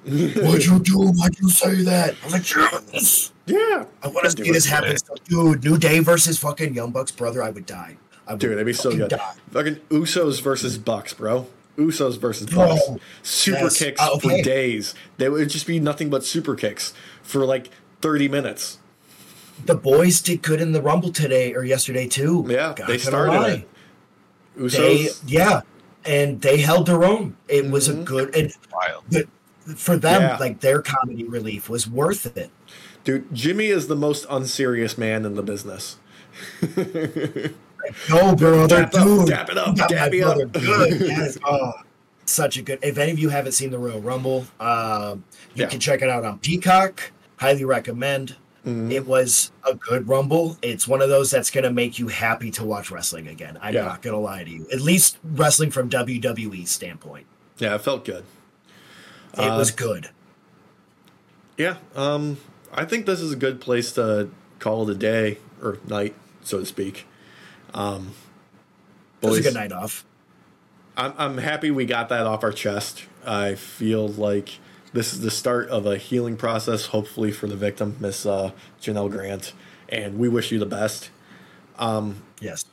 "What'd 0.06 0.66
you 0.66 0.80
do? 0.80 0.98
Why'd 1.12 1.40
you 1.40 1.50
say 1.50 1.82
that?" 1.84 2.16
I 2.22 2.26
was 2.26 2.34
like, 2.34 2.92
"Yes." 2.94 3.32
yeah, 3.46 3.86
I 4.04 4.08
want 4.08 4.26
to 4.26 4.32
see 4.44 4.52
this 4.52 4.66
happen, 4.66 4.98
so, 4.98 5.16
dude. 5.26 5.64
New 5.64 5.78
Day 5.78 6.00
versus 6.00 6.38
fucking 6.40 6.74
Young 6.74 6.92
Bucks, 6.92 7.12
brother. 7.12 7.44
I 7.44 7.50
would 7.52 7.66
die. 7.66 7.98
I 8.28 8.34
would 8.34 8.40
dude, 8.40 8.52
that'd 8.54 8.66
be 8.66 8.74
so 8.74 8.92
good. 8.96 9.10
die. 9.10 9.34
Fucking 9.52 9.76
Usos 9.90 10.42
versus 10.42 10.78
Bucks, 10.78 11.14
bro. 11.14 11.48
Usos 11.78 12.18
versus 12.20 12.48
Bro, 12.48 12.68
Bucks. 12.68 12.90
Super 13.24 13.60
yes. 13.64 13.80
kicks 13.80 14.02
Uh, 14.02 14.12
okay. 14.16 14.38
for 14.38 14.44
days. 14.44 14.94
They 15.18 15.30
would 15.30 15.50
just 15.50 15.66
be 15.68 15.80
nothing 15.80 16.10
but 16.10 16.24
super 16.26 16.56
kicks 16.56 16.94
for 17.24 17.46
like 17.46 17.70
thirty 18.02 18.28
minutes. 18.28 18.78
The 19.66 19.76
boys 19.76 20.22
did 20.22 20.42
good 20.42 20.60
in 20.62 20.72
the 20.72 20.82
Rumble 20.82 21.12
today 21.12 21.54
or 21.54 21.64
yesterday 21.64 22.08
too. 22.08 22.46
Yeah, 22.50 22.68
Not 22.68 22.78
they 22.78 22.84
gonna 22.84 23.00
started 23.00 23.32
lie. 23.32 23.50
it. 23.50 23.68
They 24.56 24.64
Usos. 25.06 25.22
yeah, 25.28 25.62
and 26.06 26.42
they 26.42 26.58
held 26.58 26.88
their 26.88 27.04
own. 27.04 27.38
It 27.48 27.70
was 27.70 27.88
a 27.88 27.94
Mhm. 27.94 28.06
good 28.06 28.36
and 28.36 28.54
Wild. 28.74 29.28
For 29.76 29.98
them, 29.98 30.22
Yeah. 30.22 30.38
like 30.38 30.60
their 30.60 30.82
comedy 30.82 31.24
relief 31.24 31.70
was 31.70 31.88
worth 31.88 32.36
it. 32.38 32.50
Dude, 33.04 33.34
Jimmy 33.34 33.68
is 33.68 33.88
the 33.88 33.96
most 33.96 34.26
unserious 34.30 34.98
man 34.98 35.26
in 35.26 35.36
the 35.36 35.44
business. 35.44 35.98
No, 38.10 38.36
brother, 38.36 38.68
Dap 38.68 38.92
dude, 38.92 39.28
dap 39.28 39.50
it 39.50 39.58
up, 39.58 39.76
dap 39.76 40.12
me 40.12 40.22
up. 40.22 40.38
good. 40.54 41.02
Yes. 41.02 41.38
Oh, 41.44 41.74
such 42.26 42.58
a 42.58 42.62
good. 42.62 42.80
If 42.84 42.98
any 42.98 43.12
of 43.12 43.20
you 43.20 43.30
haven't 43.30 43.54
seen 43.54 43.72
the 43.72 43.80
Royal 43.80 44.00
Rumble, 44.02 44.46
um, 44.60 45.24
you 45.56 45.64
Yeah. 45.64 45.68
can 45.68 45.80
check 45.80 46.02
it 46.02 46.10
out 46.10 46.24
on 46.24 46.38
Peacock. 46.40 47.12
Highly 47.38 47.66
recommend. 47.66 48.36
Mhm. 48.66 48.92
It 48.92 49.08
was 49.08 49.52
a 49.68 49.74
good 49.74 50.08
Rumble. 50.08 50.58
It's 50.62 50.88
one 50.88 51.02
of 51.02 51.10
those 51.10 51.32
that's 51.32 51.50
going 51.50 51.64
to 51.64 51.72
make 51.72 51.98
you 51.98 52.08
happy 52.10 52.52
to 52.52 52.64
watch 52.64 52.92
wrestling 52.92 53.28
again. 53.28 53.58
I'm 53.62 53.74
Yeah. 53.74 53.86
not 53.86 54.04
going 54.04 54.14
to 54.14 54.20
lie 54.20 54.44
to 54.44 54.50
you. 54.50 54.68
At 54.72 54.82
least 54.82 55.18
wrestling 55.24 55.72
from 55.72 55.90
WWE 55.90 56.66
standpoint, 56.68 57.26
Yeah, 57.58 57.74
it 57.76 57.82
felt 57.82 58.06
good. 58.06 58.24
It 59.34 59.40
Uh, 59.40 59.58
was 59.58 59.72
good. 59.72 60.10
Yeah, 61.58 61.78
um, 61.96 62.38
I 62.74 62.86
think 62.86 63.06
this 63.06 63.20
is 63.22 63.32
a 63.32 63.36
good 63.36 63.62
place 63.62 63.92
to 63.94 64.30
call 64.60 64.88
it 64.90 64.92
a 64.92 64.98
day 64.98 65.38
or 65.62 65.78
night, 65.88 66.16
so 66.44 66.60
to 66.60 66.66
speak. 66.66 67.06
Um, 67.74 68.12
It 69.22 69.28
was 69.30 69.38
a 69.40 69.42
good 69.44 69.54
night 69.54 69.72
off. 69.72 70.04
I'm 70.98 71.14
I'm 71.18 71.38
happy 71.38 71.72
we 71.72 71.86
got 71.86 72.10
that 72.10 72.26
off 72.26 72.44
our 72.44 72.52
chest. 72.52 73.04
I 73.26 73.56
feel 73.56 74.08
like 74.08 74.58
this 74.94 75.14
is 75.14 75.22
the 75.22 75.32
start 75.32 75.70
of 75.70 75.86
a 75.86 75.98
healing 75.98 76.36
process, 76.36 76.88
hopefully 76.88 77.32
for 77.32 77.48
the 77.48 77.56
victim, 77.56 77.96
Miss 78.00 78.26
uh, 78.26 78.52
Janel 78.82 79.10
Grant, 79.10 79.54
and 79.88 80.18
we 80.18 80.28
wish 80.28 80.52
you 80.52 80.60
the 80.60 80.66
best. 80.66 81.10
Um, 81.78 82.24
Yes. 82.42 82.66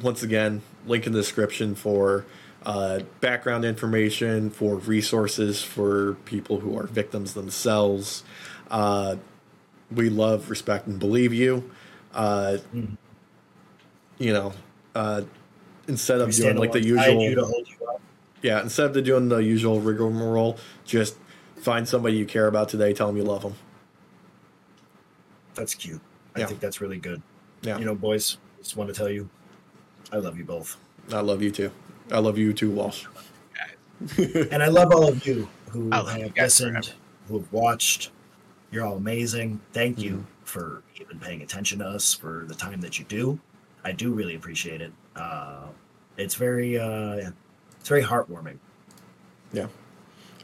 once 0.00 0.22
again, 0.22 0.62
link 0.86 1.06
in 1.06 1.12
the 1.12 1.18
description 1.20 1.74
for 1.74 2.24
uh, 2.68 3.00
background 3.20 3.64
information, 3.64 4.50
for 4.50 4.76
resources 4.76 5.62
for 5.62 6.14
people 6.26 6.60
who 6.60 6.78
are 6.78 6.86
victims 6.86 7.32
themselves. 7.32 8.22
Uh, 8.70 9.16
we 9.90 10.10
love, 10.10 10.50
respect, 10.50 10.86
and 10.86 10.98
believe 11.00 11.32
you. 11.32 11.70
Uh, 12.12 12.58
Mhm. 12.74 12.96
You 14.18 14.32
know, 14.34 14.52
uh, 14.94 15.22
instead 15.86 16.20
of 16.20 16.30
doing 16.34 16.56
like 16.56 16.72
the 16.72 16.80
alongside 16.80 16.86
you 16.88 16.96
to 16.96 17.26
usual, 17.30 17.46
hold 17.46 17.68
you 17.68 17.86
up. 17.88 18.00
yeah, 18.42 18.60
instead 18.60 18.94
of 18.94 19.02
doing 19.04 19.28
the 19.30 19.38
usual 19.38 19.80
rigmarole, 19.80 20.58
just 20.84 21.16
find 21.56 21.88
somebody 21.88 22.16
you 22.16 22.26
care 22.26 22.48
about 22.48 22.68
today. 22.68 22.92
Tell 22.92 23.06
them 23.06 23.16
you 23.16 23.22
love 23.24 23.42
them. 23.42 23.54
That's 25.54 25.74
cute. 25.74 26.00
I 26.36 26.40
Yeah. 26.40 26.46
think 26.46 26.60
that's 26.60 26.80
really 26.82 26.98
good. 26.98 27.22
Yeah, 27.62 27.78
You 27.78 27.86
know, 27.86 27.94
boys, 27.94 28.36
just 28.58 28.76
want 28.76 28.88
to 28.90 28.94
tell 28.94 29.08
you, 29.08 29.30
I 30.12 30.16
love 30.18 30.36
you 30.36 30.44
both. 30.44 30.76
I 31.12 31.20
love 31.20 31.40
you 31.42 31.50
too. 31.50 31.70
I 32.10 32.18
love 32.18 32.38
you 32.38 32.52
too, 32.52 32.70
Walsh. 32.70 33.04
And 34.52 34.62
I 34.62 34.68
love 34.68 34.92
all 34.92 35.08
of 35.08 35.26
you 35.26 35.48
who 35.70 35.90
I 35.92 35.98
love 36.00 36.16
you 36.16 36.22
have 36.24 36.34
guys 36.34 36.60
listened, 36.60 36.84
forever. 36.86 36.98
who 37.28 37.38
have 37.38 37.52
watched. 37.52 38.10
You're 38.70 38.86
all 38.86 38.96
amazing. 38.96 39.60
Thank 39.72 39.98
you 39.98 40.12
Mm-hmm. 40.12 40.22
for 40.44 40.82
even 41.00 41.18
paying 41.18 41.42
attention 41.42 41.80
to 41.80 41.86
us 41.86 42.14
for 42.14 42.44
the 42.46 42.54
time 42.54 42.80
that 42.82 42.98
you 42.98 43.04
do. 43.06 43.38
I 43.84 43.92
do 43.92 44.12
really 44.12 44.34
appreciate 44.36 44.80
it. 44.80 44.92
Uh, 45.16 45.66
it's 46.16 46.34
very, 46.36 46.78
uh, 46.78 47.30
it's 47.80 47.88
very 47.88 48.02
heartwarming 48.02 48.58
Yeah. 49.52 49.66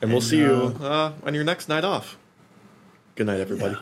And 0.03 0.11
we'll 0.11 0.19
And, 0.19 0.23
see 0.25 0.39
you 0.39 0.75
uh, 0.81 1.13
on 1.23 1.35
your 1.35 1.45
next 1.45 1.69
night 1.69 1.85
off. 1.85 2.17
Good 3.15 3.27
night, 3.27 3.41
everybody. 3.41 3.75
Yeah. 3.75 3.81